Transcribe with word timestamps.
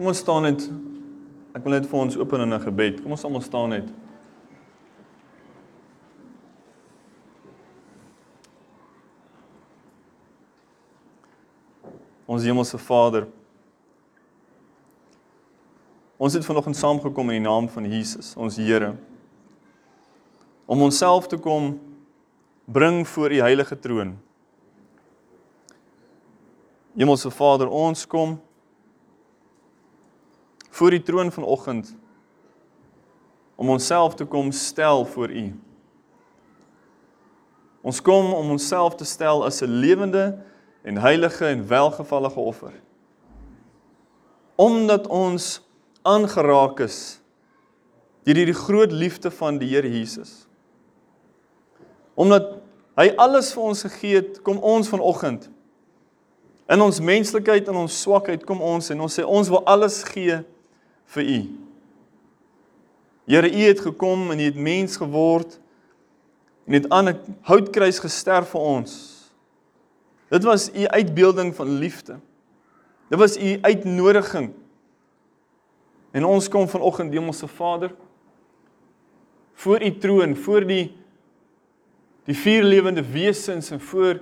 Kom 0.00 0.08
ons 0.08 0.20
staan 0.22 0.46
net. 0.48 0.62
Ek 1.52 1.60
wil 1.60 1.74
net 1.74 1.84
vir 1.84 1.98
ons 2.00 2.14
open 2.16 2.40
in 2.40 2.54
'n 2.56 2.60
gebed. 2.64 3.02
Kom 3.02 3.12
ons 3.12 3.24
almal 3.24 3.42
staan 3.44 3.68
net. 3.68 3.88
Ons 12.26 12.42
Hemelse 12.42 12.78
Vader. 12.78 13.28
Ons 16.16 16.32
het 16.32 16.46
vanoggend 16.46 16.76
saamgekom 16.76 17.30
in 17.30 17.42
die 17.42 17.48
naam 17.50 17.68
van 17.68 17.84
Jesus, 17.84 18.34
ons 18.36 18.56
Here. 18.56 18.96
Om 20.66 20.82
onsself 20.82 21.26
te 21.26 21.36
kom 21.36 21.78
bring 22.64 23.06
voor 23.08 23.32
u 23.32 23.40
heilige 23.40 23.78
troon. 23.78 24.18
Hemelse 26.96 27.30
Vader, 27.30 27.68
ons 27.68 28.06
kom 28.06 28.40
voor 30.70 30.90
die 30.90 31.02
troon 31.02 31.32
vanoggend 31.32 31.94
om 33.60 33.68
onsself 33.68 34.14
te 34.14 34.24
kom 34.24 34.50
stel 34.52 35.04
voor 35.04 35.30
U. 35.30 35.60
Ons 37.80 38.00
kom 38.02 38.32
om 38.32 38.50
onsself 38.50 38.94
te 38.94 39.04
stel 39.04 39.44
as 39.44 39.60
'n 39.62 39.68
lewende 39.68 40.38
en 40.82 40.96
heilige 40.96 41.46
en 41.46 41.66
welgevallige 41.68 42.40
offer. 42.40 42.72
Omdat 44.54 45.06
ons 45.06 45.60
aangeraak 46.02 46.80
is 46.80 47.20
deur 48.22 48.34
die 48.34 48.52
groot 48.52 48.92
liefde 48.92 49.30
van 49.30 49.58
die 49.58 49.68
Here 49.68 49.90
Jesus. 49.90 50.46
Omdat 52.14 52.60
hy 52.94 53.12
alles 53.16 53.52
vir 53.52 53.62
ons 53.62 53.82
gegee 53.82 54.14
het, 54.14 54.42
kom 54.42 54.58
ons 54.58 54.88
vanoggend 54.88 55.50
in 56.70 56.80
ons 56.80 57.00
menslikheid 57.02 57.68
en 57.68 57.82
ons 57.82 58.00
swakheid 58.02 58.44
kom 58.46 58.60
ons 58.62 58.90
en 58.92 59.00
ons 59.00 59.18
sê 59.18 59.24
ons 59.26 59.48
wil 59.50 59.62
alles 59.66 60.02
gee 60.12 60.38
vir 61.10 61.26
u. 61.26 61.40
Here, 63.30 63.50
u 63.50 63.62
het 63.66 63.80
gekom 63.80 64.30
en 64.30 64.40
u 64.40 64.42
het 64.48 64.58
mens 64.58 64.96
geword 64.96 65.58
en 66.66 66.72
het 66.72 66.88
aan 66.88 67.08
'n 67.08 67.36
houtkruis 67.40 67.98
gesterf 67.98 68.48
vir 68.48 68.60
ons. 68.60 68.92
Dit 70.28 70.44
was 70.44 70.70
u 70.74 70.86
uitbeelding 70.86 71.54
van 71.54 71.68
liefde. 71.68 72.18
Dit 73.08 73.18
was 73.18 73.38
u 73.38 73.58
uitnodiging. 73.60 74.52
En 76.10 76.24
ons 76.24 76.48
kom 76.48 76.68
vanoggend 76.68 77.12
Hemelse 77.12 77.46
Vader 77.46 77.94
voor 79.52 79.82
u 79.82 79.98
troon, 79.98 80.36
voor 80.36 80.66
die 80.66 81.00
die 82.24 82.36
vier 82.36 82.62
lewende 82.62 83.02
wesens 83.02 83.70
en 83.70 83.80
voor 83.80 84.20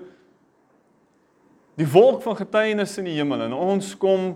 die 1.75 1.89
wolk 1.89 2.23
van 2.23 2.37
getuienis 2.37 2.97
in 2.99 3.05
die 3.05 3.17
hemel 3.19 3.41
en 3.41 3.53
ons 3.53 3.97
kom 3.97 4.31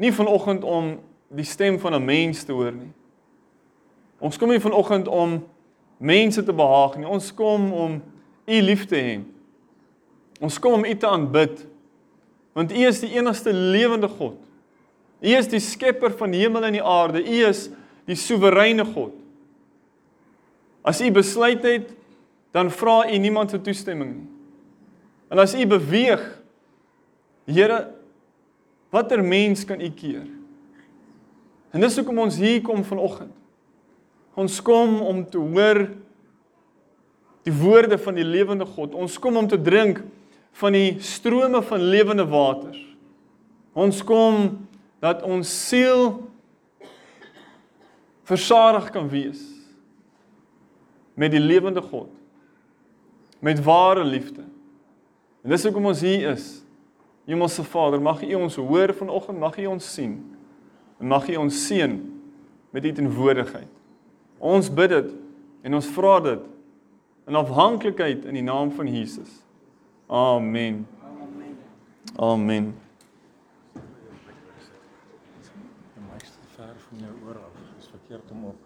nie 0.00 0.12
vanoggend 0.12 0.64
om 0.64 0.96
die 1.28 1.44
stem 1.44 1.78
van 1.78 1.94
'n 1.94 2.04
mens 2.04 2.42
te 2.44 2.52
hoor 2.52 2.72
nie. 2.72 2.92
Ons 4.18 4.38
kom 4.38 4.48
nie 4.48 4.60
vanoggend 4.60 5.08
om 5.08 5.44
mense 5.96 6.42
te 6.42 6.52
behaag 6.52 6.96
nie. 6.96 7.08
Ons 7.08 7.34
kom 7.34 7.72
om 7.72 8.02
U 8.46 8.60
lief 8.60 8.86
te 8.86 8.96
hê. 8.96 9.22
Ons 10.40 10.58
kom 10.58 10.72
om 10.72 10.84
U 10.84 10.94
te 10.94 11.06
aanbid. 11.06 11.66
Want 12.52 12.72
U 12.72 12.86
is 12.86 13.00
die 13.00 13.12
enigste 13.16 13.52
lewende 13.52 14.08
God. 14.08 14.36
U 15.20 15.28
is 15.28 15.48
die 15.48 15.60
skepper 15.60 16.10
van 16.10 16.30
die 16.30 16.40
hemel 16.40 16.64
en 16.64 16.72
die 16.72 16.84
aarde. 16.84 17.22
U 17.24 17.44
is 17.48 17.70
die 18.06 18.16
soewereine 18.16 18.84
God. 18.84 19.12
As 20.84 21.00
U 21.00 21.10
besluit 21.10 21.64
het, 21.64 21.92
dan 22.52 22.70
vra 22.70 23.02
U 23.08 23.18
niemand 23.18 23.50
se 23.50 23.60
toestemming 23.60 24.14
nie. 24.14 24.28
En 25.32 25.38
as 25.38 25.54
U 25.54 25.66
beweeg, 25.66 26.40
Here, 27.44 27.90
watter 28.88 29.20
mens 29.20 29.66
kan 29.68 29.80
U 29.80 29.90
keer? 29.92 30.24
En 31.74 31.82
dis 31.82 31.96
hoekom 31.98 32.20
ons 32.22 32.36
hier 32.38 32.62
kom 32.62 32.84
vanoggend. 32.86 33.32
Ons 34.38 34.60
kom 34.62 35.00
om 35.02 35.24
te 35.26 35.38
hoor 35.38 35.88
die 37.44 37.54
woorde 37.54 37.98
van 37.98 38.14
die 38.14 38.26
lewende 38.26 38.66
God. 38.66 38.94
Ons 38.94 39.18
kom 39.18 39.36
om 39.36 39.48
te 39.50 39.58
drink 39.60 40.00
van 40.54 40.74
die 40.74 40.96
strome 41.02 41.60
van 41.66 41.82
lewende 41.82 42.26
waters. 42.30 42.78
Ons 43.74 44.04
kom 44.06 44.66
dat 45.02 45.22
ons 45.26 45.50
siel 45.68 46.22
versadig 48.24 48.88
kan 48.94 49.10
wees 49.10 49.42
met 51.18 51.34
die 51.34 51.42
lewende 51.42 51.82
God. 51.82 52.08
Met 53.44 53.60
ware 53.66 54.04
liefde. 54.06 54.46
En 55.44 55.50
dis 55.52 55.66
hoekom 55.66 55.90
ons 55.90 56.00
hier 56.00 56.30
is. 56.30 56.62
Hemelse 57.26 57.64
Vader, 57.66 58.00
mag 58.00 58.22
U 58.22 58.34
ons 58.34 58.56
hoor 58.56 58.94
vanoggend, 58.94 59.38
mag 59.38 59.58
U 59.58 59.66
ons 59.74 59.92
sien. 59.94 60.16
Mag 61.04 61.28
U 61.28 61.36
ons 61.36 61.66
seën 61.66 61.94
met 62.72 62.84
U 62.84 62.92
teenwoordigheid. 62.92 63.68
Ons 64.40 64.70
bid 64.72 64.92
dit 64.92 65.12
en 65.64 65.76
ons 65.78 65.88
vra 65.96 66.14
dit 66.24 66.46
in 67.28 67.36
afhanklikheid 67.40 68.24
in 68.28 68.38
die 68.38 68.44
naam 68.44 68.72
van 68.72 68.88
Jesus. 68.88 69.42
Amen. 70.08 70.86
Amen. 71.04 71.56
Amen. 72.16 72.70
Die 75.94 76.04
meeste 76.12 76.48
ver 76.56 76.74
van 76.88 77.04
jou 77.06 77.12
oor 77.26 77.40
af. 77.42 77.60
Dis 77.76 77.88
verkeerd 77.92 78.30
om 78.30 78.44
op 78.52 78.56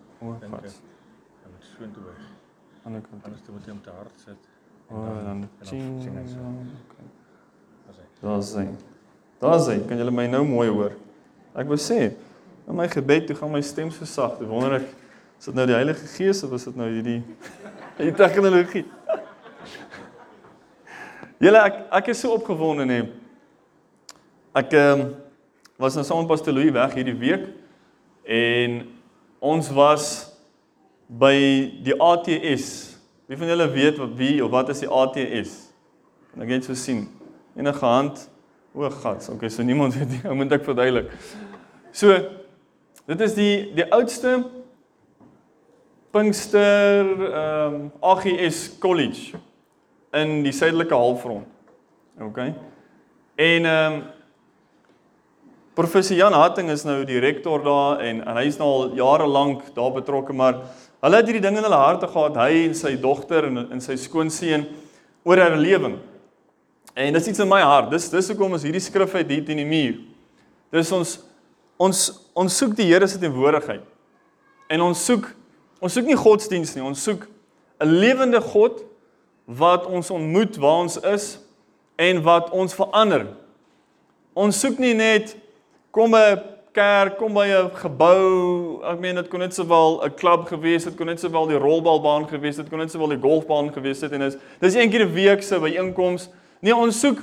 dink 0.40 0.54
ek. 0.54 0.60
pas. 0.60 0.78
Jy 1.42 1.52
moet 1.54 1.68
soontoe 1.72 2.06
weg. 2.06 2.22
Ander 2.84 3.02
kant. 3.06 3.24
Anders 3.24 3.42
moet 3.50 3.66
jy 3.66 3.76
om 3.76 3.82
te 3.82 3.98
hard 3.98 4.24
sit. 4.26 4.48
O, 4.88 5.04
dan 5.04 5.44
sien 5.68 6.16
hy 6.16 6.24
so. 6.30 6.54
Okay. 6.86 7.10
Daar's 8.22 8.54
hy. 8.56 8.66
Daar's 9.42 9.68
hy. 9.70 9.78
Kan 9.90 10.00
julle 10.00 10.14
my 10.14 10.26
nou 10.30 10.44
mooi 10.48 10.68
hoor? 10.70 10.96
Ek 11.58 11.68
wou 11.70 11.78
sê, 11.80 12.12
in 12.68 12.76
my 12.76 12.88
gebed 12.88 13.26
toe 13.26 13.36
gaan 13.36 13.52
my 13.52 13.62
stem 13.64 13.90
so 13.90 14.04
sag. 14.04 14.36
Ek 14.42 14.48
wonder 14.48 14.78
ek 14.82 14.88
is 15.38 15.48
dit 15.48 15.56
nou 15.56 15.64
die 15.70 15.76
Heilige 15.76 16.08
Gees 16.12 16.42
of 16.44 16.52
is 16.56 16.66
dit 16.68 16.76
nou 16.76 16.88
hierdie 16.90 17.22
die 17.98 18.12
tegnologie? 18.14 18.84
Julle 21.40 21.62
ek 21.64 21.80
ek 22.00 22.12
is 22.12 22.20
so 22.20 22.34
opgewonde 22.36 22.84
nê. 22.88 23.00
Ek 24.58 24.76
ehm 24.76 25.06
um, 25.06 25.08
was 25.78 25.94
nou 25.94 26.02
saam 26.02 26.24
met 26.24 26.32
Pastor 26.32 26.52
Louis 26.52 26.74
weg 26.74 26.96
hierdie 26.98 27.14
week 27.14 27.44
en 28.26 28.80
ons 29.38 29.68
was 29.72 30.08
by 31.06 31.36
die 31.86 31.94
ATS. 31.94 32.98
Wie 33.30 33.38
van 33.38 33.52
julle 33.52 33.68
weet 33.72 34.00
wat 34.02 34.16
wie 34.18 34.42
of 34.44 34.50
wat 34.52 34.72
is 34.74 34.82
die 34.82 34.90
ATS? 34.90 35.54
Kan 36.32 36.44
ek 36.44 36.50
net 36.56 36.66
so 36.66 36.74
sien? 36.76 37.06
Enige 37.56 37.86
hand? 37.86 38.26
O, 38.74 38.90
gats. 38.90 39.30
Okay, 39.32 39.48
so 39.48 39.62
niemand 39.62 39.94
weet 39.98 40.10
nie. 40.10 40.20
Ou 40.28 40.34
moet 40.36 40.52
ek 40.58 40.66
verduidelik. 40.66 41.14
So 41.94 42.12
dit 43.08 43.20
is 43.24 43.34
die 43.36 43.52
die 43.76 43.86
oudste 43.92 44.38
Pinkster 46.12 47.04
ehm 47.04 47.74
um, 47.74 47.90
AGS 48.00 48.78
College 48.80 49.36
in 50.16 50.42
die 50.42 50.52
suidelike 50.56 50.94
halfrond. 50.96 51.46
OK. 52.20 52.38
En 53.36 53.64
ehm 53.64 53.98
um, 53.98 54.06
Professor 55.78 56.16
Jan 56.16 56.34
Hatting 56.34 56.72
is 56.74 56.82
nou 56.82 57.04
die 57.06 57.20
rektor 57.22 57.62
daar 57.62 58.00
en 58.02 58.24
en 58.26 58.38
hy's 58.40 58.56
nou 58.58 58.66
al 58.66 58.96
jare 58.98 59.28
lank 59.30 59.68
daar 59.76 59.92
betrokke, 59.94 60.32
maar 60.32 60.56
hulle 61.00 61.20
het 61.20 61.28
hierdie 61.30 61.44
ding 61.44 61.56
in 61.56 61.62
hulle 61.62 61.78
harte 61.78 62.08
gehad, 62.10 62.34
hy 62.36 62.64
en 62.64 62.74
sy 62.74 62.96
dogter 62.98 63.46
en 63.46 63.60
en 63.68 63.80
sy 63.80 63.94
skoonseun 63.96 64.66
oor 65.22 65.38
herlewing. 65.38 66.00
En 66.98 67.14
dis 67.14 67.28
iets 67.30 67.44
in 67.44 67.48
my 67.48 67.60
hart. 67.62 67.92
Dis 67.92 68.08
dis 68.10 68.32
hoekom 68.32 68.56
ons 68.58 68.66
hierdie 68.66 68.82
skrif 68.82 69.14
uit 69.14 69.28
hier 69.30 69.44
teen 69.46 69.62
die 69.62 69.68
muur. 69.68 70.00
Dis 70.74 70.90
ons 70.92 71.18
ons 71.78 72.12
ons 72.38 72.58
soek 72.58 72.76
die 72.78 72.86
Here 72.86 73.06
se 73.06 73.18
teenwoordigheid. 73.18 73.82
En 74.70 74.84
ons 74.90 75.04
soek 75.04 75.30
ons 75.80 75.94
soek 75.94 76.06
nie 76.10 76.18
godsdiens 76.18 76.74
nie, 76.74 76.82
ons 76.82 77.02
soek 77.02 77.26
'n 77.80 77.86
lewende 77.86 78.40
God 78.40 78.82
wat 79.46 79.86
ons 79.86 80.10
ontmoet 80.10 80.56
waar 80.56 80.82
ons 80.84 80.98
is 81.00 81.38
en 81.96 82.22
wat 82.22 82.50
ons 82.50 82.74
verander. 82.74 83.26
Ons 84.34 84.60
soek 84.60 84.78
nie 84.78 84.94
net 84.94 85.36
kom 85.90 86.14
'n 86.14 86.42
kerk, 86.72 87.18
kom 87.18 87.34
by 87.34 87.46
'n 87.46 87.70
gebou. 87.74 88.82
Ek 88.84 89.00
meen 89.00 89.14
dit 89.14 89.28
kon 89.28 89.40
net 89.40 89.54
sowel 89.54 90.04
'n 90.04 90.14
klub 90.14 90.46
gewees 90.46 90.84
het, 90.84 90.96
kon 90.96 91.06
net 91.06 91.20
sowel 91.20 91.46
die 91.46 91.58
rolbalbaan 91.58 92.28
gewees 92.28 92.56
het, 92.56 92.68
kon 92.68 92.78
net 92.78 92.90
sowel 92.90 93.08
die 93.08 93.20
golfbaan 93.20 93.72
gewees 93.72 94.00
het 94.00 94.12
en 94.12 94.22
is 94.22 94.36
dis 94.60 94.74
een 94.74 94.90
keer 94.90 95.06
'n 95.06 95.14
week 95.14 95.42
se 95.42 95.58
byeenkoms. 95.58 96.28
Nee, 96.60 96.74
ons 96.74 97.00
soek 97.00 97.18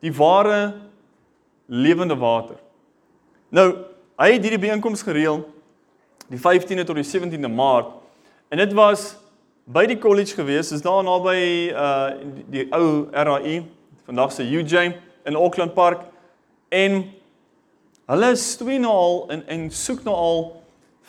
die 0.00 0.12
ware 0.12 0.74
lewende 1.66 2.16
water. 2.16 2.56
Nou, 3.56 3.70
hy 4.20 4.34
het 4.34 4.42
hierdie 4.44 4.60
byeenkoms 4.60 5.00
gereël 5.06 5.38
die 6.28 6.40
15de 6.40 6.82
tot 6.84 6.98
die 6.98 7.06
17de 7.06 7.48
Maart 7.48 7.94
en 8.52 8.60
dit 8.60 8.74
was 8.76 9.14
by 9.64 9.86
die 9.88 9.96
college 9.96 10.36
gewees, 10.36 10.74
is 10.76 10.84
daar 10.84 11.00
naby 11.06 11.38
uh 11.72 12.10
die, 12.20 12.44
die 12.52 12.64
ou 12.76 13.06
RAI, 13.16 13.62
vandag 14.04 14.34
se 14.36 14.44
UJ 14.44 14.90
in 15.24 15.40
Auckland 15.40 15.72
Park 15.78 16.04
en 16.68 17.00
hulle 18.12 18.30
stoei 18.36 18.76
nou 18.82 18.92
al 18.92 19.18
en 19.38 19.46
en 19.56 19.66
soek 19.72 20.04
nou 20.04 20.18
al 20.20 20.46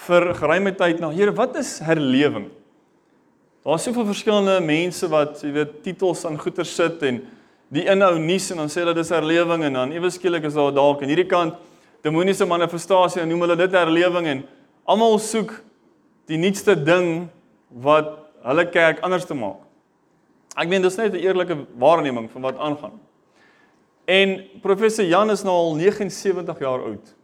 vir 0.07 0.31
geruime 0.39 0.75
tyd 0.79 1.03
na 1.03 1.11
Here, 1.11 1.35
wat 1.35 1.59
is 1.59 1.77
herlewing? 1.83 2.47
Daar's 3.67 3.83
soveel 3.89 4.07
verskillende 4.07 4.61
mense 4.63 5.11
wat 5.11 5.43
jy 5.43 5.51
weet 5.51 5.79
titels 5.83 6.23
aan 6.23 6.39
goeder 6.39 6.65
sit 6.65 7.03
en 7.11 7.25
die 7.67 7.89
inhou 7.91 8.15
nuus 8.23 8.53
en 8.53 8.63
dan 8.63 8.71
sê 8.71 8.85
hulle 8.85 8.95
dis 8.95 9.11
herlewing 9.11 9.67
en 9.67 9.81
dan 9.83 9.97
ewe 9.99 10.15
skielik 10.15 10.47
is 10.47 10.55
daar 10.55 10.71
dalk 10.71 11.03
aan 11.03 11.11
hierdie 11.11 11.27
kant 11.27 11.65
demoniese 12.03 12.45
manifestasie 12.45 13.21
en 13.21 13.29
noem 13.29 13.41
hulle 13.45 13.55
dit 13.55 13.71
herlewing 13.71 14.27
en 14.27 14.43
almal 14.85 15.19
soek 15.19 15.53
die 16.27 16.37
nuutste 16.37 16.75
ding 16.75 17.27
wat 17.83 18.13
hulle 18.47 18.65
kerk 18.71 19.01
anders 19.05 19.25
te 19.27 19.35
maak. 19.35 19.63
Ek 20.57 20.69
meen 20.69 20.81
dis 20.81 20.97
net 20.97 21.13
'n 21.13 21.21
eerlike 21.21 21.55
waarneming 21.77 22.29
van 22.31 22.41
wat 22.41 22.57
aangaan. 22.57 22.99
En 24.05 24.41
professor 24.61 25.05
Jan 25.05 25.29
is 25.29 25.43
nou 25.43 25.53
al 25.53 25.75
79 25.75 26.59
jaar 26.59 26.81
oud. 26.81 27.15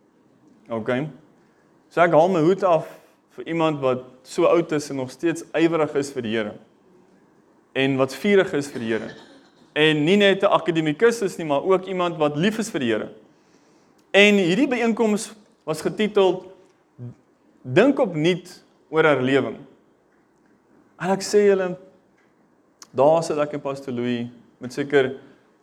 OK. 0.69 0.89
So 1.89 2.01
ek 2.01 2.11
haal 2.11 2.29
my 2.29 2.41
hoed 2.43 2.63
af 2.63 2.87
vir 3.37 3.47
iemand 3.47 3.79
wat 3.79 4.03
so 4.23 4.45
oud 4.45 4.71
is 4.71 4.89
en 4.89 4.95
nog 4.95 5.11
steeds 5.11 5.45
ywerig 5.53 5.95
is 5.95 6.11
vir 6.11 6.21
die 6.21 6.35
Here. 6.35 6.53
En 7.73 7.97
wat 7.97 8.13
vurig 8.15 8.53
is 8.53 8.67
vir 8.67 8.79
die 8.79 8.91
Here. 8.91 9.09
En 9.73 10.03
nie 10.05 10.17
net 10.17 10.43
'n 10.43 10.51
akademikus 10.51 11.21
is 11.21 11.37
nie, 11.37 11.45
maar 11.45 11.63
ook 11.63 11.85
iemand 11.85 12.17
wat 12.17 12.35
lief 12.35 12.59
is 12.59 12.69
vir 12.69 12.79
die 12.79 12.91
Here. 12.91 13.09
En 14.13 14.37
hierdie 14.37 14.67
byeenkoms 14.69 15.31
was 15.65 15.81
getiteld 15.81 16.45
Dink 17.63 17.99
op 17.99 18.15
nuut 18.15 18.49
oor 18.91 19.07
herlewing. 19.07 19.55
En 20.99 21.13
ek 21.13 21.23
sê 21.23 21.45
julle 21.47 21.69
daar 22.93 23.23
sit 23.25 23.39
ek 23.39 23.55
en 23.55 23.63
Pastor 23.63 23.95
Louis 23.95 24.27
met 24.61 24.75
seker 24.75 25.13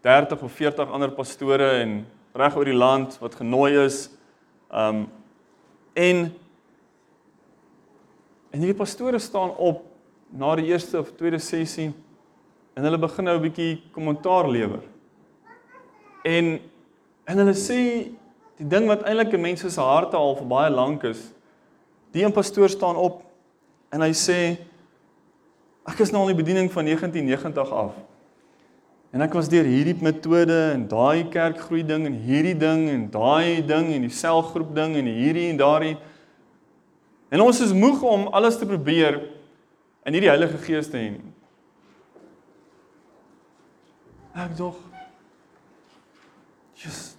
30 0.02 0.40
of 0.42 0.54
40 0.56 0.94
ander 0.96 1.12
pastore 1.14 1.68
en 1.82 1.92
reg 2.40 2.56
oor 2.56 2.66
die 2.66 2.76
land 2.76 3.18
wat 3.20 3.36
genooi 3.38 3.76
is. 3.84 4.06
Um 4.72 5.04
en 5.94 6.30
en 8.50 8.62
hierdie 8.64 8.78
pastore 8.78 9.20
staan 9.22 9.52
op 9.60 9.84
na 10.32 10.54
die 10.58 10.70
eerste 10.72 10.98
of 10.98 11.12
tweede 11.18 11.38
sessie 11.38 11.90
en 12.74 12.86
hulle 12.88 12.98
begin 12.98 13.28
nou 13.28 13.36
'n 13.36 13.44
bietjie 13.44 13.82
kommentaar 13.92 14.48
lewer. 14.48 14.82
En 16.24 16.58
en 17.28 17.38
hulle 17.44 17.54
sê 17.54 18.10
die 18.60 18.68
ding 18.68 18.90
wat 18.90 19.06
eintlik 19.08 19.32
in 19.32 19.40
mense 19.40 19.70
se 19.72 19.80
harte 19.80 20.18
al 20.18 20.34
vir 20.36 20.48
baie 20.50 20.70
lank 20.72 21.04
is. 21.08 21.22
Die 22.12 22.24
een 22.24 22.34
pastoor 22.34 22.68
staan 22.68 22.98
op 23.00 23.22
en 23.94 24.04
hy 24.04 24.12
sê 24.16 24.40
ek 25.88 26.02
is 26.04 26.12
nou 26.12 26.22
al 26.22 26.30
in 26.30 26.36
die 26.36 26.42
bediening 26.42 26.68
van 26.72 26.84
1990 26.84 27.72
af. 27.72 27.96
En 29.10 29.24
ek 29.24 29.32
was 29.34 29.48
deur 29.50 29.66
hierdie 29.66 29.96
metode 30.04 30.58
en 30.74 30.84
daai 30.90 31.24
kerkgroei 31.32 31.82
ding 31.88 32.04
en 32.06 32.20
hierdie 32.26 32.54
ding 32.58 32.84
en 32.92 33.08
daai 33.10 33.64
ding 33.66 33.90
en 33.96 34.04
die 34.06 34.12
selgroep 34.14 34.74
ding 34.76 34.94
en 35.00 35.08
hierdie 35.08 35.48
en 35.50 35.58
daardie. 35.58 35.96
En 37.32 37.42
ons 37.42 37.64
is 37.64 37.72
moeg 37.74 38.04
om 38.06 38.28
alles 38.28 38.60
te 38.60 38.68
probeer 38.68 39.22
in 40.04 40.14
hierdie 40.14 40.30
Heilige 40.30 40.60
Gees 40.62 40.92
te 40.92 41.00
hê. 41.00 41.10
Ek 44.36 44.52
dog. 44.58 44.76
Jesus. 46.76 47.16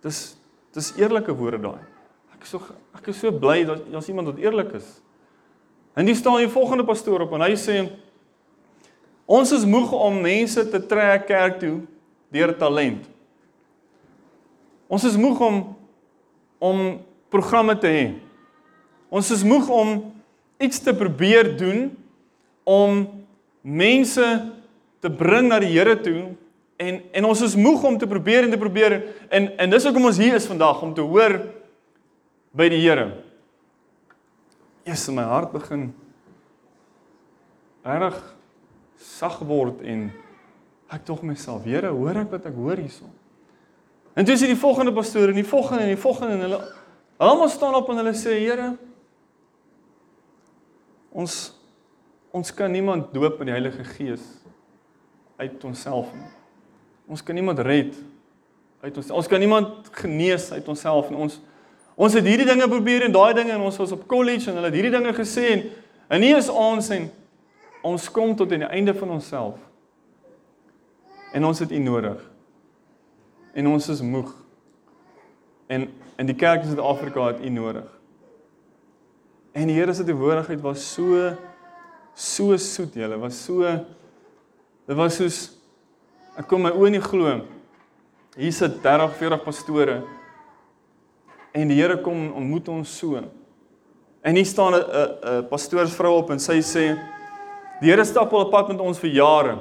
Dis 0.00 0.39
Dis 0.74 0.92
eerlike 0.98 1.34
woorde 1.34 1.60
daai. 1.62 1.82
Ek 2.34 2.46
is 2.46 2.52
so 2.54 2.62
ek 2.96 3.08
is 3.10 3.18
so 3.20 3.32
bly 3.34 3.62
dat 3.68 3.86
as 3.96 4.08
iemand 4.08 4.30
wat 4.30 4.42
eerlik 4.42 4.74
is. 4.78 4.88
En 5.98 6.06
dis 6.06 6.18
staan 6.18 6.38
die 6.40 6.50
volgende 6.50 6.86
pastoor 6.86 7.26
op 7.26 7.34
en 7.34 7.44
hy 7.44 7.54
sê 7.58 7.82
ons 9.30 9.52
is 9.54 9.66
moeg 9.66 9.92
om 9.94 10.20
mense 10.22 10.62
te 10.70 10.80
trek 10.90 11.26
kerk 11.28 11.58
toe 11.62 11.76
deur 12.34 12.54
talent. 12.58 13.02
Ons 14.90 15.06
is 15.06 15.18
moeg 15.18 15.42
om 15.42 15.60
om 16.60 16.80
programme 17.32 17.76
te 17.80 17.88
hê. 17.88 18.06
Ons 19.10 19.30
is 19.32 19.42
moeg 19.46 19.68
om 19.72 19.94
iets 20.60 20.82
te 20.84 20.92
probeer 20.94 21.54
doen 21.56 21.88
om 22.68 23.06
mense 23.62 24.26
te 25.00 25.10
bring 25.10 25.48
na 25.48 25.58
die 25.62 25.72
Here 25.72 25.96
toe 25.98 26.34
En 26.80 27.00
en 27.12 27.26
ons 27.28 27.42
is 27.44 27.56
moeg 27.60 27.82
om 27.84 27.98
te 28.00 28.08
probeer 28.08 28.46
en 28.46 28.54
te 28.54 28.60
probeer 28.60 28.96
en 29.28 29.50
en 29.58 29.72
dis 29.72 29.84
hoekom 29.84 30.08
ons 30.08 30.20
hier 30.20 30.36
is 30.38 30.48
vandag 30.48 30.80
om 30.82 30.94
te 30.96 31.04
hoor 31.04 31.36
by 32.56 32.70
die 32.72 32.80
Here. 32.80 33.10
Eers 34.88 35.04
in 35.12 35.18
my 35.18 35.26
hart 35.28 35.52
begin 35.52 35.90
reg 37.84 38.16
sag 39.00 39.38
word 39.48 39.84
en 39.84 40.08
ek 40.90 41.04
tog 41.06 41.22
myself, 41.22 41.64
Here, 41.68 41.92
hoor 41.94 42.18
ek 42.24 42.32
wat 42.32 42.48
ek 42.50 42.56
hoor 42.56 42.80
hierson? 42.80 43.12
En 44.18 44.26
dis 44.26 44.42
die 44.42 44.58
volgende 44.58 44.92
pastoor 44.92 45.30
en 45.30 45.38
die 45.38 45.46
volgende 45.46 45.86
en 45.86 45.94
die 45.94 46.00
volgende 46.00 46.36
en 46.36 46.44
hulle 46.48 46.60
almal 47.20 47.52
staan 47.52 47.76
op 47.78 47.88
en 47.92 48.00
hulle 48.02 48.16
sê, 48.18 48.40
Here, 48.40 48.72
ons 51.12 51.38
ons 52.30 52.52
kan 52.54 52.70
niemand 52.70 53.08
doop 53.10 53.40
in 53.42 53.48
die 53.50 53.56
Heilige 53.56 53.84
Gees 53.96 54.22
uit 55.40 55.64
onsself 55.66 56.12
nie. 56.14 56.28
Ons 57.10 57.22
kan 57.26 57.34
niemand 57.34 57.58
red 57.66 57.96
uit 58.80 58.96
ons. 58.96 59.10
Ons 59.10 59.28
kan 59.28 59.42
niemand 59.42 59.88
genees 59.98 60.50
uit 60.54 60.68
onsself 60.70 61.10
en 61.10 61.24
ons 61.26 61.40
ons 62.00 62.14
het 62.16 62.24
hierdie 62.24 62.46
dinge 62.48 62.64
probeer 62.70 63.02
en 63.04 63.12
daai 63.12 63.34
dinge 63.36 63.52
en 63.52 63.64
ons 63.66 63.76
was 63.76 63.90
op 63.92 64.06
college 64.08 64.48
en 64.48 64.56
hulle 64.56 64.70
het 64.70 64.76
hierdie 64.78 64.94
dinge 64.94 65.10
gesê 65.16 65.48
en 65.56 65.64
en 66.16 66.24
hier 66.24 66.38
is 66.38 66.48
ons 66.48 66.88
en 66.94 67.10
ons 67.86 68.06
kom 68.14 68.32
tot 68.36 68.52
aan 68.54 68.64
die 68.64 68.70
einde 68.78 68.94
van 68.94 69.10
onsself. 69.18 69.58
En 71.34 71.44
ons 71.44 71.58
het 71.58 71.70
U 71.70 71.78
nodig. 71.78 72.18
En 73.54 73.68
ons 73.70 73.88
is 73.88 74.00
moeg. 74.02 74.32
En 75.70 75.86
in 76.18 76.26
die 76.26 76.34
kerk 76.34 76.64
in 76.64 76.72
Suid-Afrika 76.72 77.28
het 77.30 77.44
U 77.44 77.52
nodig. 77.54 77.86
En 79.52 79.70
die 79.70 79.76
Here 79.76 79.94
se 79.94 80.04
teenwoordigheid 80.06 80.60
was 80.62 80.82
so 80.94 81.30
so 82.14 82.56
soet, 82.56 82.94
julle 82.94 83.18
was 83.18 83.38
so 83.44 83.66
dit 84.86 84.96
was 84.96 85.16
soos 85.16 85.59
Ek 86.40 86.46
kom 86.48 86.62
my 86.64 86.70
oë 86.72 86.94
nie 86.94 87.02
glo. 87.04 87.34
Hier 88.40 88.54
sit 88.56 88.78
30, 88.80 89.12
40 89.18 89.42
pastore. 89.44 89.98
En 91.52 91.68
die 91.68 91.76
Here 91.76 91.98
kom 92.00 92.30
ontmoet 92.38 92.70
ons 92.72 92.92
so. 93.02 93.20
En 94.24 94.36
hier 94.36 94.46
staan 94.46 94.74
'n 94.74 94.80
'n 94.80 95.48
pastoorsvrou 95.50 96.16
op 96.16 96.30
en 96.30 96.38
sy 96.38 96.60
sê 96.62 96.96
die 97.80 97.90
Here 97.90 98.04
stap 98.04 98.32
al 98.32 98.46
op 98.46 98.50
pad 98.50 98.68
met 98.68 98.80
ons 98.80 98.98
vir 98.98 99.10
jare. 99.10 99.58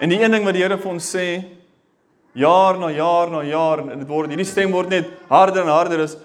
En 0.00 0.08
die 0.08 0.20
een 0.20 0.30
ding 0.30 0.44
wat 0.44 0.54
die 0.54 0.62
Here 0.62 0.76
vir 0.76 0.92
ons 0.92 1.16
sê 1.16 1.44
jaar 2.34 2.78
na 2.78 2.90
jaar 2.90 3.30
na 3.30 3.42
jaar 3.42 3.78
en 3.78 3.98
dit 3.98 4.08
word 4.08 4.28
hierdie 4.28 4.44
stem 4.44 4.72
word 4.72 4.90
net 4.90 5.08
harder 5.28 5.62
en 5.62 5.68
harder 5.68 6.00
is 6.00 6.16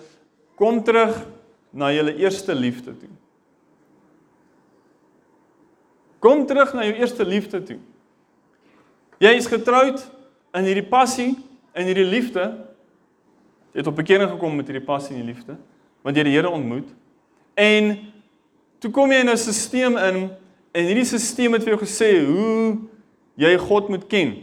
kom 0.57 0.83
terug 0.83 1.25
na 1.71 1.89
julle 1.91 2.15
eerste 2.17 2.53
liefde 2.53 2.91
toe. 2.99 3.09
Kom 6.19 6.45
terug 6.45 6.73
na 6.73 6.83
jou 6.83 6.93
eerste 6.93 7.25
liefde 7.25 7.63
toe. 7.63 7.79
Jy 9.21 9.35
is 9.37 9.45
getroud 9.45 10.01
in 10.57 10.65
hierdie 10.65 10.87
passie 10.89 11.35
en 11.77 11.85
hierdie 11.85 12.07
liefde. 12.09 12.41
Jy 13.69 13.83
het 13.83 13.89
op 13.91 13.99
bekering 13.99 14.31
gekom 14.31 14.55
met 14.57 14.71
hierdie 14.71 14.87
passie 14.87 15.13
en 15.13 15.21
die 15.21 15.29
liefde, 15.29 15.59
want 16.01 16.17
jy 16.17 16.23
het 16.23 16.29
die 16.31 16.33
Here 16.33 16.49
ontmoet. 16.49 16.87
En 17.53 17.91
toe 18.81 18.89
kom 18.91 19.13
jy 19.13 19.21
in 19.21 19.29
'n 19.29 19.37
stelsel 19.37 19.99
in 20.09 20.17
en 20.73 20.85
hierdie 20.89 21.05
stelsel 21.05 21.53
het 21.53 21.63
vir 21.63 21.77
jou 21.77 21.81
gesê 21.85 22.25
hoe 22.25 22.79
jy 23.37 23.57
God 23.57 23.89
moet 23.89 24.07
ken. 24.07 24.41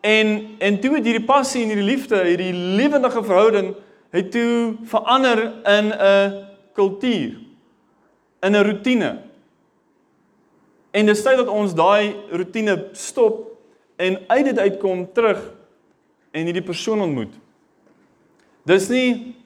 En 0.00 0.56
en 0.60 0.80
toe 0.80 0.94
het 0.94 1.04
hierdie 1.04 1.26
passie 1.26 1.62
en 1.62 1.74
hierdie 1.74 1.90
liefde, 1.90 2.22
hierdie 2.22 2.54
lewendige 2.54 3.24
verhouding 3.24 3.74
het 4.12 4.30
toe 4.30 4.76
verander 4.84 5.52
in 5.66 5.90
'n 5.90 6.46
kultuur, 6.72 7.34
in 8.42 8.52
'n 8.54 8.64
rotine. 8.64 9.22
En 10.92 11.06
dis 11.06 11.22
tyd 11.22 11.36
dat 11.36 11.48
ons 11.48 11.74
daai 11.74 12.14
rotine 12.30 12.88
stop 12.92 13.51
en 13.96 14.18
uit 14.26 14.44
dit 14.44 14.58
uitkom 14.58 15.12
terug 15.12 15.40
en 16.30 16.44
hierdie 16.44 16.64
persoon 16.64 17.00
ontmoet. 17.00 17.32
Dis 18.64 18.88
nie 18.88 19.36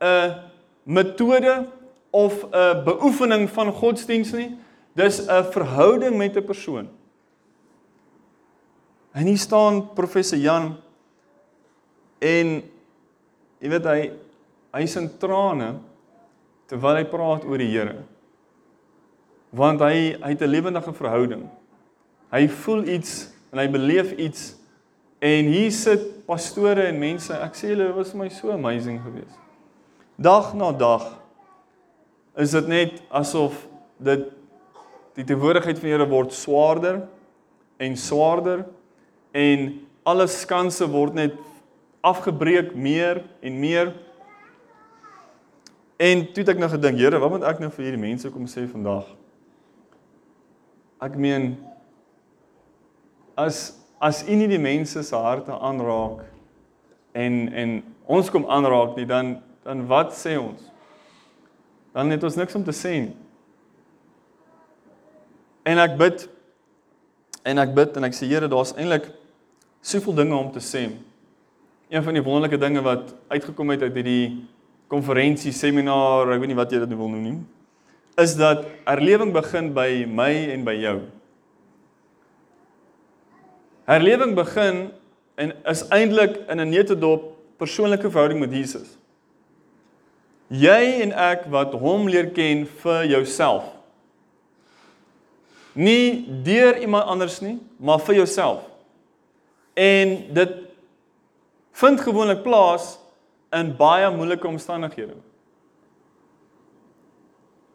'n 0.00 0.34
metode 0.82 1.66
of 2.10 2.44
'n 2.44 2.84
beoefening 2.84 3.50
van 3.50 3.72
godsdiens 3.72 4.32
nie. 4.32 4.56
Dis 4.92 5.20
'n 5.26 5.44
verhouding 5.52 6.16
met 6.16 6.36
'n 6.36 6.44
persoon. 6.44 6.88
En 9.12 9.26
hier 9.26 9.38
staan 9.38 9.92
professor 9.94 10.38
Jan 10.38 10.76
en 12.18 12.62
jy 13.58 13.68
weet 13.68 13.84
hy 13.84 14.10
hy's 14.72 14.96
in 14.96 15.18
trane 15.18 15.78
terwyl 16.66 16.96
hy 16.96 17.04
praat 17.04 17.44
oor 17.44 17.58
die 17.58 17.70
Here. 17.70 18.02
Want 19.50 19.80
hy 19.80 20.16
hy 20.20 20.28
het 20.28 20.42
'n 20.42 20.52
lewendige 20.52 20.92
verhouding. 20.92 21.48
Hy 22.30 22.48
voel 22.48 22.84
iets 22.84 23.35
en 23.56 23.62
hy 23.62 23.70
beleef 23.72 24.12
iets 24.20 24.50
en 25.24 25.48
hier 25.48 25.72
sit 25.72 26.02
pastore 26.28 26.90
en 26.90 26.98
mense. 27.00 27.32
Ek 27.32 27.56
sê 27.56 27.70
julle 27.72 27.88
was 27.96 28.12
vir 28.12 28.20
my 28.20 28.28
so 28.28 28.52
amazing 28.52 28.98
geweest. 29.00 29.38
Dag 30.20 30.52
na 30.56 30.68
dag 30.76 31.06
is 32.36 32.52
dit 32.52 32.68
net 32.68 32.98
asof 33.08 33.62
dit 33.96 34.26
die 35.16 35.24
teenwoordigheid 35.24 35.80
van 35.80 35.88
Here 35.88 36.08
word 36.10 36.36
swaarder 36.36 37.00
en 37.80 37.96
swaarder 37.96 38.66
en 39.32 39.70
alle 40.04 40.26
skanse 40.28 40.84
word 40.92 41.16
net 41.16 41.38
afgebreek 42.04 42.74
meer 42.76 43.22
en 43.40 43.56
meer. 43.60 43.94
En 45.96 46.26
toe 46.28 46.44
het 46.44 46.52
ek 46.52 46.60
nou 46.60 46.68
gedink, 46.76 47.00
Here, 47.00 47.20
wat 47.24 47.32
moet 47.32 47.48
ek 47.48 47.64
nou 47.64 47.72
vir 47.72 47.88
hierdie 47.88 48.04
mense 48.04 48.28
kom 48.34 48.44
sê 48.52 48.66
vandag? 48.68 49.08
Ek 51.00 51.16
meen 51.16 51.54
as 53.36 53.76
as 54.00 54.22
u 54.28 54.36
nie 54.36 54.48
die 54.48 54.60
mense 54.60 55.02
se 55.02 55.16
harte 55.16 55.52
aanraak 55.52 56.24
en 57.16 57.36
en 57.52 57.76
ons 58.06 58.30
kom 58.30 58.44
aanraak 58.48 58.96
nie, 58.96 59.06
dan 59.08 59.36
dan 59.66 59.86
wat 59.88 60.12
sê 60.14 60.36
ons? 60.38 60.62
Dan 61.92 62.12
het 62.12 62.22
ons 62.22 62.36
niks 62.36 62.54
om 62.54 62.64
te 62.64 62.74
sê 62.76 62.92
nie. 63.06 63.16
En 65.66 65.80
ek 65.82 65.96
bid 65.98 66.26
en 67.46 67.62
ek 67.62 67.72
bid 67.74 67.96
en 67.98 68.06
ek 68.06 68.14
sê 68.14 68.28
Here, 68.30 68.48
daar's 68.50 68.74
eintlik 68.76 69.08
soveel 69.82 70.14
dinge 70.20 70.36
om 70.36 70.52
te 70.54 70.62
sê. 70.62 70.86
Een 71.90 72.02
van 72.02 72.14
die 72.14 72.22
wonderlike 72.22 72.58
dinge 72.58 72.82
wat 72.82 73.14
uitgekom 73.30 73.70
het 73.74 73.82
uit 73.86 73.94
hierdie 73.94 74.26
konferensie, 74.90 75.52
seminar, 75.54 76.30
ek 76.30 76.42
weet 76.42 76.52
nie 76.52 76.58
wat 76.58 76.72
jy 76.74 76.82
dit 76.82 76.94
wil 76.94 77.10
noem 77.10 77.24
nie, 77.26 77.36
is 78.22 78.36
dat 78.38 78.64
herlewing 78.86 79.32
begin 79.34 79.72
by 79.74 80.04
my 80.06 80.30
en 80.54 80.66
by 80.66 80.74
jou. 80.78 80.98
Herlewing 83.86 84.34
begin 84.34 84.90
en 85.38 85.52
is 85.64 85.84
eintlik 85.94 86.40
in 86.50 86.60
'n 86.60 86.68
neutedop 86.68 87.36
persoonlike 87.56 88.10
verhouding 88.10 88.40
met 88.40 88.52
Jesus. 88.52 88.96
Jy 90.48 91.00
en 91.02 91.12
ek 91.12 91.46
wat 91.50 91.72
hom 91.72 92.08
leer 92.08 92.30
ken 92.30 92.66
vir 92.66 93.06
jouself. 93.06 93.64
Nie 95.72 96.24
deur 96.42 96.78
iemand 96.78 97.04
anders 97.04 97.40
nie, 97.40 97.58
maar 97.76 97.98
vir 98.00 98.14
jouself. 98.14 98.62
En 99.74 100.34
dit 100.34 100.52
vind 101.72 102.00
gewoonlik 102.00 102.42
plaas 102.42 102.98
in 103.52 103.76
baie 103.76 104.10
moeilike 104.10 104.48
omstandighede. 104.48 105.18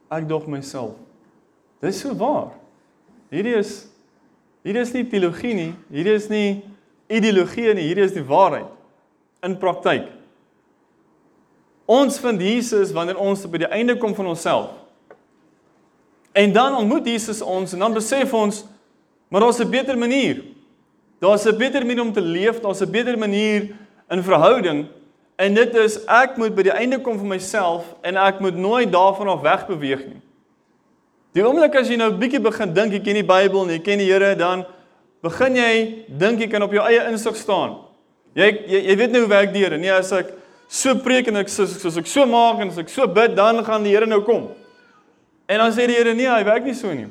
Ek 0.09 0.27
dog 0.27 0.47
myself. 0.47 0.95
Dis 1.79 1.99
so 1.99 2.15
waar. 2.17 2.51
Hierdie 3.29 3.55
is 3.55 3.90
hierdie 4.65 4.83
is 4.83 4.93
nie 4.93 5.05
teologie 5.09 5.53
nie, 5.57 5.71
hierdie 5.91 6.15
is 6.15 6.27
nie 6.29 6.61
ideologie 7.11 7.73
nie, 7.73 7.87
hierdie 7.89 8.05
is 8.05 8.15
die 8.15 8.25
waarheid 8.25 8.69
in 9.45 9.57
praktyk. 9.57 10.07
Ons 11.89 12.19
vind 12.21 12.41
Jesus 12.41 12.93
wanneer 12.95 13.19
ons 13.19 13.43
by 13.49 13.63
die 13.63 13.71
einde 13.73 13.97
kom 13.99 14.13
van 14.15 14.31
onsself. 14.31 14.69
En 16.31 16.53
dan 16.53 16.77
ontmoet 16.77 17.09
Jesus 17.09 17.41
ons 17.43 17.73
en 17.73 17.79
dan 17.83 17.97
besef 17.97 18.33
ons 18.33 18.63
maar 19.31 19.41
daar's 19.41 19.59
'n 19.59 19.69
beter 19.69 19.97
manier. 19.97 20.43
Daar's 21.19 21.45
'n 21.45 21.57
beter 21.57 21.85
manier 21.85 22.01
om 22.01 22.13
te 22.13 22.21
leef, 22.21 22.59
daar's 22.59 22.81
'n 22.81 22.91
beter 22.91 23.17
manier 23.17 23.75
in 24.09 24.23
verhouding 24.23 24.87
En 25.41 25.53
dit 25.53 25.75
is 25.75 25.95
ek 26.05 26.35
moet 26.37 26.53
by 26.53 26.67
die 26.67 26.75
einde 26.75 26.99
kom 27.01 27.17
van 27.17 27.31
myself 27.33 27.87
en 28.05 28.19
ek 28.19 28.41
moet 28.43 28.57
nooit 28.61 28.91
daarvan 28.93 29.31
af 29.33 29.41
wegbeweeg 29.41 30.03
nie. 30.05 30.19
Die 31.31 31.43
oomblik 31.45 31.75
as 31.79 31.87
jy 31.87 31.95
nou 31.99 32.09
bietjie 32.19 32.41
begin 32.43 32.73
dink 32.75 32.95
jy 32.97 32.99
ken 33.03 33.19
die 33.21 33.27
Bybel 33.27 33.63
en 33.63 33.71
jy 33.77 33.79
ken 33.83 34.01
die 34.03 34.09
Here, 34.09 34.33
dan 34.35 34.65
begin 35.23 35.55
jy 35.55 35.73
dink 36.19 36.43
jy 36.43 36.49
kan 36.51 36.65
op 36.65 36.73
jou 36.75 36.83
eie 36.83 37.05
insig 37.07 37.37
staan. 37.39 37.77
Jy 38.35 38.49
jy, 38.67 38.81
jy 38.89 38.97
weet 38.99 39.13
nou 39.15 39.23
hoe 39.23 39.31
werk 39.31 39.53
die 39.55 39.63
Here. 39.63 39.79
Nee, 39.79 39.93
as 39.95 40.11
ek 40.15 40.33
so 40.71 40.97
preek 41.03 41.29
en 41.31 41.39
ek 41.39 41.51
soos, 41.51 41.77
soos 41.79 41.99
ek 42.01 42.09
so 42.11 42.27
maak 42.27 42.59
en 42.63 42.73
as 42.73 42.81
ek 42.83 42.91
so 42.91 43.07
bid, 43.07 43.37
dan 43.39 43.63
gaan 43.63 43.87
die 43.87 43.95
Here 43.95 44.09
nou 44.09 44.19
kom. 44.27 44.49
En 45.47 45.63
dan 45.63 45.75
sê 45.75 45.87
die 45.87 45.95
Here 45.95 46.15
nee, 46.17 46.27
hy 46.27 46.43
werk 46.47 46.67
nie 46.67 46.75
so 46.75 46.91
nie. 46.91 47.07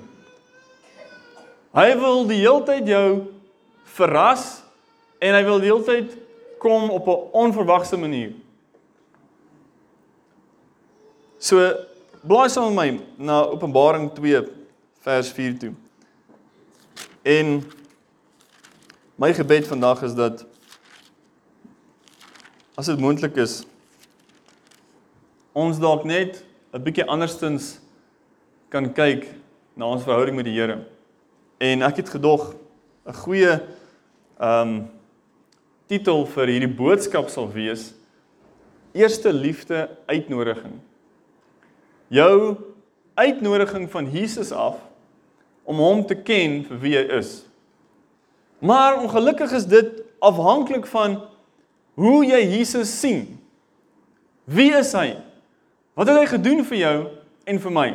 Hy 1.77 1.89
wil 1.97 2.25
die 2.29 2.43
heeltyd 2.43 2.89
jou 2.91 3.07
verras 3.97 4.61
en 5.23 5.37
hy 5.37 5.43
wil 5.47 5.61
die 5.63 5.71
heeltyd 5.71 6.17
kom 6.61 6.91
op 6.93 7.09
'n 7.09 7.21
onverwagse 7.33 7.97
manier. 7.97 8.33
So 11.39 11.57
blaai 12.21 12.51
saam 12.53 12.75
met 12.75 12.99
my 12.99 13.25
na 13.25 13.41
Openbaring 13.49 14.11
2 14.13 14.43
vers 15.01 15.31
4 15.33 15.59
toe. 15.59 15.73
En 17.23 17.63
my 19.17 19.33
gebed 19.35 19.67
vandag 19.67 20.03
is 20.03 20.15
dat 20.15 20.45
as 22.77 22.87
dit 22.87 23.01
moontlik 23.01 23.37
is 23.41 23.63
ons 25.53 25.81
dalk 25.81 26.05
net 26.05 26.45
'n 26.73 26.83
bietjie 26.83 27.05
anderstens 27.05 27.81
kan 28.69 28.93
kyk 28.93 29.27
na 29.75 29.85
ons 29.85 30.03
verhouding 30.03 30.37
met 30.37 30.45
die 30.45 30.55
Here. 30.55 30.87
En 31.59 31.83
ek 31.83 31.97
het 31.97 32.09
gedog 32.09 32.55
'n 33.07 33.13
goeie 33.13 33.61
ehm 34.41 34.69
um, 34.69 34.91
titel 35.87 36.27
vir 36.27 36.47
hierdie 36.47 36.75
boodskap 36.77 37.29
sal 37.29 37.51
wees 37.53 37.95
Eerste 38.93 39.33
liefde 39.33 39.89
uitnodiging. 40.07 40.90
Jou 42.11 42.57
uitnodiging 43.15 43.87
van 43.91 44.09
Jesus 44.11 44.51
af 44.53 44.81
om 45.63 45.79
hom 45.79 46.03
te 46.07 46.17
ken 46.19 46.65
vir 46.67 46.79
wie 46.83 46.95
hy 46.99 47.05
is. 47.21 47.45
Maar 48.59 48.99
ongelukkig 48.99 49.53
is 49.55 49.69
dit 49.71 50.01
afhanklik 50.19 50.89
van 50.91 51.21
hoe 51.95 52.25
jy 52.27 52.41
Jesus 52.57 52.91
sien. 53.01 53.39
Wie 54.45 54.73
is 54.75 54.91
hy? 54.97 55.15
Wat 55.95 56.11
het 56.11 56.19
hy 56.19 56.27
gedoen 56.33 56.65
vir 56.67 56.81
jou 56.81 56.97
en 57.47 57.61
vir 57.63 57.75
my? 57.77 57.89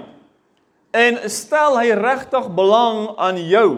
En 0.96 1.20
stel 1.30 1.76
hy 1.82 1.92
regtig 2.00 2.48
belang 2.56 3.10
aan 3.20 3.42
jou? 3.44 3.70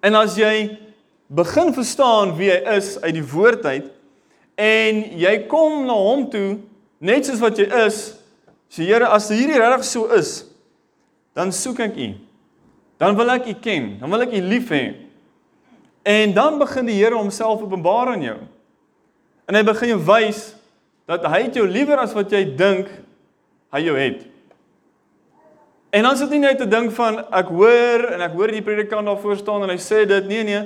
En 0.00 0.16
as 0.16 0.38
jy 0.40 0.78
begin 1.28 1.74
verstaan 1.76 2.32
wie 2.38 2.48
hy 2.48 2.78
is 2.78 2.94
uit 3.04 3.14
die 3.18 3.26
woord 3.26 3.66
uit 3.68 3.90
en 4.60 5.02
jy 5.20 5.34
kom 5.50 5.84
na 5.84 5.94
hom 5.94 6.24
toe 6.32 6.56
net 7.00 7.26
soos 7.26 7.40
wat 7.42 7.58
jy 7.58 7.66
is. 7.86 8.00
Sê 8.70 8.86
Here, 8.86 9.08
as 9.10 9.26
hierdie 9.32 9.58
regtig 9.58 9.86
so 9.88 10.06
is, 10.14 10.44
dan 11.34 11.50
soek 11.54 11.80
ek 11.82 11.96
U. 11.98 12.08
Dan 13.00 13.16
wil 13.18 13.32
ek 13.34 13.48
U 13.50 13.54
ken, 13.64 13.94
dan 13.98 14.12
wil 14.12 14.26
ek 14.26 14.36
U 14.36 14.42
lief 14.44 14.70
hê. 14.70 14.84
En 16.06 16.34
dan 16.36 16.58
begin 16.60 16.86
die 16.86 16.98
Here 17.00 17.18
homself 17.18 17.64
openbaar 17.64 18.14
aan 18.14 18.24
jou. 18.24 18.38
En 19.50 19.58
hy 19.58 19.62
begin 19.66 19.96
jou 19.96 20.00
wys 20.06 20.50
dat 21.10 21.24
hy 21.26 21.48
jou 21.50 21.66
liewer 21.66 21.98
as 21.98 22.14
wat 22.14 22.30
jy 22.30 22.44
dink 22.54 22.90
hy 23.74 23.82
jou 23.82 23.96
het. 23.98 24.22
En 25.90 26.06
dan 26.06 26.18
sit 26.18 26.30
jy 26.30 26.38
net 26.38 26.60
te 26.62 26.68
dink 26.70 26.92
van 26.94 27.18
ek 27.34 27.50
hoor 27.50 28.06
en 28.14 28.22
ek 28.22 28.36
hoor 28.38 28.52
die 28.54 28.62
predikant 28.62 29.10
daar 29.10 29.18
voor 29.18 29.40
staan 29.40 29.66
en 29.66 29.72
hy 29.72 29.80
sê 29.82 30.04
dit 30.06 30.28
nee 30.30 30.44
nee 30.46 30.62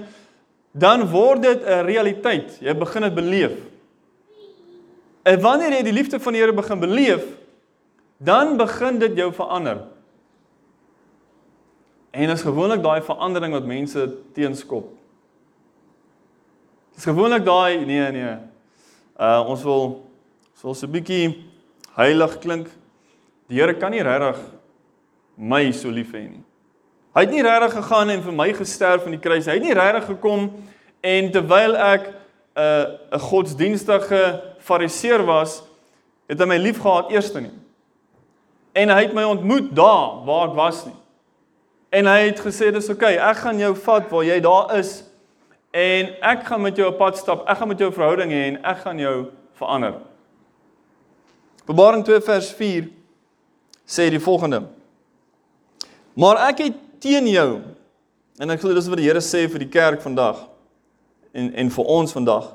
dan 0.75 1.07
word 1.09 1.43
dit 1.43 1.61
'n 1.63 1.87
realiteit. 1.87 2.59
Jy 2.61 2.75
begin 2.75 3.03
dit 3.03 3.15
beleef. 3.15 3.55
En 5.25 5.41
wanneer 5.41 5.73
jy 5.79 5.83
die 5.87 5.97
liefde 5.97 6.21
van 6.21 6.37
die 6.37 6.43
Here 6.43 6.53
begin 6.53 6.81
beleef, 6.83 7.25
dan 8.21 8.57
begin 8.61 8.99
dit 9.01 9.17
jou 9.17 9.31
verander. 9.33 9.81
En 12.15 12.29
dit 12.29 12.37
is 12.37 12.45
gewoonlik 12.45 12.83
daai 12.83 13.03
verandering 13.03 13.53
wat 13.57 13.65
mense 13.67 14.05
teenskop. 14.37 14.93
Dit 16.93 17.03
is 17.03 17.09
gewoonlik 17.09 17.45
daai 17.45 17.85
nee 17.89 18.11
nee. 18.13 18.37
Uh 19.19 19.41
ons 19.49 19.63
wil 19.63 19.85
ons 20.55 20.63
wil 20.63 20.75
so 20.75 20.87
'n 20.87 20.93
bietjie 20.93 21.45
heilig 21.97 22.39
klink. 22.39 22.69
Die 23.49 23.59
Here 23.59 23.75
kan 23.75 23.91
nie 23.91 24.03
regtig 24.03 24.39
my 25.37 25.73
so 25.73 25.91
lief 25.91 26.13
hê 26.13 26.29
nie. 26.29 26.45
Hy 27.15 27.21
het 27.21 27.31
nie 27.31 27.43
regtig 27.43 27.73
gegaan 27.73 28.11
en 28.11 28.23
vir 28.23 28.33
my 28.33 28.53
gesterf 28.53 29.05
aan 29.05 29.17
die 29.17 29.21
kruis. 29.21 29.47
Hy 29.47 29.59
het 29.59 29.63
nie 29.63 29.75
regtig 29.75 30.07
gekom 30.07 30.53
en 31.01 31.31
terwyl 31.31 31.77
ek 31.77 32.07
'n 32.07 32.15
uh, 32.61 32.87
'n 33.17 33.19
godsdienstige 33.19 34.54
fariseer 34.65 35.25
was, 35.27 35.61
het 36.31 36.41
hy 36.41 36.49
my 36.49 36.59
liefgehad 36.61 37.13
eerste 37.13 37.43
nie. 37.45 37.53
En 38.75 38.91
hy 38.91 39.01
het 39.05 39.15
my 39.15 39.25
ontmoet 39.29 39.71
daar 39.77 40.25
waar 40.27 40.49
ek 40.49 40.57
was 40.59 40.85
nie. 40.89 40.97
En 41.95 42.09
hy 42.11 42.25
het 42.27 42.41
gesê 42.43 42.73
dis 42.75 42.89
oké, 42.91 42.97
okay, 42.97 43.19
ek 43.23 43.45
gaan 43.45 43.61
jou 43.61 43.75
vat 43.85 44.09
waar 44.11 44.25
jy 44.27 44.41
daar 44.43 44.73
is 44.81 44.97
en 45.75 46.11
ek 46.27 46.43
gaan 46.49 46.63
met 46.63 46.79
jou 46.79 46.89
op 46.89 46.99
pad 46.99 47.19
stap. 47.19 47.45
Ek 47.51 47.59
gaan 47.61 47.71
met 47.71 47.83
jou 47.83 47.91
verhouding 47.95 48.33
hê 48.35 48.43
en 48.49 48.59
ek 48.67 48.83
gaan 48.83 48.99
jou 48.99 49.15
verander. 49.59 50.01
Openbaring 51.65 52.03
2 52.07 52.21
vers 52.27 52.51
4 52.59 52.89
sê 53.87 54.09
die 54.11 54.23
volgende: 54.23 54.65
Maar 56.19 56.49
ek 56.51 56.67
het 56.67 56.83
teen 57.03 57.27
jou. 57.31 57.63
En 58.39 58.51
ek 58.51 58.63
glo 58.63 58.75
dis 58.75 58.91
wat 58.91 58.99
die 58.99 59.07
Here 59.07 59.23
sê 59.23 59.47
vir 59.51 59.63
die 59.63 59.71
kerk 59.71 60.03
vandag 60.03 60.45
en 61.35 61.53
en 61.55 61.71
vir 61.71 61.91
ons 61.97 62.15
vandag. 62.15 62.51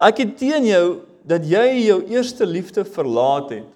Ek 0.00 0.22
het 0.22 0.36
teen 0.38 0.66
jou 0.70 0.84
dat 1.22 1.44
jy 1.46 1.86
jou 1.86 2.00
eerste 2.08 2.46
liefde 2.46 2.84
verlaat 2.84 3.50
het. 3.50 3.68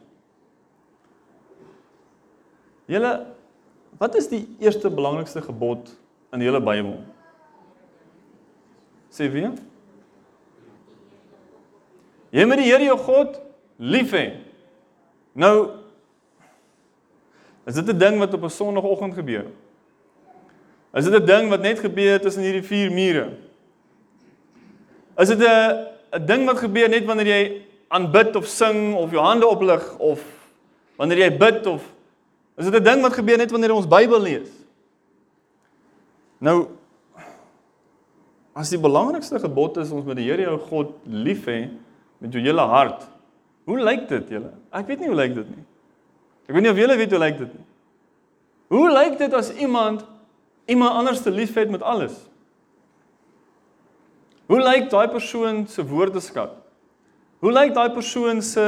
Julle 2.91 3.13
wat 3.99 4.17
is 4.19 4.27
die 4.29 4.43
eerste 4.59 4.91
belangrikste 4.91 5.41
gebod 5.45 5.89
in 6.35 6.43
die 6.43 6.49
hele 6.49 6.61
Bybel? 6.61 6.99
Sê 9.15 9.29
wie? 9.31 9.47
Jy 12.35 12.45
moet 12.51 12.59
die 12.59 12.67
Here 12.67 12.83
jou 12.83 12.99
God 12.99 13.39
lief 13.79 14.13
hê. 14.17 14.27
Nou 15.39 15.81
is 17.65 17.75
dit 17.75 17.89
'n 17.89 17.99
ding 17.99 18.19
wat 18.19 18.35
op 18.35 18.43
'n 18.45 18.51
Sondagoggend 18.51 19.15
gebeur? 19.15 19.47
Is 20.93 21.05
dit 21.05 21.15
'n 21.15 21.27
ding 21.27 21.49
wat 21.49 21.63
net 21.63 21.79
gebeur 21.79 22.21
tussen 22.21 22.43
hierdie 22.43 22.63
vier 22.63 22.91
mure? 22.93 23.33
Is 25.17 25.29
dit 25.29 25.41
'n 25.41 25.94
'n 26.14 26.26
ding 26.26 26.47
wat 26.47 26.62
gebeur 26.62 26.88
net 26.88 27.04
wanneer 27.04 27.26
jy 27.26 27.42
aanbid 27.88 28.37
of 28.37 28.47
sing 28.47 28.94
of 28.94 29.11
jou 29.11 29.23
hande 29.23 29.47
oplig 29.47 29.83
of 29.99 30.23
wanneer 30.97 31.26
jy 31.26 31.30
bid 31.38 31.66
of 31.66 31.83
is 32.56 32.71
dit 32.71 32.75
'n 32.75 32.85
ding 32.85 33.02
wat 33.02 33.12
gebeur 33.18 33.38
net 33.38 33.50
wanneer 33.50 33.75
ons 33.75 33.88
Bybel 33.88 34.21
lees? 34.21 34.50
Nou 36.38 36.68
as 38.54 38.71
die 38.71 38.78
belangrikste 38.78 39.40
gebod 39.42 39.76
is 39.83 39.90
ons 39.90 40.04
moet 40.04 40.16
die 40.16 40.30
Here 40.30 40.42
jou 40.42 40.59
God 40.59 40.94
lief 41.04 41.47
hê 41.47 41.71
met 42.23 42.33
jou 42.33 42.42
hele 42.42 42.61
hart. 42.61 43.02
Hoe 43.66 43.80
lyk 43.80 44.09
dit 44.09 44.28
julle? 44.28 44.52
Ek 44.71 44.87
weet 44.87 45.00
nie 45.00 45.09
hoe 45.09 45.16
lyk 45.16 45.35
dit 45.35 45.49
nie. 45.49 45.64
Ek 46.47 46.54
weet 46.54 46.62
nie 46.62 46.71
of 46.71 46.78
julle 46.78 46.97
weet 46.97 47.11
hoe 47.11 47.18
lyk 47.18 47.38
dit 47.38 47.54
nie. 47.54 47.66
Hoe 48.68 48.92
lyk 48.92 49.18
dit 49.18 49.35
as 49.35 49.50
iemand 49.54 50.04
iemand 50.66 50.94
anders 50.94 51.21
te 51.21 51.30
liefhet 51.30 51.71
met 51.71 51.83
alles? 51.83 52.14
Hoe 54.47 54.61
lyk 54.61 54.91
daai 54.93 55.09
persoon 55.09 55.65
se 55.67 55.85
woordeskat? 55.89 56.53
Hoe 57.41 57.53
lyk 57.53 57.73
daai 57.75 57.91
persoon 57.93 58.43
se 58.43 58.65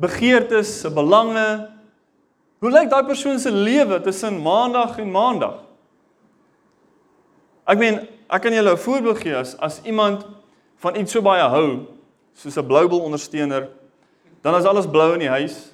begeertes, 0.00 0.80
se 0.80 0.90
belange? 0.92 1.68
Hoe 2.64 2.72
lyk 2.72 2.88
daai 2.90 3.04
persoon 3.04 3.38
se 3.40 3.52
lewe 3.52 4.00
tussen 4.00 4.40
maandag 4.42 4.96
en 5.02 5.10
maandag? 5.12 5.60
Ek 7.66 7.78
meen, 7.80 8.00
ek 8.30 8.42
kan 8.42 8.54
julle 8.54 8.72
'n 8.72 8.78
voorbeeld 8.78 9.18
gee 9.18 9.36
as 9.36 9.56
as 9.58 9.80
iemand 9.84 10.24
van 10.78 10.96
iets 10.96 11.12
so 11.12 11.20
baie 11.20 11.42
hou, 11.42 11.86
soos 12.34 12.56
'n 12.56 12.66
Bluebell 12.66 13.00
ondersteuner, 13.00 13.68
dan 14.42 14.54
is 14.54 14.64
alles 14.64 14.86
blou 14.86 15.12
in 15.12 15.20
die 15.20 15.28
huis. 15.28 15.72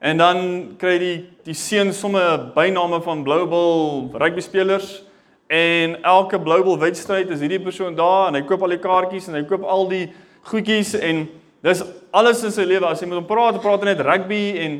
En 0.00 0.16
dan 0.16 0.76
kry 0.78 0.98
die 0.98 1.30
die 1.44 1.54
seun 1.54 1.92
somme 1.92 2.52
byname 2.54 3.02
van 3.02 3.22
Bluebell 3.22 4.08
rugby 4.12 4.40
spelers 4.40 5.02
en 5.50 5.96
elke 6.06 6.38
Bluebell 6.38 6.78
wedstryd 6.78 7.30
is 7.34 7.40
hierdie 7.42 7.62
persoon 7.62 7.96
daar 7.98 8.28
en 8.28 8.38
hy 8.38 8.44
koop 8.46 8.62
al 8.62 8.76
die 8.76 8.82
kaartjies 8.82 9.26
en 9.26 9.34
hy 9.34 9.42
koop 9.50 9.64
al 9.66 9.88
die 9.90 10.04
goedjies 10.46 10.92
en 10.94 11.24
dis 11.66 11.82
alles 12.14 12.44
in 12.46 12.54
sy 12.54 12.66
lewe 12.70 12.86
as 12.86 13.02
hy 13.02 13.08
met 13.10 13.18
hom 13.18 13.26
praat, 13.26 13.58
praat 13.58 13.82
hy 13.82 13.90
net 13.90 14.04
rugby 14.06 14.44
en 14.62 14.78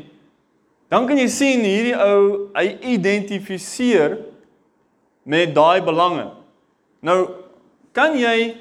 dan 0.91 1.09
kan 1.09 1.19
jy 1.19 1.27
sien 1.31 1.67
hierdie 1.67 1.97
ou 1.99 2.47
hy 2.55 2.65
identifiseer 2.93 4.15
met 5.27 5.51
daai 5.55 5.83
belange. 5.83 6.29
Nou 7.03 7.19
kan 7.91 8.15
jy 8.15 8.55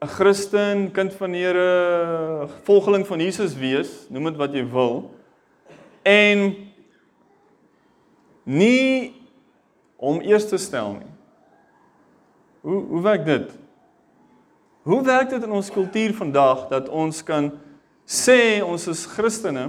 'n 0.00 0.08
Christen, 0.08 0.90
kind 0.92 1.12
van 1.12 1.32
die 1.32 1.44
Here, 1.44 2.48
volgeling 2.64 3.06
van 3.06 3.20
Jesus 3.20 3.52
wees, 3.54 4.06
noem 4.08 4.32
dit 4.32 4.36
wat 4.36 4.54
jy 4.54 4.64
wil. 4.64 5.10
En 6.02 6.54
nie 8.44 9.19
om 10.00 10.22
eers 10.24 10.48
te 10.48 10.58
stel 10.58 10.94
nie. 10.96 11.10
Hoe 12.64 12.80
hoe 12.88 13.02
werk 13.04 13.24
dit? 13.24 13.52
Hoe 14.88 15.02
werk 15.04 15.28
dit 15.30 15.44
in 15.44 15.52
ons 15.52 15.70
kultuur 15.70 16.14
vandag 16.16 16.66
dat 16.72 16.88
ons 16.88 17.20
kan 17.24 17.50
sê 18.08 18.62
ons 18.64 18.86
is 18.88 19.04
Christene, 19.12 19.68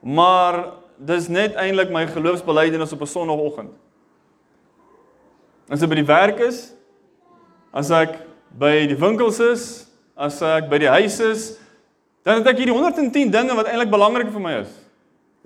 maar 0.00 0.76
dis 0.96 1.28
net 1.32 1.56
eintlik 1.56 1.90
my 1.92 2.04
geloofsbelijdenis 2.06 2.92
op 2.92 3.00
'n 3.00 3.06
Sondagoggend? 3.06 3.72
As 5.68 5.82
ek 5.82 5.88
by 5.88 5.94
die 5.94 6.10
werk 6.12 6.38
is, 6.38 6.74
as 7.72 7.90
ek 7.90 8.20
by 8.58 8.86
die 8.86 8.96
winkels 8.96 9.40
is, 9.40 9.90
as 10.16 10.42
ek 10.42 10.68
by 10.68 10.78
die 10.78 10.88
huis 10.88 11.20
is, 11.20 11.58
dan 12.22 12.38
het 12.38 12.46
ek 12.46 12.58
hierdie 12.58 12.74
110 12.74 13.30
dinge 13.30 13.54
wat 13.54 13.66
eintlik 13.66 13.90
belangrik 13.90 14.30
vir 14.30 14.40
my 14.40 14.52
is. 14.60 14.85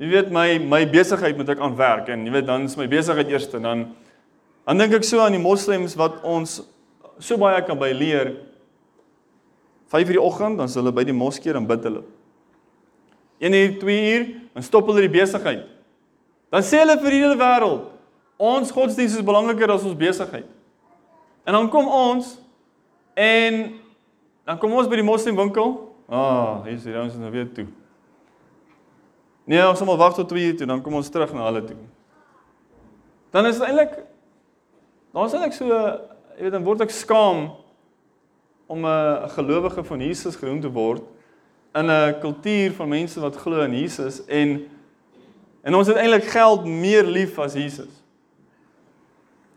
Jy 0.00 0.09
weet 0.09 0.30
my 0.33 0.59
my 0.64 0.85
besigheid 0.88 1.37
moet 1.37 1.52
ek 1.52 1.61
aan 1.61 1.76
werk 1.76 2.09
en 2.09 2.25
jy 2.25 2.33
weet 2.33 2.49
dan 2.49 2.64
is 2.64 2.76
my 2.80 2.87
besigheid 2.88 3.28
eerste 3.28 3.61
dan 3.61 3.90
dan 4.64 4.80
dink 4.80 4.95
ek 4.97 5.04
so 5.04 5.21
aan 5.21 5.37
die 5.37 5.42
moslems 5.42 5.97
wat 5.99 6.23
ons 6.25 6.62
so 7.21 7.37
baie 7.40 7.61
kan 7.66 7.76
by 7.78 7.90
leer 7.92 8.33
5 9.92 10.09
uur 10.09 10.16
die 10.16 10.23
oggend 10.23 10.61
dan 10.62 10.71
sal 10.71 10.85
hulle 10.85 10.95
by 10.97 11.04
die 11.04 11.16
moskee 11.16 11.52
en 11.52 11.66
bid 11.66 11.85
hulle. 11.85 12.04
1 13.40 13.57
uur, 13.57 13.71
2 13.80 14.00
uur, 14.14 14.26
dan 14.54 14.62
stop 14.62 14.88
hulle 14.88 15.02
die 15.02 15.12
besigheid. 15.12 15.64
Dan 16.52 16.62
sê 16.62 16.83
hulle 16.83 16.95
vir 17.00 17.16
die 17.16 17.23
hele 17.25 17.38
wêreld, 17.40 17.88
Ons 18.40 18.71
godsdienst 18.73 19.19
is 19.19 19.25
belangriker 19.25 19.69
as 19.69 19.83
ons 19.85 19.97
besigheid. 20.00 20.47
En 21.45 21.52
dan 21.52 21.67
kom 21.69 21.89
ons 21.93 22.39
en 23.13 23.58
dan 24.49 24.56
kom 24.63 24.73
ons 24.73 24.89
by 24.89 24.97
die 24.97 25.04
moslimwinkel. 25.04 25.75
Ah, 26.08 26.17
oh, 26.17 26.54
hier 26.65 26.78
is 26.78 26.86
ouens 26.89 27.19
nou 27.21 27.28
weer 27.34 27.50
toe. 27.52 27.67
Nee, 29.44 29.68
ons 29.68 29.80
moet 29.80 29.98
wag 29.98 30.14
tot 30.14 30.28
2 30.28 30.46
uur 30.46 30.56
toe, 30.56 30.66
dan 30.66 30.82
kom 30.82 30.94
ons 30.94 31.08
terug 31.08 31.32
na 31.32 31.44
hulle 31.44 31.64
toe. 31.64 31.76
Dan 33.30 33.46
is 33.46 33.60
eintlik 33.60 33.98
dan 35.12 35.26
is 35.26 35.32
eintlik 35.34 35.56
so, 35.56 35.66
jy 36.36 36.44
weet, 36.44 36.52
dan 36.54 36.64
word 36.66 36.84
ek 36.84 36.92
skaam 36.94 37.48
om 38.70 38.84
'n 38.86 39.28
gelowige 39.34 39.82
van 39.84 40.00
Jesus 40.00 40.36
genoem 40.36 40.60
te 40.60 40.70
word 40.70 41.02
in 41.74 41.90
'n 41.90 42.20
kultuur 42.20 42.72
van 42.72 42.88
mense 42.88 43.20
wat 43.20 43.36
glo 43.36 43.60
in 43.60 43.74
Jesus 43.74 44.24
en 44.26 44.68
en 45.62 45.74
ons 45.74 45.86
het 45.86 45.96
eintlik 45.96 46.24
geld 46.24 46.64
meer 46.64 47.04
lief 47.04 47.38
as 47.38 47.52
Jesus. 47.52 47.90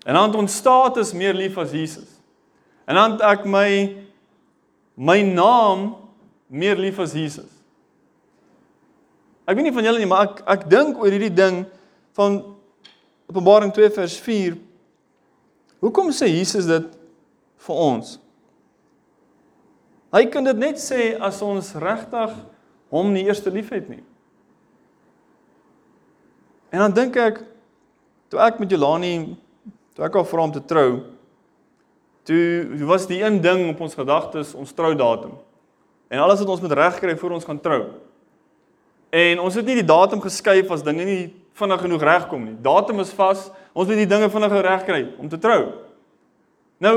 En 0.06 0.14
dan 0.14 0.36
ons 0.36 0.56
status 0.56 1.14
meer 1.14 1.34
lief 1.34 1.58
as 1.58 1.72
Jesus. 1.72 2.20
En 2.86 2.96
dan 2.96 3.22
ek 3.22 3.46
my 3.46 3.96
my 4.96 5.22
naam 5.22 5.96
meer 6.48 6.76
lief 6.76 7.00
as 7.00 7.14
Jesus. 7.14 7.53
Ek 9.44 9.58
weet 9.58 9.68
nie 9.68 9.76
van 9.76 9.88
julle 9.88 10.02
nie, 10.02 10.10
maar 10.10 10.30
ek 10.30 10.42
ek 10.56 10.66
dink 10.72 11.00
oor 11.02 11.12
hierdie 11.12 11.34
ding 11.34 11.64
van 12.18 12.42
Openbaring 13.32 13.72
2 13.74 13.90
vers 13.96 14.16
4. 14.22 14.58
Hoekom 15.84 16.12
sê 16.16 16.30
Jesus 16.32 16.68
dit 16.70 16.90
vir 17.66 17.84
ons? 17.88 18.18
Hy 20.14 20.26
kan 20.32 20.46
dit 20.46 20.60
net 20.60 20.80
sê 20.80 21.14
as 21.18 21.42
ons 21.44 21.74
regtig 21.82 22.36
hom 22.94 23.10
nie 23.16 23.26
eerste 23.26 23.52
liefhet 23.52 23.88
nie. 23.90 24.04
En 26.74 26.86
dan 26.86 26.98
dink 27.00 27.18
ek 27.18 27.42
toe 28.30 28.42
ek 28.42 28.62
met 28.62 28.72
Jolani 28.72 29.16
Toe 29.94 30.06
ek 30.08 30.16
haar 30.18 30.26
vra 30.26 30.46
om 30.48 30.54
te 30.54 30.62
trou, 30.66 30.90
toe 32.26 32.86
was 32.90 33.06
die 33.10 33.20
een 33.22 33.38
ding 33.44 33.68
op 33.70 33.82
ons 33.86 33.98
gedagtes 33.98 34.56
ons 34.58 34.74
troudatum. 34.74 35.36
En 36.10 36.24
alles 36.24 36.42
wat 36.42 36.54
ons 36.56 36.64
moet 36.64 36.74
regkry 36.80 37.14
voor 37.20 37.36
ons 37.38 37.46
gaan 37.46 37.62
trou. 37.62 37.82
En 39.14 39.42
ons 39.44 39.56
het 39.56 39.68
nie 39.68 39.78
die 39.78 39.88
datum 39.88 40.22
geskuif 40.24 40.72
as 40.74 40.86
dinge 40.86 41.06
nie 41.06 41.24
vinnig 41.60 41.84
genoeg 41.86 42.06
regkom 42.08 42.48
nie. 42.48 42.56
Datum 42.66 43.04
is 43.04 43.14
vas. 43.14 43.46
Ons 43.74 43.90
moet 43.90 44.02
die 44.02 44.10
dinge 44.10 44.30
vinnig 44.34 44.56
regkry 44.66 45.04
om 45.22 45.30
te 45.30 45.38
trou. 45.42 45.60
Nou 46.82 46.96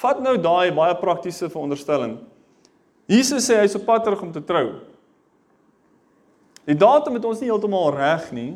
vat 0.00 0.20
nou 0.22 0.36
daai 0.38 0.70
baie 0.74 0.94
praktiese 0.98 1.50
veronderstelling. 1.50 2.16
Jesus 3.10 3.46
sê 3.46 3.58
hy's 3.60 3.74
op 3.78 3.84
pad 3.86 4.06
terug 4.06 4.22
om 4.24 4.30
te 4.34 4.42
trou. 4.46 4.78
Die 6.64 6.78
datum 6.78 7.18
het 7.18 7.26
ons 7.28 7.42
nie 7.42 7.50
heeltemal 7.50 7.92
reg 7.94 8.30
nie. 8.34 8.52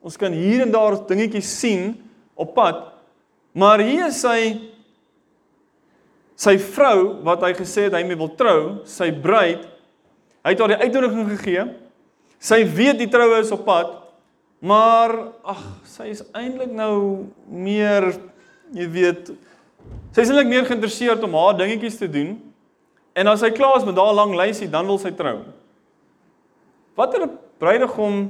Ons 0.00 0.16
kan 0.16 0.32
hier 0.32 0.64
en 0.64 0.72
daar 0.72 0.96
dingetjies 1.06 1.50
sien 1.60 1.92
op 2.40 2.54
pad, 2.56 2.86
Maar 3.52 3.82
hier 3.82 4.06
is 4.06 4.20
sy 4.22 4.70
sy 6.40 6.54
vrou 6.72 7.20
wat 7.26 7.42
hy 7.44 7.50
gesê 7.58 7.88
het 7.88 7.94
hy 7.98 8.00
mee 8.06 8.16
wil 8.16 8.30
trou, 8.32 8.80
sy 8.88 9.10
bruid. 9.12 9.66
Hy 10.40 10.52
het 10.54 10.62
haar 10.62 10.72
die 10.72 10.84
uitnodiging 10.86 11.26
gegee. 11.34 11.64
Sy 12.40 12.62
weet 12.64 12.98
die 13.02 13.10
troue 13.12 13.42
is 13.42 13.52
op 13.52 13.66
pad. 13.68 13.92
Maar 14.64 15.12
ag, 15.52 15.60
sy 15.88 16.10
is 16.12 16.22
eintlik 16.36 16.72
nou 16.72 17.28
meer 17.48 18.10
jy 18.76 18.86
weet 18.92 19.30
sy 20.12 20.22
is 20.22 20.30
eintlik 20.30 20.50
meer 20.50 20.66
geïnteresseerd 20.68 21.22
om 21.24 21.36
haar 21.38 21.56
dingetjies 21.58 21.96
te 22.00 22.08
doen. 22.10 22.34
En 23.16 23.30
as 23.32 23.42
hy 23.44 23.50
klaar 23.54 23.78
is 23.80 23.86
met 23.86 23.96
daai 23.96 24.12
lang 24.16 24.34
lysie, 24.38 24.68
dan 24.70 24.88
wil 24.88 25.00
sy 25.00 25.12
trou. 25.16 25.40
Watter 26.98 27.26
bruidegom 27.60 28.28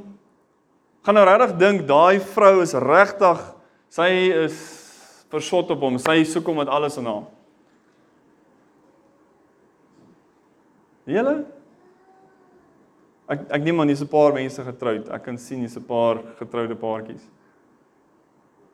gaan 1.07 1.17
nou 1.17 1.25
regtig 1.27 1.57
dink 1.61 1.87
daai 1.89 2.21
vrou 2.35 2.61
is 2.63 2.75
regtig 2.77 3.43
sy 3.91 4.11
is 4.47 4.59
versot 5.31 5.71
op 5.75 5.87
hom. 5.87 5.99
Sy 6.03 6.23
soek 6.29 6.51
hom 6.51 6.61
met 6.63 6.71
alles 6.71 6.99
in 7.01 7.09
haar. 7.11 7.27
Julle 11.11 11.35
Ek 13.31 13.45
ek 13.59 13.63
neem 13.63 13.81
aan 13.81 13.91
dis 13.93 14.03
'n 14.03 14.11
paar 14.11 14.33
mense 14.35 14.63
getroud. 14.63 15.09
Ek 15.09 15.23
kan 15.23 15.39
sien 15.39 15.63
dis 15.63 15.77
'n 15.77 15.87
paar 15.87 16.19
getroude 16.39 16.75
paartjies. 16.75 17.23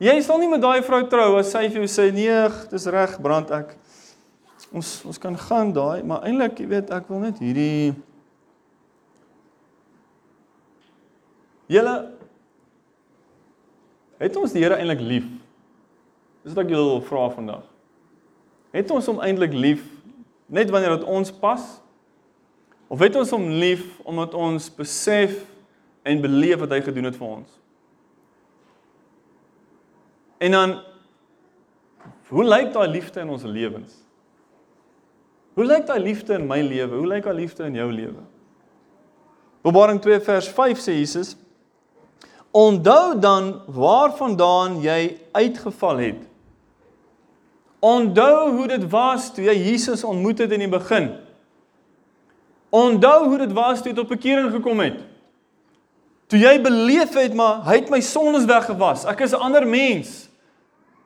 Jy 0.00 0.20
sal 0.22 0.38
nie 0.38 0.48
met 0.48 0.60
daai 0.60 0.82
vrou 0.82 1.02
trou 1.08 1.38
as 1.38 1.50
sy 1.50 1.68
vir 1.68 1.84
jou 1.84 1.88
sê 1.88 2.12
nee, 2.12 2.48
dis 2.70 2.86
reg, 2.86 3.20
brand 3.20 3.50
ek. 3.50 3.76
Ons 4.72 5.04
ons 5.06 5.18
kan 5.18 5.36
gaan 5.36 5.72
daai, 5.72 6.02
maar 6.02 6.24
eintlik, 6.24 6.60
jy 6.60 6.66
weet, 6.66 6.90
ek 6.90 7.08
wil 7.08 7.20
net 7.20 7.38
hierdie 7.38 7.94
Julle 11.66 12.12
het 14.20 14.36
ons 14.38 14.52
die 14.54 14.62
Here 14.62 14.78
eintlik 14.78 15.00
lief? 15.02 15.26
Dis 16.46 16.54
wat 16.54 16.64
ek 16.64 16.70
julle 16.70 16.92
wil 16.92 17.02
vra 17.08 17.24
vandag. 17.34 17.64
Het 18.76 18.92
ons 18.94 19.08
hom 19.10 19.18
eintlik 19.24 19.54
lief 19.56 19.82
net 20.46 20.70
wanneer 20.70 20.94
dit 20.94 21.08
ons 21.10 21.32
pas? 21.40 21.64
Of 22.88 23.02
het 23.02 23.16
ons 23.18 23.32
hom 23.34 23.48
lief 23.58 23.84
omdat 24.06 24.34
ons 24.34 24.68
besef 24.74 25.40
en 26.06 26.22
beleef 26.22 26.60
wat 26.62 26.74
hy 26.76 26.80
gedoen 26.86 27.08
het 27.10 27.16
vir 27.18 27.28
ons? 27.28 27.56
En 30.38 30.54
dan 30.54 30.76
hoe 32.30 32.44
lyk 32.44 32.72
daai 32.74 32.88
liefde 32.90 33.22
in 33.22 33.32
ons 33.34 33.46
lewens? 33.46 33.96
Hoe 35.56 35.64
lyk 35.64 35.86
daai 35.88 36.00
liefde 36.02 36.36
in 36.36 36.46
my 36.46 36.60
lewe? 36.62 37.00
Hoe 37.00 37.10
lyk 37.10 37.26
daai 37.26 37.38
liefde 37.40 37.66
in 37.66 37.78
jou 37.78 37.88
lewe? 37.90 38.22
Openbaring 39.62 39.98
2 40.02 40.20
vers 40.22 40.48
5 40.54 40.82
sê 40.82 40.94
Jesus: 40.98 41.34
Onthou 42.54 43.18
dan 43.18 43.54
waarvandaan 43.66 44.78
jy 44.84 45.16
uitgeval 45.34 46.02
het 46.04 46.24
Onthou 47.78 48.56
hoe 48.56 48.66
dit 48.68 48.84
was 48.90 49.28
toe 49.34 49.44
jy 49.44 49.54
Jesus 49.70 50.04
ontmoet 50.04 50.40
het 50.44 50.52
in 50.56 50.64
die 50.64 50.72
begin. 50.72 51.10
Onthou 52.70 53.28
hoe 53.28 53.38
dit 53.38 53.52
was 53.52 53.82
toe 53.82 53.92
jy 53.92 53.96
tot 53.96 54.08
bekering 54.08 54.50
gekom 54.52 54.80
het. 54.80 54.98
Toe 56.26 56.38
jy 56.38 56.56
beleef 56.62 57.14
het 57.14 57.34
maar 57.34 57.62
hy 57.68 57.80
het 57.80 57.90
my 57.90 58.00
sondes 58.00 58.46
weggewas. 58.48 59.04
Ek 59.06 59.20
is 59.20 59.32
'n 59.32 59.42
ander 59.42 59.66
mens. 59.66 60.28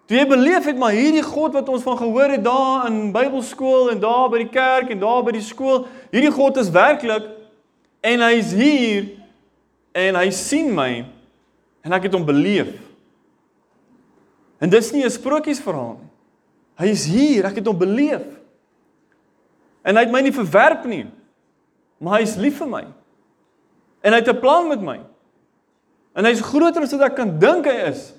Toe 0.07 0.17
jy 0.19 0.27
beleef 0.27 0.65
het 0.65 0.79
maar 0.79 0.91
hierdie 0.91 1.23
God 1.23 1.53
wat 1.53 1.69
ons 1.69 1.83
van 1.83 1.97
gehoor 1.97 2.31
het 2.31 2.45
daar 2.45 2.87
in 2.87 3.13
Bybelskool 3.13 3.91
en 3.91 4.01
daar 4.01 4.29
by 4.29 4.39
die 4.39 4.49
kerk 4.49 4.91
en 4.91 4.99
daar 4.99 5.23
by 5.23 5.31
die 5.31 5.45
skool, 5.45 5.87
hierdie 6.11 6.33
God 6.33 6.57
is 6.57 6.71
werklik 6.71 7.29
en 8.01 8.21
hy's 8.21 8.51
hier 8.53 9.07
en 9.93 10.15
hy 10.15 10.31
sien 10.31 10.75
my 10.75 11.05
en 11.85 11.93
ek 11.93 12.03
het 12.03 12.13
hom 12.13 12.25
beleef. 12.25 12.73
En 14.59 14.69
dis 14.69 14.93
nie 14.93 15.05
'n 15.05 15.11
sprokiesverhaal 15.11 15.99
nie. 16.01 16.11
Hy 16.81 16.87
is 16.87 17.05
hier, 17.07 17.45
ek 17.45 17.61
het 17.61 17.67
hom 17.67 17.79
beleef. 17.79 18.25
En 19.85 19.97
hy 19.97 20.03
het 20.03 20.13
my 20.13 20.21
nie 20.21 20.33
verwerp 20.33 20.85
nie. 20.89 21.07
Maar 22.01 22.19
hy 22.19 22.27
is 22.27 22.39
lief 22.41 22.59
vir 22.63 22.71
my. 22.71 22.83
En 24.01 24.15
hy 24.15 24.19
het 24.23 24.29
'n 24.29 24.41
plan 24.41 24.69
met 24.69 24.81
my. 24.81 25.01
En 26.17 26.25
hy's 26.25 26.41
groter 26.41 26.83
as 26.83 26.93
wat 26.93 27.11
ek 27.11 27.17
kan 27.17 27.39
dink 27.39 27.67
hy 27.67 27.77
is. 27.91 28.13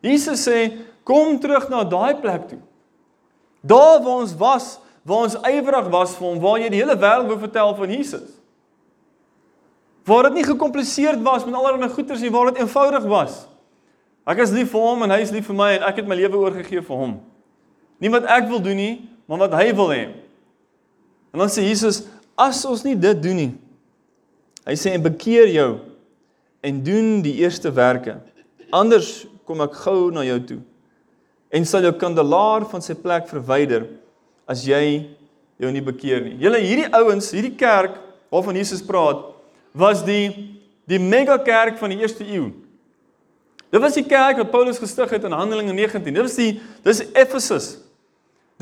Jesus 0.00 0.46
sê, 0.46 0.72
kom 1.04 1.38
terug 1.38 1.68
na 1.68 1.84
daai 1.84 2.16
plek 2.20 2.48
toe. 2.48 2.60
Daar 3.66 4.02
waar 4.02 4.22
ons 4.22 4.34
was, 4.38 4.78
waar 5.02 5.26
ons 5.26 5.36
ywerig 5.42 5.88
was 5.90 6.16
vir 6.16 6.26
hom, 6.26 6.40
waar 6.40 6.58
jy 6.58 6.70
die 6.70 6.80
hele 6.82 6.96
wêreld 6.96 7.26
wou 7.30 7.38
vertel 7.38 7.74
van 7.74 7.90
Jesus. 7.90 8.30
Waar 10.06 10.22
dit 10.22 10.38
nie 10.40 10.46
gekompliseerd 10.46 11.22
was 11.22 11.44
met 11.44 11.54
allerlei 11.54 11.88
goeders 11.90 12.20
nie, 12.20 12.30
waar 12.30 12.52
dit 12.52 12.62
eenvoudig 12.62 13.06
was. 13.10 13.46
Ek 14.26 14.38
is 14.42 14.50
lief 14.50 14.72
vir 14.74 14.82
hom 14.82 15.02
en 15.06 15.14
hy 15.14 15.20
is 15.22 15.32
lief 15.34 15.46
vir 15.46 15.58
my 15.58 15.70
en 15.76 15.86
ek 15.86 16.00
het 16.02 16.06
my 16.10 16.18
lewe 16.18 16.38
oorgegee 16.38 16.82
vir 16.82 16.96
hom. 16.96 17.18
Nie 18.02 18.10
wat 18.10 18.26
ek 18.30 18.48
wil 18.50 18.62
doen 18.62 18.78
nie, 18.78 18.94
maar 19.26 19.44
wat 19.46 19.54
hy 19.58 19.70
wil 19.74 19.92
hê. 19.94 20.04
En 21.34 21.42
dan 21.42 21.50
sê 21.52 21.66
Jesus, 21.66 22.04
as 22.36 22.64
ons 22.68 22.84
nie 22.84 22.96
dit 22.98 23.22
doen 23.22 23.38
nie. 23.40 23.52
Hy 24.66 24.74
sê 24.78 24.92
en 24.94 25.04
bekeer 25.04 25.50
jou 25.54 25.70
en 26.66 26.80
doen 26.84 27.20
die 27.24 27.36
eerste 27.42 27.70
werke. 27.72 28.18
Anders 28.74 29.26
kom 29.46 29.62
ek 29.64 29.76
gou 29.84 30.10
na 30.14 30.24
jou 30.26 30.40
toe 30.52 30.62
en 31.56 31.64
sal 31.64 31.86
jou 31.86 31.92
kandelaar 31.96 32.66
van 32.68 32.82
sy 32.82 32.96
plek 32.98 33.28
verwyder 33.30 33.86
as 34.50 34.64
jy 34.66 35.06
jou 35.62 35.70
nie 35.72 35.84
bekeer 35.84 36.24
nie. 36.24 36.34
Julle 36.42 36.60
hierdie 36.60 36.90
ouens, 36.98 37.30
hierdie 37.32 37.54
kerk 37.56 37.96
waarvan 38.32 38.58
Jesus 38.58 38.82
praat, 38.84 39.22
was 39.72 40.02
die 40.04 40.52
die 40.86 41.00
mega 41.02 41.34
kerk 41.42 41.80
van 41.80 41.90
die 41.90 41.98
eerste 41.98 42.22
eeu. 42.22 42.52
Dit 43.74 43.82
was 43.82 43.96
die 43.98 44.04
kerk 44.06 44.38
wat 44.38 44.52
Paulus 44.52 44.78
gestig 44.78 45.10
het 45.16 45.24
in 45.26 45.34
Handelinge 45.34 45.74
19. 45.74 46.14
Dit 46.14 46.22
was 46.22 46.36
die 46.38 46.60
dis 46.86 47.00
Efesus. 47.10 47.72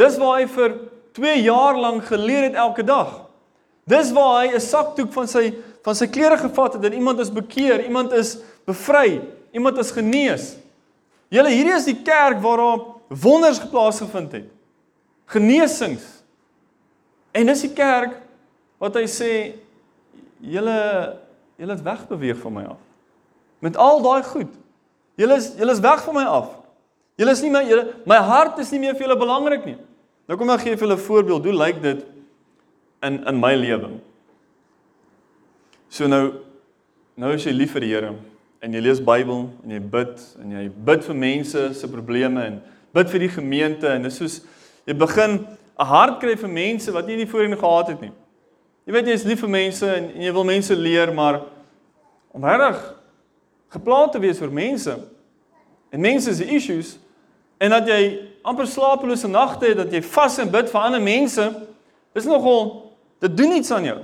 Dis 0.01 0.17
waar 0.19 0.39
hy 0.41 0.47
vir 0.49 0.79
2 1.19 1.35
jaar 1.45 1.77
lank 1.79 2.09
geleer 2.09 2.49
het 2.49 2.57
elke 2.59 2.83
dag. 2.87 3.24
Dis 3.85 4.13
waar 4.13 4.45
hy 4.45 4.55
'n 4.55 4.61
sakdoek 4.61 5.13
van 5.13 5.29
sy 5.29 5.55
van 5.85 5.95
sy 5.95 6.07
klere 6.09 6.39
gevat 6.41 6.73
het 6.79 6.85
en 6.85 6.97
iemand 6.97 7.19
is 7.21 7.33
bekeer, 7.33 7.85
iemand 7.85 8.13
is 8.13 8.39
bevry, 8.65 9.21
iemand 9.53 9.79
is 9.79 9.91
genees. 9.91 10.57
Julle 11.29 11.51
hierdie 11.53 11.75
is 11.77 11.85
die 11.85 12.03
kerk 12.03 12.41
waar 12.41 12.57
daar 12.57 12.81
wonders 13.09 13.59
geplaas 13.59 13.99
gevind 14.01 14.33
het. 14.33 14.49
Genesings. 15.27 16.05
En 17.33 17.47
dis 17.47 17.65
die 17.67 17.73
kerk 17.77 18.17
wat 18.81 18.97
hy 18.97 19.05
sê 19.11 19.31
julle 20.41 20.79
julle 21.57 21.77
het 21.77 21.85
wegbeweeg 21.85 22.39
van 22.41 22.53
my 22.53 22.65
af. 22.65 22.81
Met 23.63 23.77
al 23.77 24.03
daai 24.03 24.23
goed. 24.27 24.53
Julle 25.21 25.37
is 25.37 25.53
julle 25.59 25.73
is 25.73 25.85
weg 25.85 26.03
van 26.05 26.15
my 26.15 26.25
af. 26.25 26.49
Julle 27.21 27.31
is 27.37 27.43
nie 27.45 27.53
my 27.53 27.63
julle 27.69 27.93
my 28.09 28.19
hart 28.25 28.59
is 28.59 28.73
nie 28.75 28.81
meer 28.83 28.97
vir 28.97 29.07
julle 29.07 29.21
belangrik 29.21 29.69
nie. 29.69 29.77
Nou 30.29 30.39
kom 30.41 30.51
ek 30.51 30.65
gee 30.65 30.77
vir 30.77 30.87
julle 30.89 30.97
'n 30.97 31.07
voorbeeld. 31.07 31.45
Hoe 31.45 31.59
lyk 31.61 31.83
dit 31.83 32.05
in 33.05 33.21
in 33.29 33.41
my 33.41 33.55
lewe? 33.55 33.91
So 35.89 36.09
nou 36.11 36.41
nou 37.17 37.35
as 37.35 37.45
jy 37.47 37.53
lief 37.55 37.75
vir 37.77 37.85
die 37.85 37.93
Here 37.93 38.15
en 38.65 38.73
jy 38.75 38.81
lees 38.81 39.03
Bybel 39.05 39.45
en 39.63 39.75
jy 39.77 39.79
bid 39.79 40.23
en 40.43 40.57
jy 40.57 40.65
bid 40.89 41.05
vir 41.07 41.19
mense 41.21 41.67
se 41.79 41.91
probleme 41.91 42.43
en 42.49 42.59
bid 42.95 43.11
vir 43.13 43.27
die 43.27 43.33
gemeente 43.37 43.91
en 43.91 44.09
dis 44.09 44.17
soos 44.19 44.41
jy 44.89 44.97
begin 44.99 45.45
'n 45.79 45.87
hart 45.87 46.21
kry 46.21 46.37
vir 46.37 46.49
mense 46.49 46.93
wat 46.93 47.09
jy 47.09 47.17
nie 47.17 47.27
voorheen 47.27 47.59
gehad 47.59 47.89
het 47.89 48.01
nie. 48.01 48.13
Jy 48.87 48.93
weet 48.93 49.07
jy 49.07 49.13
is 49.13 49.25
lief 49.25 49.41
vir 49.41 49.49
mense 49.49 49.87
en, 49.87 50.11
en 50.11 50.23
jy 50.23 50.33
wil 50.33 50.45
mense 50.45 50.75
leer, 50.77 51.13
maar 51.13 51.41
om 52.33 52.45
regtig 52.45 52.95
geplaas 53.73 54.13
te 54.13 54.21
wees 54.21 54.39
vir 54.39 54.51
mense 54.51 54.95
en 55.91 56.01
mense 56.01 56.35
se 56.35 56.45
issues 56.45 56.99
en 57.59 57.71
dat 57.71 57.89
jy 57.89 58.29
amper 58.45 58.67
slapelose 58.67 59.29
nagte 59.29 59.67
het, 59.67 59.77
dat 59.77 59.93
jy 59.93 60.03
vas 60.03 60.39
en 60.39 60.51
bid 60.51 60.69
vir 60.71 60.81
ander 60.81 61.01
mense, 61.01 61.47
is 62.15 62.27
nogal 62.29 62.84
dit 63.25 63.37
doen 63.37 63.57
iets 63.57 63.73
aan 63.73 63.89
jou. 63.89 63.99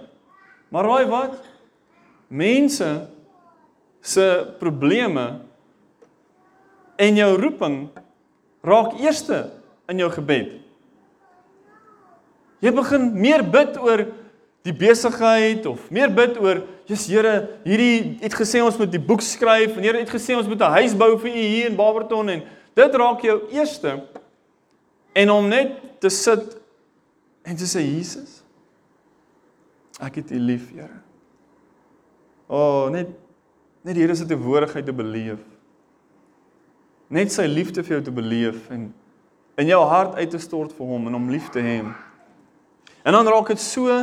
Maar 0.70 0.86
raai 0.88 1.06
wat? 1.10 1.38
mense 2.30 2.86
se 4.00 4.54
probleme 4.58 5.40
en 6.96 7.16
jou 7.18 7.30
roeping 7.40 7.88
raak 8.62 8.94
eerste 9.02 9.48
in 9.90 9.98
jou 9.98 10.08
gebed. 10.14 10.54
Jy 12.60 12.72
begin 12.76 13.08
meer 13.16 13.42
bid 13.42 13.78
oor 13.80 14.04
die 14.64 14.74
besigheid 14.76 15.66
of 15.66 15.88
meer 15.90 16.12
bid 16.12 16.36
oor 16.38 16.62
Jesus 16.86 17.08
Here, 17.10 17.34
hierdie 17.64 18.18
het 18.20 18.34
gesê 18.36 18.60
ons 18.62 18.76
moet 18.78 18.90
die 18.92 19.02
boek 19.02 19.24
skryf 19.24 19.74
en 19.74 19.86
Here 19.86 20.02
het 20.02 20.12
gesê 20.12 20.36
ons 20.36 20.46
moet 20.46 20.60
'n 20.60 20.76
huis 20.78 20.94
bou 20.94 21.16
vir 21.18 21.30
u 21.30 21.40
hier 21.40 21.70
in 21.70 21.76
Barberton 21.76 22.28
en 22.28 22.42
dit 22.74 22.94
raak 22.94 23.22
jou 23.22 23.40
eerste 23.50 24.04
en 25.14 25.30
om 25.30 25.48
net 25.48 26.00
te 26.00 26.08
sit 26.08 26.56
en 27.42 27.56
te 27.56 27.64
sê 27.64 27.80
Jesus 27.80 28.39
ek 30.00 30.20
het 30.22 30.32
u 30.34 30.38
lief, 30.40 30.70
Here. 30.72 31.00
O, 32.50 32.58
oh, 32.58 32.86
net 32.92 33.10
net 33.84 33.96
die 33.96 34.04
Here 34.04 34.14
se 34.16 34.26
teenwoordigheid 34.28 34.84
te 34.84 34.92
beleef. 34.92 35.40
Net 37.10 37.32
sy 37.32 37.46
liefde 37.48 37.82
vir 37.84 37.96
jou 37.96 38.02
te 38.08 38.14
beleef 38.14 38.68
en 38.74 38.90
in 39.60 39.70
jou 39.70 39.80
hart 39.88 40.18
uit 40.20 40.30
te 40.30 40.40
stort 40.40 40.74
vir 40.76 40.88
hom 40.88 41.08
en 41.08 41.16
hom 41.16 41.30
lief 41.32 41.48
te 41.52 41.62
hê. 41.64 41.78
En 43.04 43.16
dan 43.16 43.28
raak 43.28 43.52
dit 43.52 43.62
so 43.62 43.96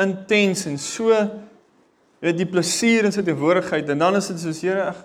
intens 0.00 0.66
en 0.66 0.78
so 0.80 1.14
jy 1.14 2.28
weet 2.28 2.40
die 2.40 2.48
plesier 2.48 3.06
in 3.08 3.14
sy 3.14 3.22
teenwoordigheid 3.24 3.88
en 3.94 4.02
dan 4.02 4.18
is 4.18 4.28
dit 4.32 4.42
soos 4.42 4.62
Here 4.64 4.90
ag 4.90 5.04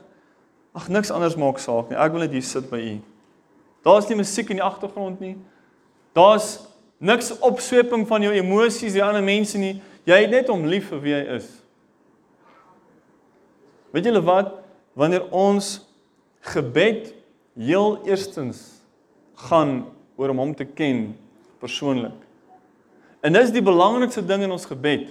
ag 0.76 0.89
niks 0.91 1.12
anders 1.13 1.38
maak 1.39 1.62
saak 1.63 1.91
nie. 1.91 1.96
Ek 1.96 2.12
wil 2.12 2.26
net 2.26 2.34
hier 2.36 2.44
sit 2.44 2.65
by 2.68 2.82
u. 2.84 2.96
Daar's 3.86 4.10
nie 4.10 4.18
musiek 4.20 4.50
in 4.52 4.60
die 4.60 4.65
agtergrond 4.65 5.22
nie. 5.24 5.38
Daar's 6.18 6.58
niks 7.00 7.32
opsweping 7.39 8.04
van 8.10 8.26
jou 8.26 8.34
emosies, 8.36 8.96
die 8.96 9.04
ander 9.04 9.24
mense 9.24 9.60
nie. 9.62 9.78
Jy 10.06 10.22
het 10.22 10.34
net 10.34 10.50
hom 10.54 10.68
lief 10.70 10.91
vir 10.94 11.02
wie 11.02 11.15
hy 11.15 11.24
is. 11.39 11.48
Weet 13.96 14.06
julle 14.10 14.22
wat? 14.26 14.54
Wanneer 14.94 15.26
ons 15.34 15.80
gebed 16.54 17.10
heel 17.58 18.00
eerstens 18.06 18.62
gaan 19.50 19.86
oor 20.15 20.32
om 20.32 20.41
hom 20.44 20.54
te 20.56 20.68
ken 20.68 21.15
persoonlik. 21.60 22.15
En 23.26 23.34
dis 23.34 23.54
die 23.56 23.63
belangrikste 23.65 24.22
ding 24.26 24.46
in 24.46 24.54
ons 24.54 24.68
gebed. 24.70 25.10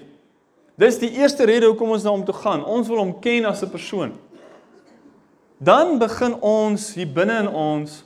Dis 0.79 1.01
die 1.03 1.11
eerste 1.19 1.47
rede 1.49 1.67
hoekom 1.67 1.95
ons 1.97 2.05
na 2.07 2.13
hom 2.15 2.25
toe 2.27 2.37
gaan. 2.37 2.63
Ons 2.63 2.91
wil 2.91 3.03
hom 3.03 3.17
ken 3.23 3.47
as 3.51 3.63
'n 3.63 3.71
persoon. 3.71 4.15
Dan 5.59 5.99
begin 5.99 6.35
ons 6.41 6.95
hier 6.95 7.09
binne 7.09 7.39
in 7.39 7.49
ons 7.49 8.05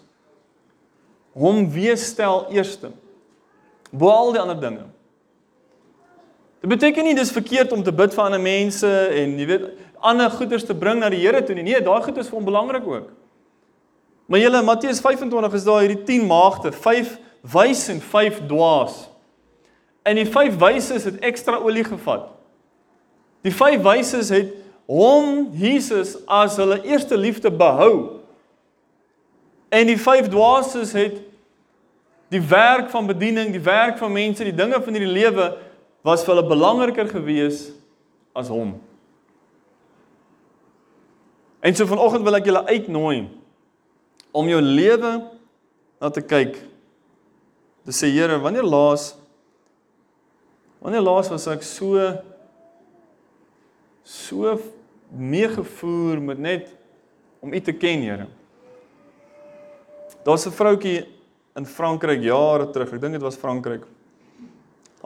hom 1.32 1.70
weesstel 1.70 2.46
eerste. 2.50 2.90
Bo 3.90 4.08
al 4.08 4.32
die 4.32 4.40
ander 4.40 4.60
dinge. 4.60 4.84
Dit 6.60 6.70
beteken 6.70 7.04
nie 7.06 7.14
dis 7.14 7.30
verkeerd 7.30 7.72
om 7.72 7.82
te 7.86 7.92
bid 7.94 8.14
vir 8.14 8.24
ander 8.24 8.42
mense 8.42 8.88
en 9.14 9.36
jy 9.38 9.46
weet 9.46 9.68
ander 9.98 10.30
goeders 10.30 10.66
te 10.66 10.74
bring 10.74 10.98
na 11.02 11.10
die 11.10 11.20
Here 11.22 11.42
toe 11.44 11.54
nie. 11.54 11.66
Nee, 11.70 11.82
daai 11.82 12.02
goed 12.02 12.18
is 12.18 12.30
vir 12.30 12.38
hom 12.38 12.48
belangrik 12.48 12.86
ook. 12.86 13.12
Maar 14.28 14.42
julle 14.42 14.62
Matteus 14.62 15.00
25 15.00 15.54
is 15.54 15.64
daar 15.64 15.84
hierdie 15.84 16.02
10 16.04 16.26
maagde, 16.28 16.72
5 16.72 17.14
wys 17.54 17.86
en 17.88 18.00
5 18.00 18.42
dwaas. 18.50 19.06
En 20.02 20.18
die 20.18 20.26
5 20.26 20.58
wyses 20.58 21.06
het 21.08 21.22
ekstra 21.24 21.60
olie 21.62 21.84
gevat. 21.84 22.26
Die 23.46 23.54
5 23.54 23.80
wyses 23.86 24.32
het 24.34 24.50
hom 24.88 25.48
Jesus 25.56 26.16
as 26.26 26.56
hulle 26.56 26.80
eerste 26.82 27.16
liefde 27.16 27.50
behou. 27.50 28.20
En 29.68 29.86
die 29.86 29.98
5 30.00 30.28
dwaases 30.32 30.92
het 30.96 31.22
die 32.28 32.40
werk 32.40 32.90
van 32.90 33.06
bediening, 33.08 33.52
die 33.52 33.64
werk 33.64 33.98
van 34.00 34.12
mense, 34.12 34.44
die 34.44 34.54
dinge 34.54 34.80
van 34.82 34.96
hierdie 34.96 35.12
lewe 35.12 35.48
was 36.08 36.24
vir 36.24 36.34
hulle 36.34 36.48
belangriker 36.48 37.10
gewees 37.12 37.68
as 38.36 38.48
hom. 38.52 38.76
En 41.60 41.74
so 41.74 41.88
vanoggend 41.90 42.24
wil 42.24 42.38
ek 42.38 42.48
julle 42.48 42.64
uitnooi 42.70 43.18
om 44.32 44.48
jou 44.48 44.60
lewe 44.62 45.12
na 45.98 46.10
te 46.14 46.22
kyk. 46.22 46.56
Te 47.88 47.94
sê 47.94 48.10
Here, 48.12 48.38
wanneer 48.40 48.66
laas 48.66 49.12
wanneer 50.78 51.02
laas 51.02 51.26
was 51.32 51.48
ek 51.50 51.64
so 51.66 51.98
so 54.06 54.54
meegevoer 55.10 56.20
met 56.22 56.38
net 56.38 56.68
om 57.42 57.52
U 57.52 57.60
te 57.60 57.74
ken, 57.74 58.04
Here. 58.06 58.28
Daar's 60.24 60.46
'n 60.46 60.54
vroutjie 60.54 61.06
in 61.56 61.66
Frankryk 61.66 62.22
jare 62.22 62.70
terug. 62.70 62.92
Ek 62.92 63.00
dink 63.00 63.12
dit 63.12 63.22
was 63.22 63.36
Frankryk. 63.36 63.97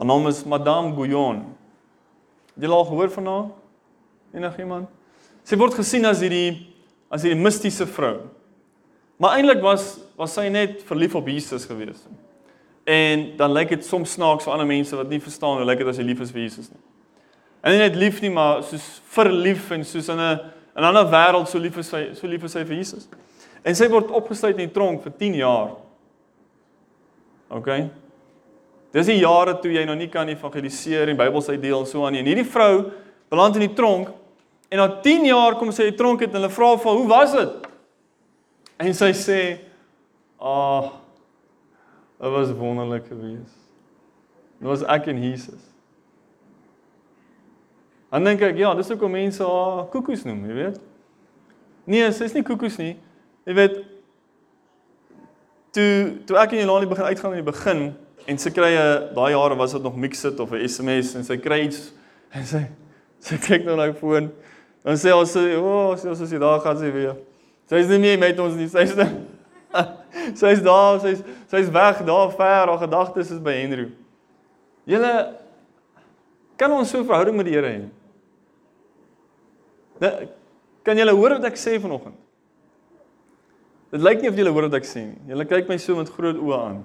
Haar 0.03 0.11
naam 0.11 0.27
is 0.27 0.43
Madame 0.43 0.95
Guyon. 0.95 1.37
Het 2.53 2.65
jy 2.65 2.69
al 2.75 2.85
gehoor 2.85 3.11
van 3.11 3.27
haar? 3.31 3.45
Enigiemand? 4.35 4.89
Sy 5.47 5.55
word 5.55 5.77
gesien 5.79 6.03
as 6.09 6.19
hierdie 6.19 6.73
as 7.07 7.23
hierdie 7.23 7.39
mistiese 7.39 7.87
vrou. 7.87 8.25
Maar 9.15 9.37
eintlik 9.37 9.63
was 9.63 10.01
was 10.19 10.35
sy 10.35 10.49
net 10.51 10.83
verlief 10.89 11.15
op 11.15 11.31
Jesus 11.31 11.63
gewees. 11.69 12.03
En 12.83 13.29
dan 13.39 13.55
lyk 13.55 13.71
dit 13.77 13.87
soms 13.87 14.17
snaaks 14.17 14.43
vir 14.43 14.57
ander 14.57 14.67
mense 14.67 14.99
wat 14.99 15.07
nie 15.07 15.21
verstaan 15.23 15.63
hoe 15.63 15.69
lyk 15.71 15.85
dit 15.85 15.93
as 15.93 16.03
jy 16.03 16.09
lief 16.09 16.27
is 16.27 16.35
vir 16.35 16.43
Jesus 16.49 16.67
nie. 16.73 16.83
En 17.63 17.71
nie 17.71 17.79
net 17.85 17.95
lief 17.95 18.19
nie, 18.19 18.35
maar 18.35 18.59
soos 18.67 18.91
verlief 19.15 19.71
en 19.71 19.87
soos 19.87 20.11
in 20.11 20.19
'n 20.19 20.39
'n 20.75 20.83
ander 20.91 21.07
wêreld 21.07 21.47
so 21.47 21.57
lief 21.57 21.77
is 21.77 21.87
sy 21.87 22.09
so 22.13 22.27
lief 22.27 22.43
is 22.43 22.51
sy 22.51 22.65
vir 22.65 22.75
Jesus. 22.75 23.07
En 23.63 23.73
sy 23.75 23.87
word 23.87 24.11
opgesluit 24.11 24.59
in 24.59 24.67
die 24.67 24.73
tronk 24.75 25.01
vir 25.03 25.13
10 25.17 25.35
jaar. 25.35 25.77
OK. 27.47 28.02
Dis 28.93 29.09
die 29.09 29.19
jare 29.23 29.55
toe 29.61 29.71
jy 29.73 29.83
nog 29.89 29.97
nie 29.97 30.09
kan 30.13 30.29
evangeliseer 30.29 31.09
en 31.09 31.17
Bybels 31.17 31.49
uitdeel 31.49 31.79
en 31.79 31.89
so 31.89 32.05
aan 32.05 32.13
nie. 32.13 32.21
En 32.21 32.29
hierdie 32.29 32.45
vrou 32.45 32.91
beland 33.33 33.57
in 33.57 33.65
die 33.65 33.73
tronk 33.73 34.11
en 34.69 34.81
na 34.81 34.87
10 35.01 35.25
jaar 35.29 35.57
kom 35.57 35.71
sy 35.73 35.87
uit 35.87 35.95
die 35.95 35.99
tronk 35.99 36.21
uit 36.21 36.29
en 36.29 36.39
hulle 36.39 36.53
vra 36.53 36.69
vir 36.81 36.99
hoe 36.99 37.07
was 37.09 37.33
dit? 37.37 37.67
En 38.83 38.93
sy 38.93 39.11
sê, 39.13 39.39
"Ag, 40.39 40.85
oh, 40.85 40.91
dit 42.21 42.31
was 42.31 42.51
wonderlik 42.51 43.05
geweest. 43.07 43.57
Dit 44.59 44.67
was 44.67 44.83
ek 44.83 45.07
en 45.07 45.21
Jesus." 45.23 45.61
Dan 48.11 48.23
dink 48.23 48.41
ek, 48.41 48.57
ja, 48.57 48.75
dis 48.75 48.89
hoekom 48.89 49.11
mense 49.11 49.43
haar 49.43 49.87
koekoes 49.89 50.23
noem, 50.23 50.45
jy 50.45 50.53
weet. 50.53 50.79
Nee, 51.89 52.11
sy 52.11 52.23
is 52.23 52.33
nie 52.33 52.43
koekoes 52.43 52.77
nie. 52.77 52.97
Jy 53.45 53.53
weet 53.53 53.79
toe 55.71 55.87
toe 56.25 56.37
ek 56.37 56.51
en 56.51 56.61
Jelani 56.61 56.85
begin 56.87 57.05
uitgaan 57.09 57.33
in 57.33 57.41
die 57.41 57.51
begin 57.51 57.95
en 58.27 58.37
sy 58.37 58.51
kry 58.51 58.71
'n 58.75 59.13
daai 59.15 59.31
jare 59.31 59.55
was 59.55 59.73
dit 59.73 59.83
nog 59.83 59.95
Mixit 59.95 60.39
of 60.39 60.51
'n 60.51 60.67
SMS 60.67 61.15
en 61.15 61.23
sy 61.23 61.37
kry 61.37 61.65
iets 61.67 61.91
en 62.35 62.45
sy 62.45 62.67
sy 63.19 63.37
kyk 63.37 63.65
nou 63.65 63.75
na 63.75 63.85
haar 63.87 63.93
foon. 63.95 64.31
Dan 64.83 64.95
sê 64.95 65.13
ons, 65.15 65.35
"O, 65.35 65.91
oh, 65.91 65.95
sy 65.95 66.25
sê 66.25 66.39
daar 66.39 66.59
gaan 66.59 66.77
sy 66.77 66.91
weer." 66.91 67.15
Sy 67.69 67.75
is 67.75 67.87
nie 67.87 67.99
meer 67.99 68.19
met 68.19 68.39
ons 68.39 68.55
nie. 68.55 68.67
Sy's 68.67 68.93
sy's 70.41 70.61
daar, 70.61 70.99
sy's 70.99 71.23
sy's 71.49 71.69
weg 71.71 72.03
daar 72.05 72.31
ver. 72.31 72.67
Haar 72.67 72.77
gedagtes 72.77 73.31
is 73.31 73.39
by 73.39 73.55
Henry. 73.61 73.91
Julle 74.85 75.13
kan 76.57 76.71
ons 76.71 76.89
so 76.89 76.99
'n 76.99 77.05
verhouding 77.05 77.37
met 77.37 77.45
die 77.45 77.53
Here 77.53 77.67
hê? 77.67 77.89
Nou, 79.99 80.27
kan 80.83 80.97
julle 80.97 81.15
hoor 81.15 81.29
wat 81.39 81.45
ek 81.45 81.55
sê 81.57 81.79
vanoggend? 81.79 82.15
Dit 83.91 84.01
lyk 84.01 84.21
nie 84.21 84.29
of 84.29 84.35
julle 84.35 84.51
hoor 84.51 84.67
wat 84.67 84.73
ek 84.81 84.85
sê 84.85 85.05
nie. 85.05 85.19
Julle 85.29 85.45
kyk 85.45 85.69
my 85.69 85.77
so 85.77 85.95
met 85.95 86.09
groot 86.09 86.35
oë 86.35 86.59
aan. 86.59 86.83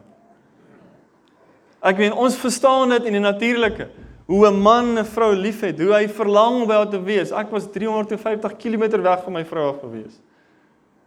Ek 1.82 1.96
weet 1.96 2.12
ons 2.12 2.36
verstaan 2.36 2.90
dit 2.96 3.08
in 3.10 3.18
die 3.18 3.22
natuurlike. 3.22 3.88
Hoe 4.26 4.46
'n 4.48 4.60
man 4.60 4.98
'n 4.98 5.04
vrou 5.04 5.34
liefhet, 5.34 5.78
hoe 5.78 5.92
hy 5.92 6.08
verlang 6.08 6.66
haar 6.68 6.88
te 6.88 7.02
wees. 7.02 7.32
Ek 7.32 7.50
was 7.50 7.66
350 7.66 8.56
km 8.56 9.02
weg 9.02 9.24
van 9.24 9.32
my 9.32 9.44
vrou 9.44 9.68
af 9.68 9.80
gewees. 9.80 10.20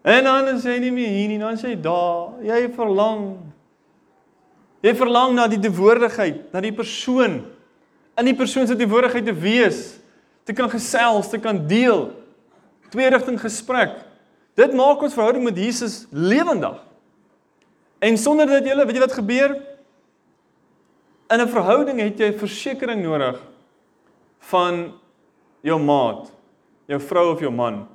En 0.04 0.24
dan 0.24 0.48
is 0.48 0.64
hy 0.64 0.80
nie 0.80 0.92
meer 0.92 1.08
hier 1.08 1.28
nie, 1.28 1.40
dan 1.40 1.56
sê 1.58 1.68
hy 1.68 1.76
daar, 1.76 2.34
jy 2.42 2.70
verlang. 2.74 3.38
Jy 4.82 4.96
verlang 4.96 5.36
na 5.36 5.48
die 5.48 5.60
teenwoordigheid, 5.60 6.52
na 6.54 6.62
die 6.62 6.74
persoon 6.74 7.46
in 8.22 8.26
die 8.26 8.38
persoon 8.38 8.68
se 8.68 8.76
teenwoordigheid 8.76 9.26
te 9.26 9.34
wees 9.34 9.98
te 10.44 10.54
kan 10.58 10.70
gesels, 10.72 11.30
te 11.30 11.40
kan 11.40 11.60
deel. 11.68 12.10
Twee 12.92 13.10
rigting 13.14 13.38
gesprek. 13.40 13.94
Dit 14.58 14.74
maak 14.76 15.04
ons 15.06 15.14
verhouding 15.16 15.46
met 15.46 15.58
Jesus 15.58 16.06
lewendig. 16.10 16.80
En 18.02 18.18
sonder 18.18 18.50
dit 18.50 18.72
julle, 18.72 18.86
weet 18.86 18.98
jy 18.98 19.04
wat 19.04 19.14
gebeur? 19.16 19.54
In 21.32 21.40
'n 21.40 21.48
verhouding 21.48 22.00
het 22.00 22.20
jy 22.20 22.34
versekering 22.34 23.04
nodig 23.04 23.40
van 24.40 24.94
jou 25.62 25.80
maat, 25.80 26.32
jou 26.86 27.00
vrou 27.00 27.32
of 27.32 27.40
jou 27.40 27.52
man. 27.52 27.88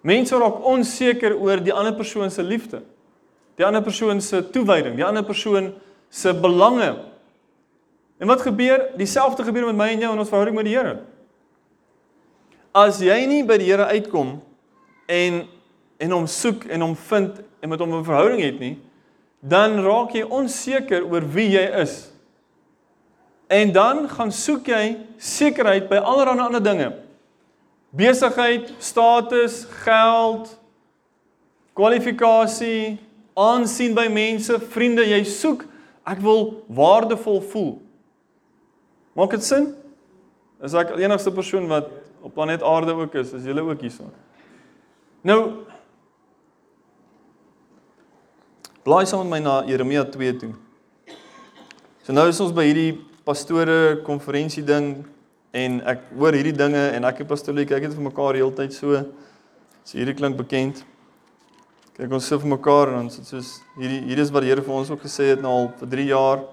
Mense 0.00 0.38
raak 0.38 0.64
onseker 0.64 1.36
oor 1.36 1.56
die 1.56 1.72
ander 1.72 1.94
persoon 1.94 2.30
se 2.30 2.42
liefde. 2.42 2.82
Die 3.56 3.66
ander 3.66 3.82
persoon 3.82 4.20
se 4.20 4.50
toewyding, 4.50 4.94
die 4.94 5.04
ander 5.04 5.24
persoon 5.24 5.74
se 6.08 6.34
belange. 6.34 6.96
En 8.18 8.26
wat 8.26 8.40
gebeur? 8.40 8.90
Dieselfde 8.96 9.44
gebeur 9.44 9.66
met 9.66 9.76
my 9.76 9.88
en 9.88 10.00
jou 10.00 10.12
in 10.12 10.18
ons 10.18 10.28
verhouding 10.28 10.56
met 10.56 10.64
die 10.64 10.76
Here 10.76 10.98
as 12.76 13.00
jy 13.00 13.16
nie 13.28 13.42
by 13.46 13.56
die 13.60 13.70
Here 13.70 13.88
uitkom 13.88 14.36
en 15.08 15.44
en 15.96 16.12
hom 16.12 16.26
soek 16.28 16.66
en 16.68 16.82
hom 16.84 16.92
vind 17.08 17.38
en 17.64 17.70
met 17.72 17.80
hom 17.80 17.94
'n 17.96 18.04
verhouding 18.04 18.42
het 18.44 18.58
nie, 18.60 18.76
dan 19.40 19.80
raak 19.84 20.14
jy 20.16 20.24
onseker 20.24 21.04
oor 21.06 21.24
wie 21.34 21.50
jy 21.54 21.64
is. 21.82 21.96
En 23.46 23.72
dan 23.72 24.08
gaan 24.10 24.32
soek 24.34 24.66
jy 24.72 24.84
sekerheid 25.22 25.88
by 25.90 26.00
allerlei 26.02 26.46
ander 26.48 26.62
dinge. 26.62 26.90
Besigheid, 27.96 28.72
status, 28.82 29.64
geld, 29.84 30.50
kwalifikasie, 31.76 32.96
aansien 33.36 33.94
by 33.94 34.08
mense, 34.12 34.58
vriende, 34.72 35.04
jy 35.06 35.22
soek 35.28 35.66
ek 36.06 36.22
wil 36.24 36.48
waardevol 36.72 37.42
voel. 37.52 37.72
Maak 39.16 39.36
dit 39.36 39.46
sin? 39.46 39.70
Is 40.64 40.74
ek 40.76 40.94
die 40.96 41.04
enigste 41.04 41.32
persoon 41.34 41.68
wat 41.70 41.88
op 42.24 42.34
planeet 42.34 42.64
Aarde 42.64 42.94
ook 42.96 43.14
is, 43.20 43.32
is 43.36 43.44
julle 43.46 43.62
ook 43.64 43.80
hierson. 43.84 44.10
Nou 45.26 45.65
Blaai 48.86 49.02
saam 49.02 49.24
met 49.26 49.32
my 49.32 49.38
na 49.42 49.52
Jeremia 49.66 50.04
2 50.06 50.32
toe. 50.38 50.52
So 52.06 52.14
nou 52.14 52.28
is 52.30 52.38
ons 52.38 52.52
by 52.54 52.68
hierdie 52.68 52.92
pastore 53.26 53.96
konferensie 54.06 54.62
ding 54.62 55.00
en 55.50 55.80
ek 55.90 56.04
hoor 56.12 56.36
hierdie 56.38 56.54
dinge 56.54 56.84
en 56.94 57.08
ek 57.08 57.24
en 57.24 57.28
pastoor 57.32 57.56
Lee 57.56 57.66
kyk 57.66 57.82
net 57.82 57.96
vir 57.96 58.06
mekaar 58.06 58.38
heeltyd 58.38 58.76
so. 58.76 59.00
So 59.82 59.98
hierdie 59.98 60.14
klink 60.14 60.38
bekend. 60.38 60.84
Kyk 61.98 62.14
ons 62.14 62.30
sit 62.30 62.38
vir 62.44 62.52
mekaar 62.54 62.94
en 62.94 63.08
ons 63.08 63.18
soos 63.26 63.56
hierdie 63.74 64.04
hier 64.06 64.22
is 64.22 64.30
wat 64.30 64.46
die 64.46 64.54
Here 64.54 64.62
vir 64.62 64.78
ons 64.78 64.94
ook 64.94 65.02
gesê 65.02 65.32
het 65.32 65.42
nou 65.42 65.58
al 65.64 65.68
vir 65.82 65.92
3 65.98 66.08
jaar. 66.12 66.46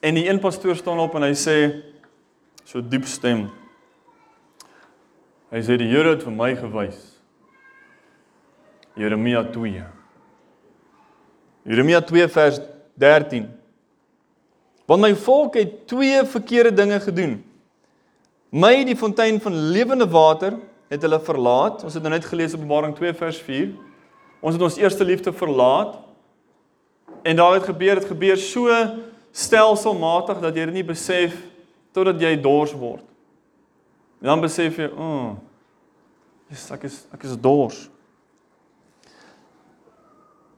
En 0.00 0.16
die 0.16 0.24
een 0.24 0.40
pastoor 0.40 0.80
staan 0.80 1.04
op 1.04 1.20
en 1.20 1.28
hy 1.28 1.34
sê 1.36 1.60
so 2.64 2.80
diep 2.80 3.04
stem 3.04 3.50
Hy 5.52 5.66
sê 5.68 5.76
die 5.76 5.92
Here 5.92 6.14
het 6.14 6.24
vir 6.24 6.32
my 6.32 6.54
gewys. 6.56 7.08
Jeremia 8.96 9.44
2. 9.52 9.99
Jeremia 11.62 12.00
2 12.00 12.28
vers 12.28 12.60
13. 12.94 13.48
Want 14.86 15.02
my 15.04 15.12
volk 15.14 15.54
het 15.54 15.86
twee 15.86 16.24
verkeerde 16.24 16.72
dinge 16.74 17.00
gedoen. 17.00 17.36
My 18.50 18.84
die 18.84 18.96
fontein 18.96 19.38
van 19.40 19.54
lewende 19.70 20.08
water 20.10 20.56
het 20.90 21.02
hulle 21.06 21.20
verlaat. 21.22 21.84
Ons 21.86 21.94
het 21.94 22.02
nou 22.02 22.12
net 22.14 22.26
gelees 22.26 22.56
Openbaring 22.56 22.96
2 22.96 23.12
vers 23.14 23.38
4. 23.46 23.68
Ons 24.40 24.56
het 24.56 24.64
ons 24.64 24.78
eerste 24.80 25.04
liefde 25.04 25.32
verlaat. 25.32 25.98
En 27.22 27.36
daar 27.36 27.58
het 27.58 27.68
gebeur, 27.68 28.00
dit 28.00 28.08
gebeur 28.08 28.40
so 28.40 28.80
stelselmatig 29.30 30.40
dat 30.40 30.56
jy 30.56 30.64
dit 30.70 30.80
nie 30.80 30.86
besef 30.86 31.36
totdat 31.94 32.18
jy 32.22 32.34
dors 32.40 32.72
word. 32.72 33.04
En 34.20 34.32
dan 34.32 34.40
besef 34.40 34.76
jy, 34.76 34.88
"O, 34.88 35.02
oh, 35.02 35.36
ek 36.72 36.84
is 36.84 37.06
ek 37.12 37.24
is 37.24 37.36
dors." 37.36 37.89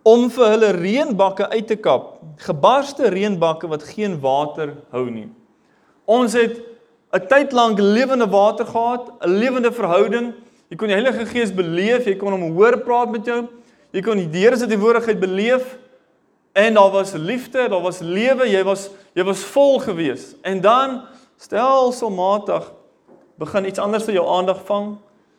Om 0.03 0.31
vir 0.35 0.49
hulle 0.51 0.71
reënbakke 0.75 1.47
uit 1.53 1.67
te 1.67 1.77
kap, 1.79 2.17
gebarste 2.43 3.11
reënbakke 3.13 3.69
wat 3.71 3.85
geen 3.93 4.17
water 4.21 4.75
hou 4.91 5.07
nie. 5.11 5.29
Ons 6.07 6.35
het 6.35 6.59
'n 7.13 7.27
tyd 7.29 7.53
lank 7.53 7.79
lewende 7.79 8.27
water 8.27 8.67
gehad, 8.67 9.13
'n 9.21 9.29
lewende 9.29 9.73
verhouding. 9.73 10.35
Jy 10.69 10.77
kon 10.77 10.89
die 10.89 10.97
Heilige 10.97 11.27
Gees 11.27 11.55
beleef, 11.55 12.07
jy 12.07 12.17
kon 12.17 12.33
hom 12.33 12.53
hoor 12.57 12.79
praat 12.81 13.11
met 13.11 13.25
jou. 13.25 13.49
Jy 13.93 14.01
kon 14.01 14.17
die 14.17 14.41
Here 14.41 14.57
se 14.57 14.67
teenwoordigheid 14.67 15.21
beleef 15.21 15.79
en 16.53 16.75
daar 16.75 16.91
was 16.91 17.13
liefde, 17.13 17.69
daar 17.69 17.83
was 17.83 18.01
lewe, 18.01 18.49
jy 18.49 18.65
was 18.65 18.91
jy 19.15 19.25
was 19.25 19.45
vol 19.45 19.79
gewees. 19.79 20.35
En 20.43 20.61
dan 20.61 21.03
stelselmatig 21.37 22.73
begin 23.39 23.67
iets 23.67 23.79
anders 23.79 24.05
vir 24.05 24.15
jou 24.15 24.27
aandag 24.29 24.65
vang. 24.65 24.97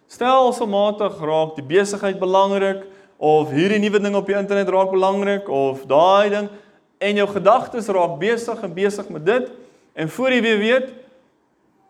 Stelselmatig 0.08 1.19
raak 1.19 1.56
die 1.56 1.65
besigheid 1.65 2.19
belangrik 2.19 2.84
of 3.24 3.54
hierdie 3.56 3.80
nuwe 3.80 4.02
ding 4.04 4.16
op 4.20 4.28
die 4.28 4.36
internet 4.36 4.72
raak 4.74 4.90
belangrik 4.92 5.48
of 5.48 5.86
daai 5.88 6.28
ding 6.34 6.50
en 7.00 7.20
jou 7.22 7.28
gedagtes 7.32 7.88
raak 7.96 8.18
besig 8.20 8.64
en 8.66 8.74
besig 8.76 9.08
met 9.16 9.24
dit 9.26 9.46
en 9.96 10.10
voor 10.10 10.34
jy 10.34 10.42
weer 10.44 10.60
weet, 10.60 10.90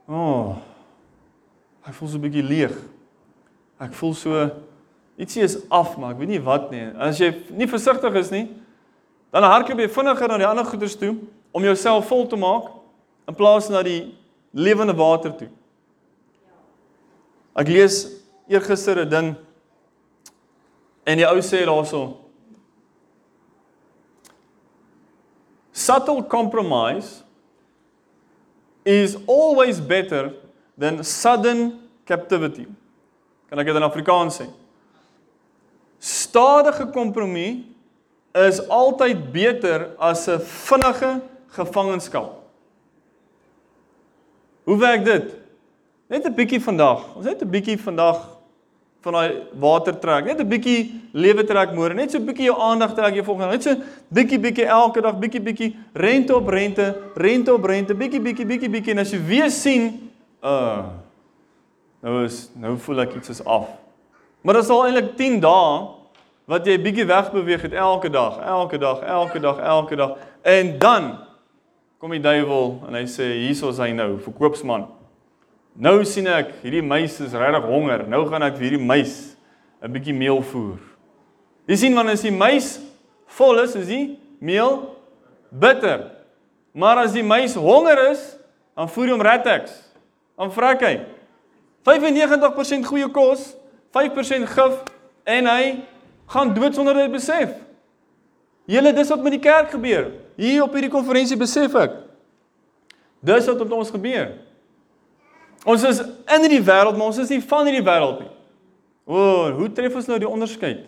o, 0.06 0.19
oh, 0.19 0.52
ek 1.88 1.96
voel 1.98 2.10
so 2.12 2.17
'n 2.17 2.26
bietjie 2.26 2.43
leeg. 2.43 2.76
Ek 3.80 3.93
voel 3.93 4.13
so 4.13 4.50
ietsie 5.17 5.43
is 5.43 5.58
af, 5.69 5.98
maar 5.98 6.12
ek 6.12 6.19
weet 6.19 6.34
nie 6.36 6.43
wat 6.43 6.69
nie. 6.72 6.86
As 7.00 7.17
jy 7.17 7.34
nie 7.50 7.67
versigtig 7.67 8.13
is 8.15 8.30
nie, 8.30 8.50
dan 9.32 9.43
hardloop 9.43 9.80
jy 9.80 9.89
vinniger 9.89 10.28
na 10.28 10.38
die 10.38 10.48
ander 10.48 10.65
goederes 10.65 10.96
toe 10.96 11.15
om 11.52 11.63
jouself 11.63 12.08
vol 12.08 12.28
te 12.28 12.38
maak 12.38 12.69
in 13.28 13.36
plaas 13.36 13.69
na 13.69 13.82
die 13.82 14.13
lewende 14.54 14.93
water 14.93 15.32
toe. 15.32 15.50
Ek 17.56 17.67
lees 17.67 18.08
eergister 18.48 19.02
'n 19.02 19.10
ding 19.10 19.36
en 21.06 21.18
die 21.18 21.28
ou 21.28 21.42
sê 21.42 21.66
daarso 21.66 22.04
subtle 25.74 26.24
compromise 26.24 27.24
is 28.86 29.18
always 29.28 29.80
better 29.80 30.34
than 30.78 31.04
sudden 31.04 31.80
captivity. 32.06 32.68
Kan 33.50 33.60
ek 33.60 33.70
dit 33.70 33.80
in 33.80 33.86
Afrikaans 33.86 34.39
sê? 34.42 34.48
Stadige 36.04 36.89
kompromie 36.92 37.63
is 38.36 38.60
altyd 38.68 39.32
beter 39.32 39.92
as 40.00 40.28
'n 40.28 40.39
vinnige 40.39 41.22
gevangenskap. 41.56 42.44
Hoe 44.63 44.78
werk 44.78 45.06
dit? 45.06 45.36
Net 46.10 46.26
'n 46.26 46.34
bietjie 46.34 46.62
vandag. 46.62 47.16
Ons 47.16 47.26
net 47.26 47.42
'n 47.42 47.50
bietjie 47.50 47.78
vandag 47.78 48.20
van 49.04 49.18
daai 49.18 49.32
water 49.60 49.96
trek. 50.00 50.26
Net 50.26 50.39
'n 50.39 50.48
bietjie 50.48 51.02
lewe 51.12 51.44
trek 51.44 51.74
môre. 51.76 51.94
Net 51.94 52.12
so 52.12 52.18
'n 52.18 52.26
bietjie 52.26 52.46
jou 52.46 52.58
aandag 52.60 52.94
trek 52.96 53.16
jy 53.16 53.24
volgende. 53.24 53.52
Net 53.52 53.63
so 53.63 53.76
bietjie 54.10 54.39
bietjie 54.39 54.66
elke 54.66 55.02
dag, 55.02 55.20
bietjie 55.20 55.42
bietjie 55.42 55.76
rente 55.94 56.36
op 56.36 56.48
rente, 56.48 56.96
rente 57.16 57.54
op 57.54 57.66
rente, 57.66 57.94
bietjie 57.94 58.22
bietjie 58.22 58.46
bietjie 58.46 58.70
bietjie 58.70 58.92
en 58.94 59.00
as 59.00 59.12
jy 59.12 59.20
weer 59.20 59.50
sien, 59.50 60.12
uh 60.44 60.84
nou 62.02 62.24
is 62.24 62.50
nou 62.56 62.78
voel 62.78 63.02
ek 63.02 63.16
iets 63.16 63.30
is 63.30 63.46
af. 63.46 63.68
Maar 64.42 64.54
dit 64.54 64.63
is 64.63 64.70
al 64.70 64.86
eintlik 64.86 65.16
10 65.18 65.39
dae 65.39 65.88
wat 66.46 66.66
jy 66.66 66.80
bietjie 66.80 67.06
wegbeweeg 67.06 67.62
het 67.62 67.74
elke 67.74 68.10
dag, 68.10 68.39
elke 68.39 68.78
dag, 68.78 69.00
elke 69.02 69.39
dag, 69.39 69.60
elke 69.60 69.96
dag. 69.96 70.18
En 70.42 70.80
dan 70.80 71.18
kom 71.98 72.12
die 72.12 72.20
duiwel 72.20 72.82
en 72.88 72.94
hy 72.94 73.06
sê 73.08 73.24
hierso's 73.39 73.78
hy 73.78 73.92
nou, 73.92 74.18
verkoopsman. 74.20 74.88
Nou 75.73 76.03
sien 76.05 76.27
ek 76.29 76.51
hierdie 76.62 76.83
muis 76.86 77.15
is 77.23 77.33
regtig 77.33 77.65
honger. 77.65 78.05
Nou 78.09 78.23
gaan 78.29 78.45
ek 78.45 78.57
vir 78.59 78.67
hierdie 78.69 78.86
muis 78.86 79.36
'n 79.81 79.91
bietjie 79.91 80.13
meel 80.13 80.41
voer. 80.41 80.79
Jy 81.67 81.75
sien 81.75 81.95
wanneer 81.95 82.13
as 82.13 82.21
die 82.21 82.31
muis 82.31 82.79
vol 83.27 83.59
is, 83.59 83.75
is 83.75 83.88
die 83.88 84.19
meel 84.39 84.95
bitter. 85.49 86.12
Maar 86.73 86.97
as 86.97 87.13
die 87.13 87.23
muis 87.23 87.55
honger 87.55 88.12
is, 88.12 88.38
dan 88.75 88.89
voer 88.89 89.05
jy 89.07 89.12
hom 89.12 89.21
Ratex. 89.21 89.71
Dan 90.38 90.51
vrek 90.51 90.81
hy 90.81 91.05
95% 91.83 92.86
goeie 92.86 93.09
kos, 93.12 93.55
5% 93.91 94.47
gif 94.47 94.79
en 95.25 95.45
hy 95.47 95.83
gaan 96.27 96.53
dood 96.53 96.75
sonder 96.75 96.93
dit 96.93 97.12
besef. 97.12 97.51
Julle 98.65 98.93
dis 98.93 99.09
wat 99.09 99.23
met 99.23 99.36
die 99.36 99.43
kerk 99.43 99.73
gebeur. 99.75 100.12
Hier 100.38 100.63
op 100.63 100.73
hierdie 100.73 100.91
konferensie 100.91 101.38
besef 101.38 101.75
ek. 101.75 101.99
Dis 103.23 103.47
wat 103.47 103.59
met 103.59 103.71
ons 103.71 103.91
gebeur. 103.91 104.31
Ons 105.63 105.84
is 105.88 105.99
in 106.04 106.43
hierdie 106.43 106.63
wêreld, 106.63 106.97
maar 106.97 107.12
ons 107.12 107.21
is 107.23 107.32
nie 107.32 107.41
van 107.41 107.67
hierdie 107.69 107.86
wêreld 107.86 108.23
nie. 108.26 108.32
O, 109.08 109.52
hoe 109.60 109.69
tref 109.76 109.95
ons 109.99 110.10
nou 110.10 110.19
die 110.19 110.30
onderskeid? 110.30 110.84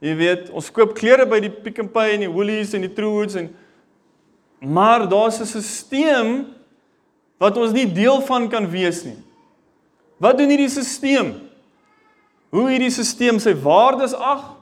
Jy 0.00 0.14
weet, 0.16 0.48
ons 0.56 0.70
koop 0.72 0.94
klere 0.96 1.26
by 1.28 1.42
die 1.44 1.50
Pick 1.52 1.78
n 1.82 1.90
Pay 1.92 2.16
en 2.16 2.24
die 2.24 2.30
Woolies 2.32 2.72
en 2.74 2.86
die 2.86 2.92
Truworths 2.94 3.36
en 3.38 3.50
maar 4.60 5.06
daar's 5.08 5.40
'n 5.40 5.46
stelsel 5.46 6.44
wat 7.38 7.56
ons 7.56 7.72
nie 7.72 7.86
deel 7.86 8.20
van 8.20 8.48
kan 8.48 8.70
wees 8.70 9.04
nie. 9.04 9.16
Wat 10.18 10.36
doen 10.38 10.48
hierdie 10.48 10.68
stelsel? 10.68 11.34
Hoe 12.50 12.68
hierdie 12.68 12.90
stelsel 12.90 13.40
sy 13.40 13.54
waardes 13.54 14.12
ag? 14.14 14.56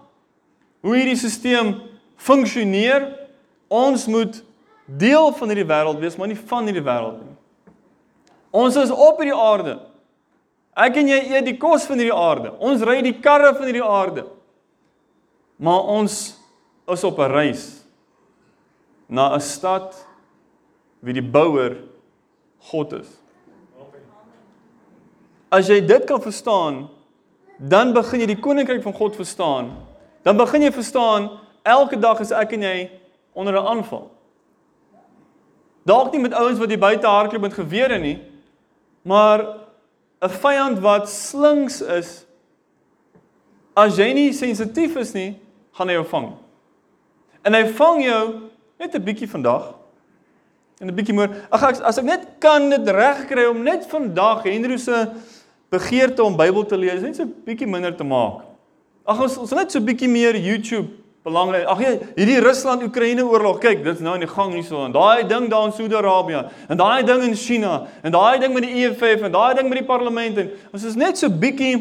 Hoe 0.81 0.95
hierdie 0.97 1.17
stelsel 1.17 1.81
funksioneer? 2.17 3.29
Ons 3.69 4.07
moet 4.07 4.43
deel 4.87 5.33
van 5.33 5.49
hierdie 5.49 5.67
wêreld 5.67 5.99
wees, 5.99 6.17
maar 6.17 6.29
nie 6.29 6.39
van 6.39 6.65
hierdie 6.65 6.85
wêreld 6.85 7.19
nie. 7.23 7.38
Ons 8.51 8.77
is 8.77 8.91
op 8.91 9.21
hierdie 9.21 9.37
aarde. 9.37 9.79
Ek 10.79 10.97
en 10.97 11.09
jy 11.11 11.19
eet 11.35 11.47
die 11.49 11.57
kos 11.61 11.87
van 11.89 11.99
hierdie 11.99 12.17
aarde. 12.17 12.53
Ons 12.59 12.85
ry 12.87 13.01
die 13.03 13.17
karre 13.21 13.53
van 13.57 13.67
hierdie 13.69 13.85
aarde. 13.85 14.25
Maar 15.59 15.91
ons 15.99 16.39
is 16.89 17.05
op 17.05 17.19
'n 17.19 17.33
reis 17.33 17.85
na 19.09 19.35
'n 19.35 19.41
stad 19.41 20.07
wie 21.01 21.13
die 21.13 21.31
bouer 21.31 21.77
God 22.59 22.93
is. 22.93 23.09
As 25.51 25.69
jy 25.69 25.81
dit 25.81 26.05
kan 26.05 26.21
verstaan, 26.21 26.89
dan 27.59 27.93
begin 27.93 28.21
jy 28.21 28.27
die 28.27 28.41
koninkryk 28.41 28.83
van 28.83 28.93
God 28.93 29.17
verstaan. 29.17 29.73
Dan 30.23 30.37
begin 30.37 30.63
jy 30.63 30.73
verstaan 30.73 31.31
elke 31.63 31.99
dag 31.99 32.21
is 32.21 32.31
ek 32.31 32.53
en 32.53 32.63
jy 32.63 32.91
onder 33.33 33.55
'n 33.55 33.67
aanval. 33.67 34.11
Dalk 35.85 36.13
nie 36.13 36.21
met 36.21 36.35
ouens 36.35 36.59
wat 36.59 36.69
hier 36.69 36.79
buite 36.79 37.07
hardloop 37.07 37.41
met 37.43 37.55
gewere 37.55 37.99
nie, 37.99 38.19
Maar 39.09 39.41
'n 40.21 40.29
vyand 40.29 40.79
wat 40.79 41.09
slinks 41.09 41.81
is, 41.81 42.27
as 43.75 43.97
jy 43.97 44.13
nie 44.13 44.33
sensitief 44.33 44.97
is 44.97 45.13
nie, 45.15 45.39
gaan 45.73 45.89
hy 45.89 45.95
jou 45.95 46.07
vang. 46.11 46.33
En 47.47 47.55
hy 47.55 47.65
vang 47.79 48.03
jou 48.05 48.25
net 48.79 48.95
'n 48.95 49.05
bietjie 49.05 49.31
vandag 49.31 49.75
en 50.81 50.89
'n 50.89 50.95
bietjie 50.95 51.15
môre. 51.15 51.47
Ag 51.51 51.63
ek 51.63 51.81
as 51.81 51.99
ek 51.99 52.05
net 52.05 52.27
kan 52.39 52.69
dit 52.71 52.89
regkry 52.89 53.47
om 53.47 53.63
net 53.63 53.87
vandag 53.87 54.43
Henry 54.43 54.77
se 54.77 55.09
begeerte 55.71 56.25
om 56.25 56.37
Bybel 56.37 56.67
te 56.67 56.77
lees 56.77 57.03
net 57.03 57.17
so 57.17 57.23
'n 57.23 57.35
bietjie 57.47 57.67
minder 57.67 57.97
te 57.97 58.05
maak. 58.05 58.45
Ag 59.07 59.21
ons 59.21 59.39
ons 59.39 59.53
net 59.53 59.71
so 59.73 59.79
'n 59.79 59.87
bietjie 59.87 60.09
meer 60.09 60.37
YouTube 60.37 60.91
belangrik. 61.27 61.67
Ag 61.67 61.81
ja, 61.83 61.93
hierdie 62.17 62.39
Rusland-Oekraïne 62.45 63.25
oorlog, 63.27 63.61
kyk, 63.63 63.83
dit's 63.85 64.03
nou 64.05 64.15
in 64.19 64.25
die 64.25 64.31
gang 64.31 64.55
hierso 64.55 64.85
en 64.87 64.95
daai 64.95 65.27
ding 65.29 65.49
daar 65.51 65.69
in 65.69 65.75
Saudi-Arabië 65.77 66.43
en 66.69 66.81
daai 66.81 67.03
ding 67.07 67.25
in 67.27 67.37
China 67.39 67.87
en 68.03 68.15
daai 68.15 68.39
ding 68.43 68.55
met 68.55 68.67
die 68.67 68.85
EFF 68.85 69.27
en 69.27 69.35
daai 69.35 69.55
ding 69.59 69.69
met 69.69 69.83
die 69.83 69.89
parlement 69.89 70.39
en 70.39 70.53
ons 70.73 70.87
is 70.89 70.99
net 70.99 71.19
so 71.19 71.31
bietjie 71.31 71.75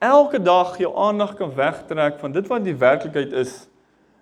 elke 0.00 0.40
dag 0.42 0.76
jou 0.80 0.90
aandag 0.96 1.36
kan 1.38 1.52
wegtrek 1.54 2.18
van 2.20 2.32
dit 2.32 2.50
wat 2.50 2.64
die 2.64 2.76
werklikheid 2.76 3.32
is 3.44 3.54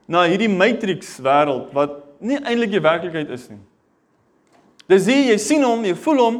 na 0.08 0.24
hierdie 0.26 0.50
matrix 0.50 1.16
wêreld 1.22 1.72
wat 1.76 1.98
nie 2.18 2.38
eintlik 2.40 2.72
die 2.72 2.82
werklikheid 2.82 3.30
is 3.30 3.48
nie. 3.50 3.60
Dis 4.88 5.06
jy, 5.06 5.28
jy 5.28 5.36
sien 5.38 5.64
hom, 5.66 5.84
jy 5.84 5.94
voel 6.00 6.22
hom, 6.22 6.38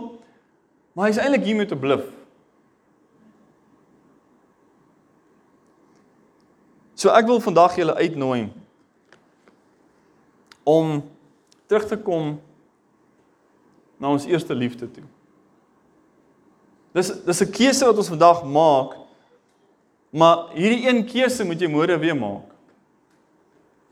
maar 0.96 1.10
hy's 1.10 1.20
eintlik 1.20 1.44
hier 1.46 1.56
met 1.56 1.72
'n 1.72 1.78
bluf. 1.78 2.06
So 6.98 7.12
ek 7.14 7.28
wil 7.30 7.38
vandag 7.38 7.76
julle 7.78 7.94
uitnooi 7.94 8.48
om 10.66 10.98
terug 11.70 11.86
te 11.86 11.98
kom 12.02 12.32
na 14.02 14.10
ons 14.10 14.26
eerste 14.26 14.54
liefde 14.54 14.88
toe. 14.90 15.04
Dis 16.98 17.12
dis 17.22 17.42
'n 17.42 17.52
keuse 17.54 17.86
wat 17.86 17.96
ons 17.96 18.10
vandag 18.10 18.42
maak. 18.44 18.96
Maar 20.10 20.48
hierdie 20.56 20.88
een 20.88 21.04
keuse 21.04 21.44
moet 21.44 21.60
jy 21.60 21.68
môre 21.68 21.98
weer 21.98 22.16
maak. 22.16 22.50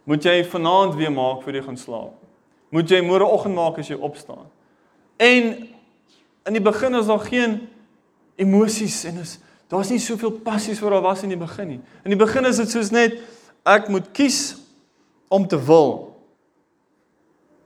Moet 0.05 0.25
jy 0.25 0.45
vanaand 0.45 0.95
weer 0.95 1.13
maak 1.13 1.43
voor 1.43 1.53
jy 1.53 1.63
gaan 1.63 1.77
slaap. 1.77 2.15
Moet 2.69 2.91
jy 2.91 3.01
môreoggend 3.03 3.55
maak 3.55 3.79
as 3.79 3.89
jy 3.89 3.97
opstaan. 3.97 4.51
En 5.17 5.69
in 6.45 6.53
die 6.53 6.63
begin 6.63 6.95
is 6.95 7.07
daar 7.07 7.21
geen 7.21 7.69
emosies 8.35 9.05
en 9.05 9.19
is 9.19 9.39
Daar's 9.73 9.91
nie 9.91 9.99
soveel 9.99 10.31
passies 10.45 10.81
wat 10.83 10.95
daar 10.95 11.03
was 11.03 11.25
in 11.27 11.33
die 11.35 11.41
begin 11.41 11.69
nie. 11.75 11.81
In 12.07 12.15
die 12.15 12.21
begin 12.21 12.47
is 12.47 12.61
dit 12.63 12.71
soos 12.71 12.93
net 12.95 13.19
ek 13.67 13.89
moet 13.91 14.07
kies 14.15 14.57
om 15.29 15.47
te 15.49 15.59
wil. 15.59 16.15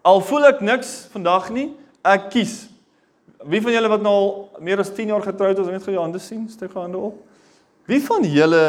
Al 0.00 0.22
voel 0.24 0.48
ek 0.48 0.62
niks 0.64 0.94
vandag 1.12 1.50
nie, 1.52 1.66
ek 2.06 2.30
kies. 2.32 2.54
Wie 3.44 3.60
van 3.60 3.74
julle 3.74 3.90
wat 3.92 4.04
nou 4.04 4.14
al 4.16 4.30
meer 4.64 4.80
as 4.80 4.92
10 4.96 5.12
jaar 5.12 5.24
getroud 5.24 5.60
is, 5.60 5.68
net 5.68 5.84
gou 5.84 5.92
jou 5.92 6.04
hande 6.04 6.20
sien, 6.20 6.46
steek 6.48 6.72
gou 6.72 6.80
hande 6.80 7.00
op. 7.10 7.18
Wie 7.88 8.00
van 8.04 8.24
julle 8.24 8.62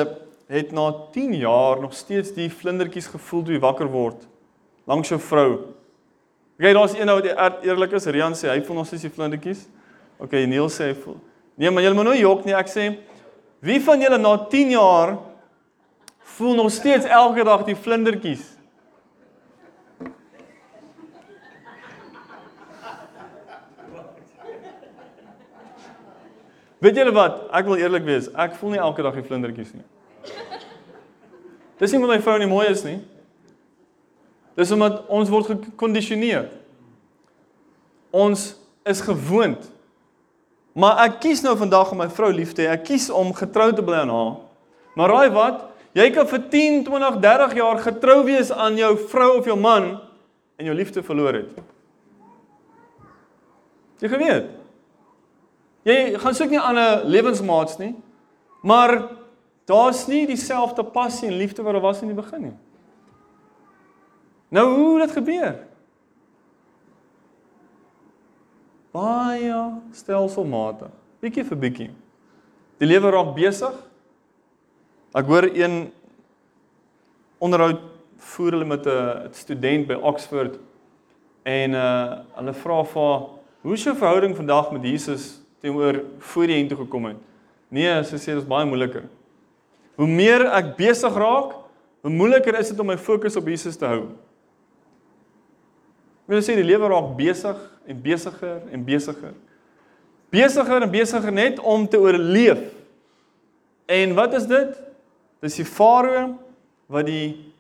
het 0.51 0.73
na 0.75 0.89
10 1.15 1.37
jaar 1.39 1.79
nog 1.79 1.95
steeds 1.95 2.33
die 2.35 2.49
vlindertjies 2.51 3.07
gevoel 3.13 3.45
toe 3.47 3.55
jy 3.55 3.61
wakker 3.63 3.87
word 3.91 4.27
langs 4.89 5.11
jou 5.11 5.19
vrou? 5.23 5.51
Okay, 6.59 6.73
daar's 6.75 6.97
een 6.97 7.07
nou 7.07 7.17
wat 7.21 7.63
eerlik 7.65 7.95
is, 7.95 8.05
Rian 8.11 8.35
sê 8.35 8.51
hy 8.51 8.59
voel 8.65 8.81
nog 8.81 8.89
steeds 8.89 9.07
die 9.07 9.13
vlindertjies. 9.15 9.63
Okay, 10.21 10.43
Neil 10.45 10.67
sê 10.69 10.91
hy 10.91 10.97
voel. 10.99 11.15
Nee, 11.55 11.71
maar 11.71 11.85
jy 11.85 11.93
moet 11.95 12.09
nou 12.11 12.17
jok 12.19 12.43
nie, 12.45 12.55
ek 12.57 12.69
sê 12.71 12.89
Wie 13.61 13.77
van 13.81 14.01
julle 14.01 14.17
na 14.17 14.37
10 14.49 14.69
jaar 14.73 15.17
voel 16.19 16.55
nog 16.55 16.71
steeds 16.71 17.05
elke 17.05 17.43
dag 17.43 17.63
die 17.63 17.75
vlindertjies? 17.75 18.41
Weet 26.81 26.97
julle 26.97 27.13
wat? 27.13 27.43
Ek 27.53 27.67
wil 27.69 27.77
eerlik 27.77 28.07
wees, 28.07 28.31
ek 28.33 28.55
voel 28.57 28.73
nie 28.73 28.81
elke 28.81 29.05
dag 29.05 29.13
die 29.13 29.25
vlindertjies 29.27 29.75
nie. 29.77 29.85
Dis 31.77 31.93
nie 31.93 31.99
omdat 32.01 32.15
my 32.15 32.23
vrou 32.25 32.39
nie 32.41 32.49
mooi 32.49 32.65
is 32.71 32.81
nie. 32.85 32.97
Dis 34.57 34.73
omdat 34.73 35.03
ons 35.05 35.29
word 35.29 35.51
gekondisioneer. 35.51 36.49
Ons 38.09 38.55
is 38.89 39.05
gewoond 39.05 39.69
Maar 40.73 41.03
ek 41.05 41.19
kies 41.25 41.41
nou 41.43 41.55
vandag 41.59 41.91
om 41.91 41.99
my 41.99 42.07
vrou 42.09 42.31
lief 42.31 42.53
te 42.55 42.63
hê. 42.63 42.71
Ek 42.71 42.85
kies 42.87 43.09
om 43.09 43.33
getrou 43.35 43.71
te 43.75 43.83
bly 43.83 44.03
aan 44.05 44.13
haar. 44.13 44.35
Maar 44.95 45.09
raai 45.11 45.29
wat? 45.35 45.65
Jy 45.97 46.07
kan 46.15 46.27
vir 46.27 46.45
10, 46.53 46.83
20, 46.87 47.19
30 47.23 47.55
jaar 47.59 47.81
getrou 47.83 48.21
wees 48.23 48.51
aan 48.51 48.77
jou 48.79 48.93
vrou 49.11 49.29
of 49.39 49.47
jou 49.49 49.57
man 49.59 49.97
en 50.55 50.69
jou 50.69 50.75
liefde 50.75 51.03
verloor 51.03 51.41
het. 51.41 51.51
Jy 53.99 54.11
geweet. 54.13 54.47
Jy 55.85 55.97
gaan 56.21 56.37
soek 56.37 56.53
nie 56.53 56.61
aan 56.61 56.77
'n 56.77 57.07
lewensmaats 57.09 57.77
nie. 57.77 57.95
Maar 58.61 59.09
daar's 59.65 60.07
nie 60.07 60.27
dieselfde 60.27 60.83
passie 60.83 61.27
en 61.27 61.37
liefde 61.37 61.63
wat 61.63 61.73
daar 61.73 61.81
was 61.81 62.01
in 62.01 62.07
die 62.07 62.15
begin 62.15 62.41
nie. 62.41 62.57
Nou 64.49 64.65
hoe 64.75 64.99
het 64.99 65.07
dit 65.07 65.17
gebeur? 65.17 65.70
Baie 68.91 69.59
stelselmatig, 69.95 70.91
bietjie 71.23 71.45
vir 71.47 71.59
bietjie. 71.63 71.89
Die 72.81 72.89
lewe 72.89 73.11
raak 73.13 73.33
besig. 73.37 73.73
Ek 75.15 75.27
hoor 75.27 75.47
een 75.47 75.91
onderhoud 77.41 77.81
voer 78.31 78.57
hulle 78.57 78.65
met 78.65 78.85
'n 78.85 79.33
student 79.33 79.87
by 79.87 79.93
Oxford 79.93 80.59
en 81.43 81.73
uh 81.73 82.19
hulle 82.35 82.53
vra 82.53 82.83
vir 82.83 83.01
haar, 83.01 83.21
"Hoe 83.63 83.73
is 83.73 83.83
jou 83.83 83.95
verhouding 83.95 84.35
vandag 84.35 84.71
met 84.71 84.83
Jesus 84.83 85.41
teenoor 85.61 86.03
voor 86.19 86.47
jy 86.47 86.59
intoe 86.59 86.77
gekom 86.77 87.05
het?" 87.05 87.17
Nee, 87.69 88.03
sy 88.03 88.15
sê 88.15 88.25
dit 88.25 88.41
is 88.41 88.47
baie 88.47 88.65
moeiliker. 88.65 89.03
Hoe 89.95 90.07
meer 90.07 90.45
ek 90.45 90.77
besig 90.77 91.13
raak, 91.13 91.55
hoe 92.01 92.11
moeiliker 92.11 92.59
is 92.59 92.69
dit 92.69 92.79
om 92.79 92.87
my 92.87 92.97
fokus 92.97 93.35
op 93.35 93.47
Jesus 93.47 93.77
te 93.77 93.85
hou. 93.85 94.09
Wil 96.31 96.39
sê 96.39 96.55
die 96.55 96.63
lewe 96.63 96.87
raak 96.87 97.09
besig 97.17 97.57
en 97.91 97.97
besiger 97.99 98.61
en 98.71 98.83
besiger. 98.87 99.33
Besiger 100.31 100.85
en 100.85 100.91
besiger 100.93 101.33
net 101.35 101.59
om 101.59 101.83
te 101.91 101.99
oorleef. 101.99 102.61
En 103.91 104.13
wat 104.15 104.37
is 104.39 104.45
dit? 104.47 104.77
Dis 105.43 105.59
die 105.59 105.67
farao 105.67 106.37
wat 106.91 107.09
die 107.09 107.51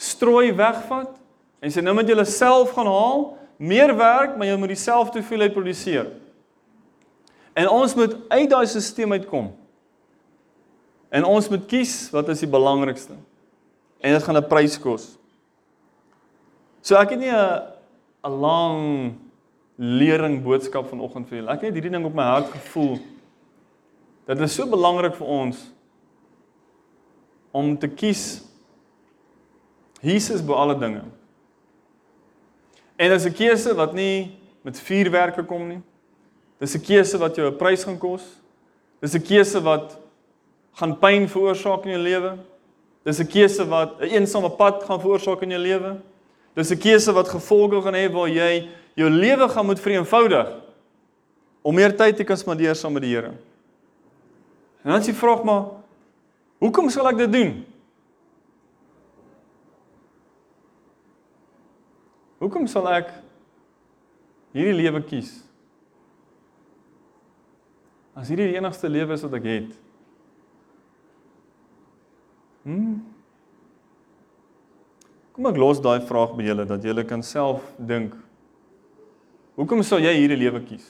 strooi 0.00 0.50
wegvat 0.56 1.14
en 1.62 1.70
sê 1.70 1.84
nou 1.84 1.94
moet 1.94 2.10
julle 2.10 2.24
self 2.26 2.72
gaan 2.74 2.88
haal, 2.90 3.24
meer 3.60 3.92
werk, 3.94 4.34
maar 4.34 4.48
jy 4.48 4.56
moet 4.58 4.72
dieselfde 4.72 5.20
hoeveelheid 5.20 5.54
produseer. 5.54 6.08
En 7.54 7.68
ons 7.68 7.94
moet 7.94 8.16
uit 8.32 8.50
daai 8.50 8.66
stelsel 8.66 9.14
uitkom. 9.14 9.50
En 11.10 11.26
ons 11.28 11.48
moet 11.52 11.66
kies 11.70 11.94
wat 12.14 12.30
is 12.32 12.42
die 12.42 12.50
belangrikste. 12.50 13.14
En 14.00 14.16
dit 14.16 14.22
gaan 14.26 14.38
'n 14.38 14.48
prys 14.48 14.78
kos. 14.78 15.20
So 16.82 16.96
ek 16.96 17.10
het 17.10 17.18
nie 17.18 17.30
'n 17.30 17.62
'n 18.24 18.40
lang 18.40 19.14
lering 19.76 20.42
boodskap 20.42 20.88
vanoggend 20.88 21.28
vir 21.28 21.38
julle. 21.38 21.52
Ek 21.52 21.62
het 21.62 21.74
hierdie 21.74 21.90
ding 21.90 22.04
op 22.04 22.14
my 22.14 22.22
hart 22.22 22.50
gevoel. 22.52 22.98
Dit 24.26 24.40
is 24.40 24.54
so 24.54 24.66
belangrik 24.66 25.14
vir 25.14 25.26
ons 25.26 25.72
om 27.52 27.78
te 27.78 27.88
kies 27.88 28.44
Jesus 30.00 30.40
bo 30.44 30.54
alle 30.54 30.78
dinge. 30.78 31.02
En 32.96 33.10
dit 33.10 33.20
is 33.20 33.26
'n 33.26 33.32
keuse 33.32 33.74
wat 33.74 33.94
nie 33.94 34.38
met 34.62 34.80
vuurwerke 34.80 35.44
kom 35.44 35.68
nie. 35.68 35.82
Dis 36.58 36.74
'n 36.74 36.80
keuse 36.80 37.18
wat 37.18 37.36
jou 37.36 37.46
'n 37.48 37.56
prys 37.56 37.84
gaan 37.84 37.98
kos. 37.98 38.22
Dis 39.00 39.14
'n 39.14 39.22
keuse 39.22 39.62
wat 39.62 39.98
gaan 40.72 40.98
pyn 40.98 41.28
veroorsaak 41.28 41.84
in 41.84 41.90
jou 41.90 42.02
lewe. 42.02 42.38
Dis 43.04 43.20
'n 43.20 43.26
keuse 43.26 43.64
wat 43.68 44.00
'n 44.00 44.04
eensame 44.04 44.50
pad 44.50 44.84
gaan 44.84 45.00
veroorsaak 45.00 45.42
in 45.42 45.50
jou 45.50 45.60
lewe. 45.60 45.96
Dis 46.54 46.70
'n 46.70 46.78
keuse 46.78 47.12
wat 47.12 47.28
gevolge 47.28 47.82
gaan 47.82 47.94
hê 47.94 48.10
waar 48.12 48.28
jy 48.28 48.68
jou 48.94 49.10
lewe 49.10 49.48
gaan 49.48 49.66
moet 49.66 49.80
vereenvoudig 49.80 50.48
om 51.62 51.74
meer 51.74 51.96
tyd 51.96 52.16
te 52.16 52.24
kan 52.24 52.36
spandeer 52.36 52.74
saam 52.74 52.92
met 52.92 53.02
die 53.02 53.14
Here. 53.14 53.32
En 54.82 54.90
dan 54.90 55.00
is 55.00 55.06
die 55.06 55.14
vraag 55.14 55.44
maar 55.44 55.64
hoekom 56.58 56.90
sal 56.90 57.08
ek 57.08 57.16
dit 57.16 57.32
doen? 57.32 57.66
Hoekom 62.40 62.66
sal 62.66 62.88
ek 62.88 63.12
hierdie 64.56 64.78
lewe 64.78 65.02
kies? 65.04 65.42
As 68.16 68.28
hierdie 68.32 68.48
die 68.48 68.56
enigste 68.56 68.88
lewe 68.88 69.12
is 69.12 69.22
wat 69.22 69.36
ek 69.36 69.44
het. 69.44 69.76
Hm? 72.64 72.96
Kom 75.40 75.48
ek 75.48 75.56
los 75.56 75.78
daai 75.80 76.02
vraag 76.04 76.34
by 76.36 76.44
julle 76.44 76.64
dat 76.68 76.82
julle 76.84 77.00
kan 77.08 77.22
self 77.24 77.62
dink. 77.80 78.12
Hoekom 79.56 79.80
sou 79.80 79.96
jy 79.96 80.12
hierdie 80.12 80.36
lewe 80.36 80.60
kies? 80.66 80.84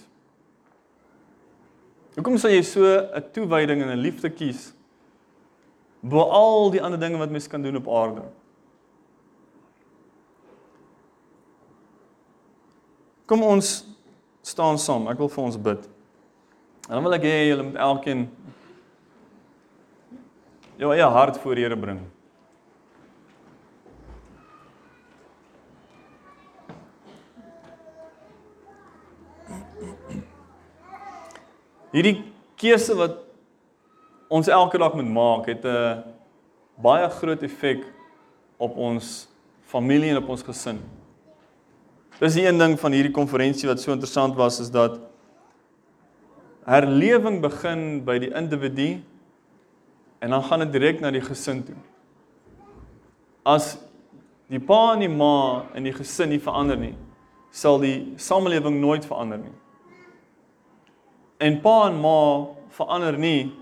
Hoekom 2.16 2.34
sou 2.34 2.50
jy 2.50 2.64
so 2.66 2.82
'n 2.82 3.22
toewyding 3.30 3.82
en 3.86 3.94
'n 3.94 4.02
liefde 4.02 4.26
kies 4.26 4.74
bo 6.02 6.26
al 6.26 6.70
die 6.74 6.82
ander 6.82 6.98
dinge 6.98 7.16
wat 7.18 7.30
mens 7.30 7.46
kan 7.46 7.62
doen 7.62 7.76
op 7.76 7.86
aarde? 7.86 8.26
Kom 13.26 13.42
ons 13.42 13.86
staan 14.42 14.78
saam. 14.78 15.06
Ek 15.06 15.18
wil 15.18 15.28
vir 15.28 15.44
ons 15.44 15.56
bid. 15.56 15.88
En 16.88 16.94
dan 16.98 17.02
wil 17.04 17.14
ek 17.14 17.22
hê 17.22 17.48
julle 17.54 17.62
moet 17.62 17.76
elkeen 17.76 18.28
jou 20.76 20.90
eie 20.90 21.06
hart 21.06 21.38
voor 21.38 21.54
Here 21.54 21.76
bring. 21.76 22.00
Hierdie 31.90 32.20
keuse 32.60 32.94
wat 32.94 33.18
ons 34.30 34.48
elke 34.48 34.78
dag 34.78 34.94
moet 34.94 35.10
maak, 35.10 35.46
het 35.46 35.64
'n 35.64 36.04
baie 36.78 37.08
groot 37.10 37.42
effek 37.42 37.82
op 38.58 38.76
ons 38.76 39.28
familie 39.66 40.10
en 40.10 40.22
op 40.22 40.28
ons 40.28 40.42
gesin. 40.42 40.78
Dis 42.20 42.34
die 42.34 42.46
een 42.46 42.58
ding 42.58 42.78
van 42.78 42.92
hierdie 42.92 43.12
konferensie 43.12 43.68
wat 43.68 43.80
so 43.80 43.92
interessant 43.92 44.36
was 44.36 44.60
is 44.60 44.70
dat 44.70 45.00
herlewing 46.66 47.40
begin 47.40 48.04
by 48.04 48.18
die 48.18 48.32
individu 48.34 49.02
en 50.20 50.30
dan 50.30 50.42
gaan 50.42 50.58
dit 50.58 50.72
direk 50.72 51.00
na 51.00 51.10
die 51.10 51.24
gesin 51.24 51.64
toe. 51.64 51.76
As 53.42 53.78
die 54.48 54.60
pa 54.60 54.92
en 54.92 55.00
die 55.00 55.08
ma 55.08 55.64
in 55.74 55.84
die 55.88 55.94
gesin 55.96 56.28
nie 56.28 56.42
verander 56.42 56.76
nie, 56.76 56.94
sal 57.50 57.80
die 57.80 58.12
samelewing 58.16 58.80
nooit 58.80 59.06
verander 59.06 59.38
nie. 59.38 59.54
En 61.40 61.56
pa 61.60 61.76
en 61.88 61.96
ma 62.00 62.20
verander 62.76 63.16
nie 63.18 63.52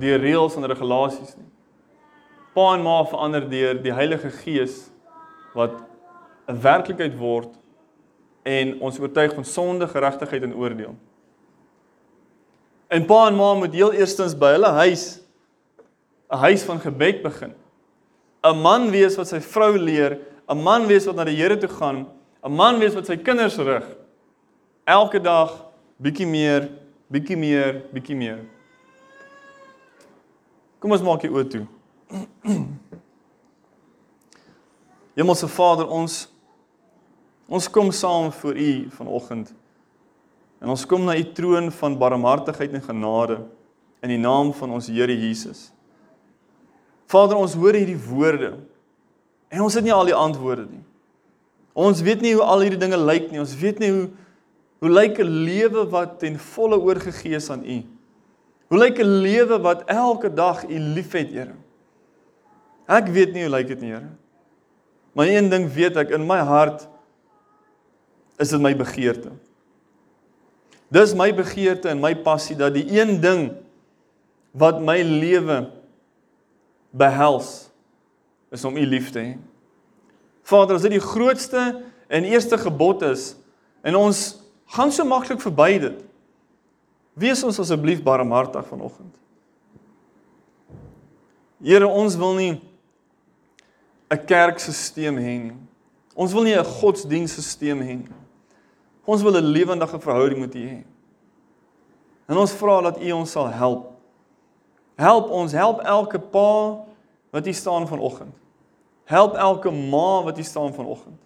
deur 0.00 0.20
reëls 0.20 0.56
en 0.56 0.68
regulasies 0.68 1.32
nie. 1.38 1.48
Pa 2.52 2.74
en 2.76 2.84
ma 2.84 2.98
verander 3.08 3.46
deur 3.48 3.80
die 3.80 3.94
Heilige 3.96 4.30
Gees 4.42 4.90
wat 5.56 5.80
'n 6.48 6.60
werklikheid 6.60 7.16
word 7.16 7.56
en 8.44 8.80
ons 8.80 8.98
oortuig 8.98 9.34
van 9.34 9.44
sonde, 9.44 9.88
geregtigheid 9.88 10.42
en 10.42 10.54
oordeel. 10.54 10.94
En 12.88 13.06
pa 13.06 13.26
en 13.26 13.36
ma 13.36 13.54
moet 13.54 13.72
heel 13.72 13.92
eerstens 13.92 14.34
by 14.36 14.52
hulle 14.52 14.72
huis 14.84 15.20
'n 16.32 16.36
huis 16.36 16.62
van 16.64 16.80
gebed 16.80 17.22
begin. 17.22 17.54
'n 18.44 18.60
Man 18.62 18.90
wees 18.90 19.16
wat 19.16 19.28
sy 19.28 19.40
vrou 19.40 19.78
leer, 19.78 20.18
'n 20.48 20.62
man 20.62 20.86
wees 20.86 21.06
wat 21.06 21.16
na 21.16 21.24
die 21.24 21.36
Here 21.36 21.56
toe 21.56 21.68
gaan, 21.68 22.06
'n 22.44 22.52
man 22.52 22.78
wees 22.78 22.94
wat 22.94 23.06
sy 23.06 23.16
kinders 23.16 23.56
rig. 23.56 23.84
Elke 24.84 25.20
dag 25.20 25.70
bietjie 25.96 26.26
meer 26.26 26.68
bietjie 27.12 27.36
meer, 27.36 27.82
bietjie 27.92 28.16
meer. 28.16 28.40
Kom 30.80 30.94
ons 30.96 31.04
maak 31.04 31.20
die 31.22 31.30
oë 31.30 31.44
toe. 31.52 31.64
Hemelse 35.18 35.48
Vader, 35.52 35.90
ons 35.92 36.24
ons 37.52 37.66
kom 37.68 37.90
saam 37.92 38.30
voor 38.32 38.56
U 38.56 38.70
vanoggend. 38.96 39.50
En 40.62 40.72
ons 40.72 40.86
kom 40.88 41.04
na 41.04 41.18
U 41.18 41.24
troon 41.36 41.68
van 41.82 41.98
barmhartigheid 42.00 42.72
en 42.78 42.86
genade 42.86 43.42
in 44.02 44.14
die 44.14 44.20
naam 44.22 44.54
van 44.56 44.72
ons 44.78 44.88
Here 44.88 45.12
Jesus. 45.12 45.68
Vader, 47.12 47.36
ons 47.36 47.58
hoor 47.60 47.76
hierdie 47.76 47.98
woorde 48.08 48.54
en 49.52 49.66
ons 49.66 49.76
het 49.76 49.84
nie 49.84 49.92
al 49.92 50.08
die 50.08 50.16
antwoorde 50.16 50.64
nie. 50.64 50.80
Ons 51.76 52.00
weet 52.04 52.24
nie 52.24 52.32
hoe 52.38 52.44
al 52.44 52.64
hierdie 52.64 52.80
dinge 52.80 52.96
lyk 53.00 53.28
nie. 53.28 53.40
Ons 53.40 53.52
weet 53.60 53.78
nie 53.80 53.90
hoe 53.92 54.06
Hoe 54.82 54.90
lyk 54.90 55.20
'n 55.22 55.30
lewe 55.46 55.86
wat 55.88 56.18
ten 56.18 56.38
volle 56.38 56.78
oorgegee 56.78 57.38
is 57.38 57.50
aan 57.50 57.62
U? 57.62 57.82
Hoe 58.66 58.78
lyk 58.78 58.98
'n 58.98 59.22
lewe 59.22 59.60
wat 59.62 59.84
elke 59.86 60.34
dag 60.34 60.66
U 60.66 60.78
liefhet, 60.78 61.30
Here? 61.30 61.54
Ek 62.88 63.06
weet 63.06 63.32
nie 63.32 63.46
hoe 63.46 63.54
lyk 63.54 63.68
dit 63.68 63.80
nie, 63.80 63.92
Here. 63.92 64.10
Maar 65.14 65.26
een 65.26 65.48
ding 65.48 65.72
weet 65.72 65.96
ek 65.96 66.10
in 66.10 66.26
my 66.26 66.38
hart 66.38 66.88
is 68.38 68.50
dit 68.50 68.60
my 68.60 68.74
begeerte. 68.76 69.30
Dis 70.90 71.14
my 71.14 71.30
begeerte 71.34 71.88
en 71.88 72.00
my 72.00 72.14
passie 72.16 72.56
dat 72.56 72.74
die 72.74 73.00
een 73.00 73.20
ding 73.20 73.52
wat 74.50 74.82
my 74.82 74.98
lewe 75.02 75.70
behels 76.90 77.70
is 78.50 78.64
om 78.64 78.76
U 78.76 78.86
lief 78.86 79.10
te 79.10 79.18
hê. 79.18 79.38
Vader, 80.42 80.74
as 80.74 80.82
dit 80.82 80.90
die 80.90 81.00
grootste 81.00 81.82
en 82.08 82.24
eerste 82.24 82.58
gebod 82.58 83.02
is 83.02 83.36
en 83.82 83.94
ons 83.96 84.41
gaan 84.72 84.92
so 84.92 85.04
maklik 85.04 85.40
verby 85.40 85.78
dit. 85.82 85.98
Wees 87.12 87.42
ons 87.44 87.60
asseblief 87.60 88.00
barmhartig 88.02 88.64
vanoggend. 88.66 89.18
Here, 91.62 91.86
ons 91.86 92.16
wil 92.16 92.34
nie 92.34 92.60
'n 94.10 94.24
kerkstelsel 94.26 95.16
hê 95.16 95.36
nie. 95.42 95.56
Ons 96.14 96.32
wil 96.32 96.42
nie 96.42 96.56
'n 96.56 96.64
godsdienststelsel 96.64 97.80
hê 97.84 97.96
nie. 98.00 98.16
Ons 99.04 99.22
wil 99.22 99.36
'n 99.36 99.52
lewendige 99.52 100.00
verhouding 100.00 100.40
met 100.40 100.54
U 100.54 100.58
hê. 100.58 100.84
En 102.28 102.36
ons 102.36 102.52
vra 102.52 102.80
dat 102.80 103.00
U 103.00 103.10
ons 103.12 103.30
sal 103.30 103.48
help. 103.48 103.92
Help 104.96 105.30
ons, 105.30 105.52
help 105.52 105.80
elke 105.80 106.18
pa 106.18 106.84
wat 107.30 107.44
hier 107.44 107.54
staan 107.54 107.88
vanoggend. 107.88 108.34
Help 109.04 109.34
elke 109.34 109.70
ma 109.70 110.22
wat 110.22 110.36
hier 110.36 110.44
staan 110.44 110.74
vanoggend. 110.74 111.20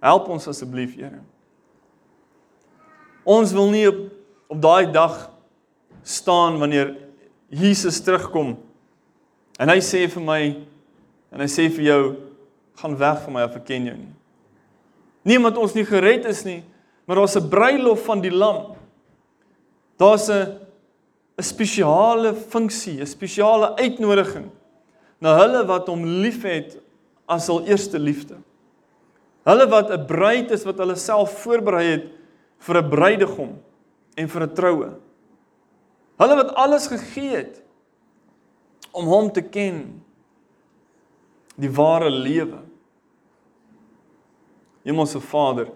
Help 0.00 0.28
ons 0.28 0.48
asseblief, 0.48 0.94
Here. 0.94 1.20
Ons 3.24 3.52
wil 3.56 3.70
nie 3.72 3.86
op, 3.88 4.00
op 4.52 4.60
daai 4.60 4.92
dag 4.92 5.30
staan 6.04 6.58
wanneer 6.60 6.92
Jesus 7.48 8.00
terugkom 8.04 8.54
en 9.58 9.70
hy 9.70 9.78
sê 9.84 10.04
vir 10.10 10.24
my 10.24 10.40
en 11.32 11.40
hy 11.40 11.48
sê 11.50 11.70
vir 11.72 11.88
jou 11.88 12.02
gaan 12.80 12.96
weg 13.00 13.22
van 13.24 13.36
my 13.36 13.44
af 13.46 13.56
ek 13.56 13.66
ken 13.68 13.88
jou 13.88 13.96
nie. 13.96 14.12
Nie 15.24 15.38
omdat 15.40 15.58
ons 15.60 15.74
nie 15.76 15.86
gered 15.88 16.26
is 16.28 16.42
nie, 16.44 16.60
maar 17.06 17.16
daar's 17.16 17.36
'n 17.36 17.48
bruilof 17.48 18.04
van 18.04 18.20
die 18.20 18.34
lam. 18.34 18.76
Daar's 19.96 20.28
'n 20.28 20.58
'n 21.38 21.42
spesiale 21.42 22.34
funksie, 22.34 23.00
'n 23.00 23.06
spesiale 23.06 23.76
uitnodiging 23.76 24.50
na 25.20 25.38
hulle 25.38 25.64
wat 25.66 25.86
hom 25.86 26.04
liefhet 26.04 26.76
as 27.26 27.46
hul 27.46 27.64
eerste 27.64 27.98
liefde. 27.98 28.36
Hulle 29.44 29.66
wat 29.68 29.90
'n 29.90 30.06
bruid 30.06 30.50
is 30.50 30.64
wat 30.64 30.78
hulle 30.78 30.96
self 30.96 31.42
voorberei 31.42 31.86
het 31.86 32.04
vir 32.64 32.80
'n 32.80 32.90
bruidegom 32.90 33.52
en 34.16 34.28
vir 34.28 34.42
'n 34.42 34.54
troue. 34.54 34.90
Hulle 36.16 36.36
wat 36.36 36.54
alles 36.54 36.86
gegee 36.86 37.36
het 37.36 37.62
om 38.92 39.06
hom 39.06 39.32
te 39.32 39.42
ken. 39.42 40.02
Die 41.56 41.70
ware 41.70 42.10
lewe. 42.10 42.62
Hemelse 44.84 45.20
Vader, 45.20 45.70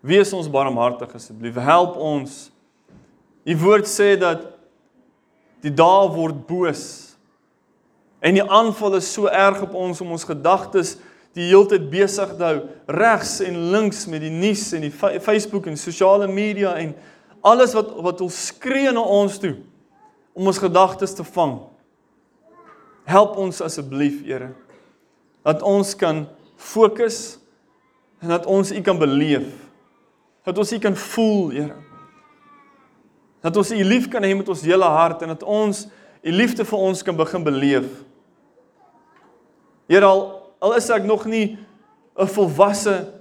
wees 0.00 0.32
ons 0.32 0.50
barmhartig 0.50 1.14
asseblief. 1.14 1.54
Help 1.54 1.96
ons. 1.96 2.50
U 3.44 3.56
woord 3.56 3.88
sê 3.88 4.18
dat 4.18 4.44
die 5.62 5.72
dae 5.72 6.08
word 6.12 6.46
boos. 6.46 7.16
En 8.20 8.34
die 8.34 8.44
aanval 8.44 8.94
is 9.00 9.12
so 9.12 9.26
erg 9.26 9.62
op 9.62 9.74
ons 9.74 10.00
om 10.00 10.10
ons 10.14 10.24
gedagtes 10.24 10.96
die 11.36 11.48
heeltyd 11.48 11.88
besig 11.92 12.34
te 12.36 12.44
hou 12.44 12.56
regs 12.92 13.38
en 13.44 13.58
links 13.72 14.04
met 14.10 14.20
die 14.24 14.32
nuus 14.32 14.66
en 14.76 14.84
die 14.84 14.92
Facebook 14.92 15.66
en 15.70 15.78
sosiale 15.80 16.28
media 16.28 16.74
en 16.80 16.92
alles 17.42 17.74
wat 17.76 17.92
wat 18.04 18.20
ons 18.24 18.40
skree 18.52 18.92
na 18.92 19.00
ons 19.02 19.38
toe 19.40 19.54
om 20.32 20.48
ons 20.48 20.60
gedagtes 20.60 21.14
te 21.16 21.24
vang. 21.34 21.58
Help 23.08 23.36
ons 23.40 23.60
asseblief, 23.64 24.22
Here, 24.24 24.52
dat 25.44 25.62
ons 25.66 25.94
kan 25.98 26.24
fokus 26.56 27.38
en 28.22 28.30
dat 28.30 28.46
ons 28.46 28.70
U 28.72 28.80
kan 28.80 28.98
beleef. 28.98 29.48
Dat 30.46 30.58
ons 30.58 30.72
U 30.72 30.78
kan 30.78 30.96
voel, 30.96 31.50
Here. 31.50 31.80
Dat 33.42 33.56
ons 33.58 33.72
U 33.74 33.82
lief 33.84 34.06
kan 34.08 34.22
hê 34.22 34.30
met 34.36 34.48
ons 34.48 34.62
hele 34.62 34.86
hart 34.86 35.24
en 35.24 35.34
dat 35.34 35.42
ons 35.42 35.86
U 36.22 36.30
liefde 36.30 36.64
vir 36.64 36.78
ons 36.78 37.02
kan 37.02 37.18
begin 37.18 37.44
beleef. 37.44 37.88
Here 39.90 40.06
al 40.06 40.41
al 40.62 40.76
is 40.78 40.88
ek 40.94 41.04
nog 41.04 41.26
nie 41.26 41.58
'n 42.14 42.28
volwasse 42.28 43.12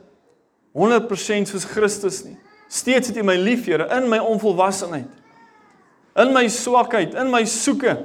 100% 0.72 1.48
soos 1.48 1.66
Christus 1.66 2.24
nie. 2.24 2.38
Steeds 2.68 3.08
het 3.08 3.18
U 3.18 3.24
my 3.24 3.36
lief, 3.36 3.66
Here, 3.66 3.88
in 3.98 4.10
my 4.10 4.20
onvolwassenheid. 4.20 5.10
In 6.16 6.34
my 6.34 6.48
swakheid, 6.48 7.14
in 7.16 7.30
my 7.32 7.44
soeke 7.46 7.98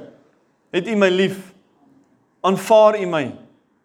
het 0.71 0.87
U 0.87 0.95
my 0.95 1.09
lief. 1.09 1.53
Aanvaar 2.41 2.99
U 2.99 3.05
my. 3.05 3.35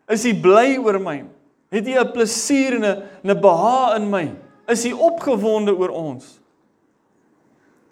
Is 0.08 0.24
U 0.26 0.34
bly 0.34 0.76
oor 0.76 0.98
my? 1.00 1.24
Het 1.70 1.86
U 1.88 1.98
'n 1.98 2.10
plesier 2.12 2.74
en 2.74 2.84
'n 2.84 3.30
'n 3.30 3.40
behaag 3.40 3.96
in 3.96 4.10
my? 4.10 4.34
Is 4.66 4.84
U 4.84 4.92
opgewonde 4.92 5.74
oor 5.76 5.90
ons? 5.90 6.40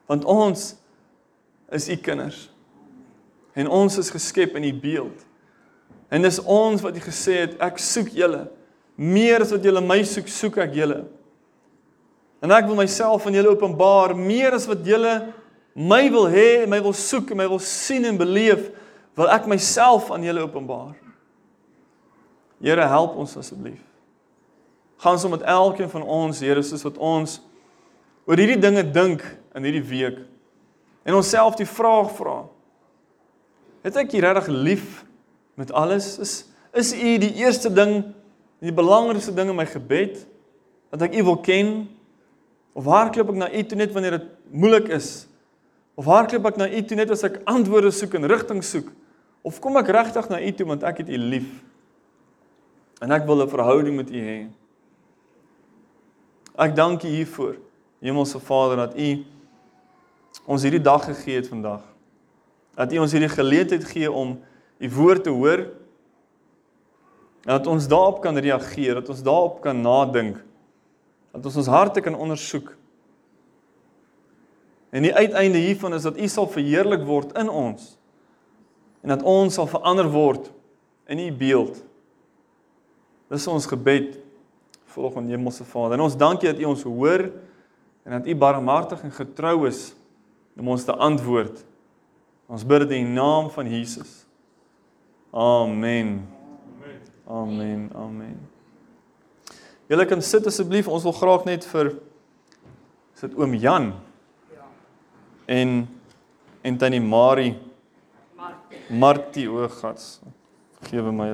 Want 0.06 0.24
ons 0.24 0.76
is 1.70 1.88
U 1.88 1.96
kinders. 1.96 2.50
En 3.52 3.68
ons 3.68 3.98
is 3.98 4.10
geskep 4.10 4.56
in 4.56 4.64
U 4.64 4.74
beeld. 4.74 5.26
En 6.10 6.22
dis 6.22 6.40
ons 6.42 6.82
wat 6.82 6.96
U 6.96 7.02
gesê 7.04 7.44
het, 7.44 7.56
ek 7.62 7.78
soek 7.78 8.10
julle. 8.14 8.44
Meer 8.98 9.44
as 9.44 9.52
wat 9.54 9.64
julle 9.64 9.82
my 9.84 10.00
soek, 10.04 10.28
soek 10.28 10.58
ek 10.66 10.74
julle. 10.80 11.04
En 12.42 12.52
ek 12.56 12.66
wil 12.66 12.78
myself 12.80 13.26
aan 13.26 13.36
julle 13.36 13.52
openbaar 13.52 14.16
meer 14.16 14.56
as 14.56 14.66
wat 14.68 14.82
julle 14.84 15.14
my 15.76 16.02
wil 16.10 16.26
hê 16.32 16.64
en 16.64 16.72
my 16.72 16.80
wil 16.82 16.94
soek 16.96 17.30
en 17.30 17.38
my 17.38 17.46
wil 17.48 17.60
sien 17.62 18.04
en 18.08 18.18
beleef, 18.18 18.70
wil 19.16 19.30
ek 19.30 19.46
myself 19.50 20.10
aan 20.10 20.24
julle 20.26 20.42
openbaar. 20.42 20.96
Here 22.60 22.88
help 22.90 23.16
ons 23.20 23.36
asseblief. 23.40 23.80
Gaan 25.00 25.18
saam 25.18 25.32
met 25.32 25.46
elkeen 25.48 25.88
van 25.88 26.02
ons, 26.02 26.40
Here, 26.44 26.60
soos 26.62 26.84
wat 26.84 26.98
ons 27.00 27.38
oor 28.28 28.40
hierdie 28.40 28.60
dinge 28.60 28.82
dink 28.84 29.22
in 29.56 29.64
hierdie 29.64 29.86
week. 29.86 30.18
En 31.08 31.16
onsself 31.16 31.56
die 31.56 31.68
vraag 31.68 32.12
vra. 32.18 32.42
Het 33.86 33.96
ek 34.02 34.12
U 34.18 34.20
regtig 34.20 34.50
lief 34.52 35.00
met 35.54 35.72
alles? 35.72 36.18
Is 36.18 36.44
is 36.72 36.92
U 36.94 37.18
die 37.18 37.32
eerste 37.34 37.72
ding, 37.72 38.04
die 38.62 38.72
belangrikste 38.72 39.34
ding 39.34 39.48
in 39.50 39.56
my 39.58 39.66
gebed? 39.66 40.20
Dat 40.90 41.02
ek 41.02 41.16
U 41.18 41.24
wil 41.32 41.40
ken? 41.42 41.88
Of 42.78 42.86
hardloop 42.86 43.32
ek 43.34 43.40
na 43.40 43.48
U 43.50 43.62
toe 43.66 43.78
net 43.78 43.92
wanneer 43.92 44.18
dit 44.20 44.28
moeilik 44.54 44.90
is? 44.94 45.26
Of 45.98 46.06
hardloop 46.06 46.46
ek 46.52 46.60
na 46.60 46.68
U 46.70 46.82
toe 46.86 46.98
net 46.98 47.10
as 47.10 47.24
ek 47.26 47.40
antwoorde 47.50 47.90
soek 47.94 48.14
en 48.18 48.28
rigting 48.30 48.62
soek? 48.64 48.92
Of 49.42 49.58
kom 49.58 49.80
ek 49.80 49.90
regtig 49.90 50.30
na 50.30 50.38
U 50.38 50.52
toe 50.54 50.68
want 50.70 50.86
ek 50.86 51.02
het 51.02 51.10
U 51.10 51.18
lief? 51.18 51.50
En 53.00 53.10
ek 53.10 53.26
wil 53.26 53.42
'n 53.42 53.48
verhouding 53.48 53.96
met 53.96 54.10
U 54.10 54.20
hê. 54.20 54.48
Ek 56.58 56.76
dank 56.76 57.02
U 57.02 57.08
hiervoor, 57.08 57.56
Hemelse 58.00 58.38
Vader, 58.38 58.76
dat 58.76 58.94
U 58.98 59.24
ons 60.46 60.62
hierdie 60.62 60.82
dag 60.82 61.04
gegee 61.04 61.36
het 61.36 61.48
vandag. 61.48 61.82
Dat 62.76 62.92
U 62.92 62.98
ons 62.98 63.12
hierdie 63.12 63.32
geleentheid 63.32 63.84
gee 63.84 64.10
om 64.12 64.38
U 64.80 64.90
woord 64.96 65.24
te 65.24 65.30
hoor. 65.30 65.66
En 67.44 67.56
dat 67.56 67.66
ons 67.68 67.88
daarop 67.88 68.20
kan 68.24 68.36
reageer, 68.36 68.94
dat 69.00 69.08
ons 69.12 69.22
daarop 69.24 69.60
kan 69.64 69.80
nadink 69.80 70.40
dat 71.30 71.46
ons 71.46 71.56
ons 71.62 71.70
harte 71.70 72.02
kan 72.02 72.14
ondersoek. 72.14 72.72
En 74.90 75.06
die 75.06 75.14
uiteinde 75.14 75.62
hiervan 75.62 75.94
is 75.94 76.06
dat 76.06 76.18
U 76.18 76.28
sal 76.28 76.48
verheerlik 76.50 77.04
word 77.06 77.36
in 77.38 77.50
ons 77.50 77.96
en 79.00 79.14
dat 79.14 79.22
ons 79.24 79.54
sal 79.56 79.68
verander 79.70 80.10
word 80.12 80.50
in 81.08 81.22
U 81.22 81.28
beeld. 81.32 81.78
Dis 83.30 83.46
ons 83.48 83.68
gebed 83.70 84.18
volgens 84.90 85.30
Hemelse 85.30 85.64
Vader. 85.64 85.94
En 85.96 86.04
ons 86.04 86.18
dankie 86.18 86.50
dat 86.50 86.60
U 86.60 86.66
ons 86.72 86.82
hoor 86.82 87.28
en 88.04 88.18
dat 88.18 88.26
U 88.26 88.34
barmhartig 88.34 89.06
en 89.06 89.14
getrou 89.14 89.62
is 89.70 89.92
om 90.58 90.68
ons 90.74 90.84
te 90.84 90.92
antwoord. 90.92 91.62
Ons 92.50 92.66
bid 92.66 92.82
dit 92.84 92.98
in 92.98 93.06
die 93.06 93.16
naam 93.16 93.48
van 93.54 93.70
Jesus. 93.70 94.19
Amen. 95.32 96.28
Amen. 97.26 97.90
Amen. 97.94 98.48
Julle 99.86 100.06
kan 100.06 100.22
sit 100.22 100.46
asseblief. 100.46 100.88
Ons 100.88 101.06
wil 101.06 101.14
graag 101.14 101.46
net 101.46 101.66
vir 101.70 101.92
sit 103.18 103.34
oom 103.38 103.54
Jan. 103.54 103.92
Ja. 104.54 104.66
En 105.46 105.88
en 106.62 106.76
tannie 106.78 107.00
Marie. 107.00 107.54
Martie. 108.36 108.82
Martie 108.90 109.46
o, 109.50 109.68
gats. 109.68 110.20
Gewe 110.90 111.12
my 111.12 111.30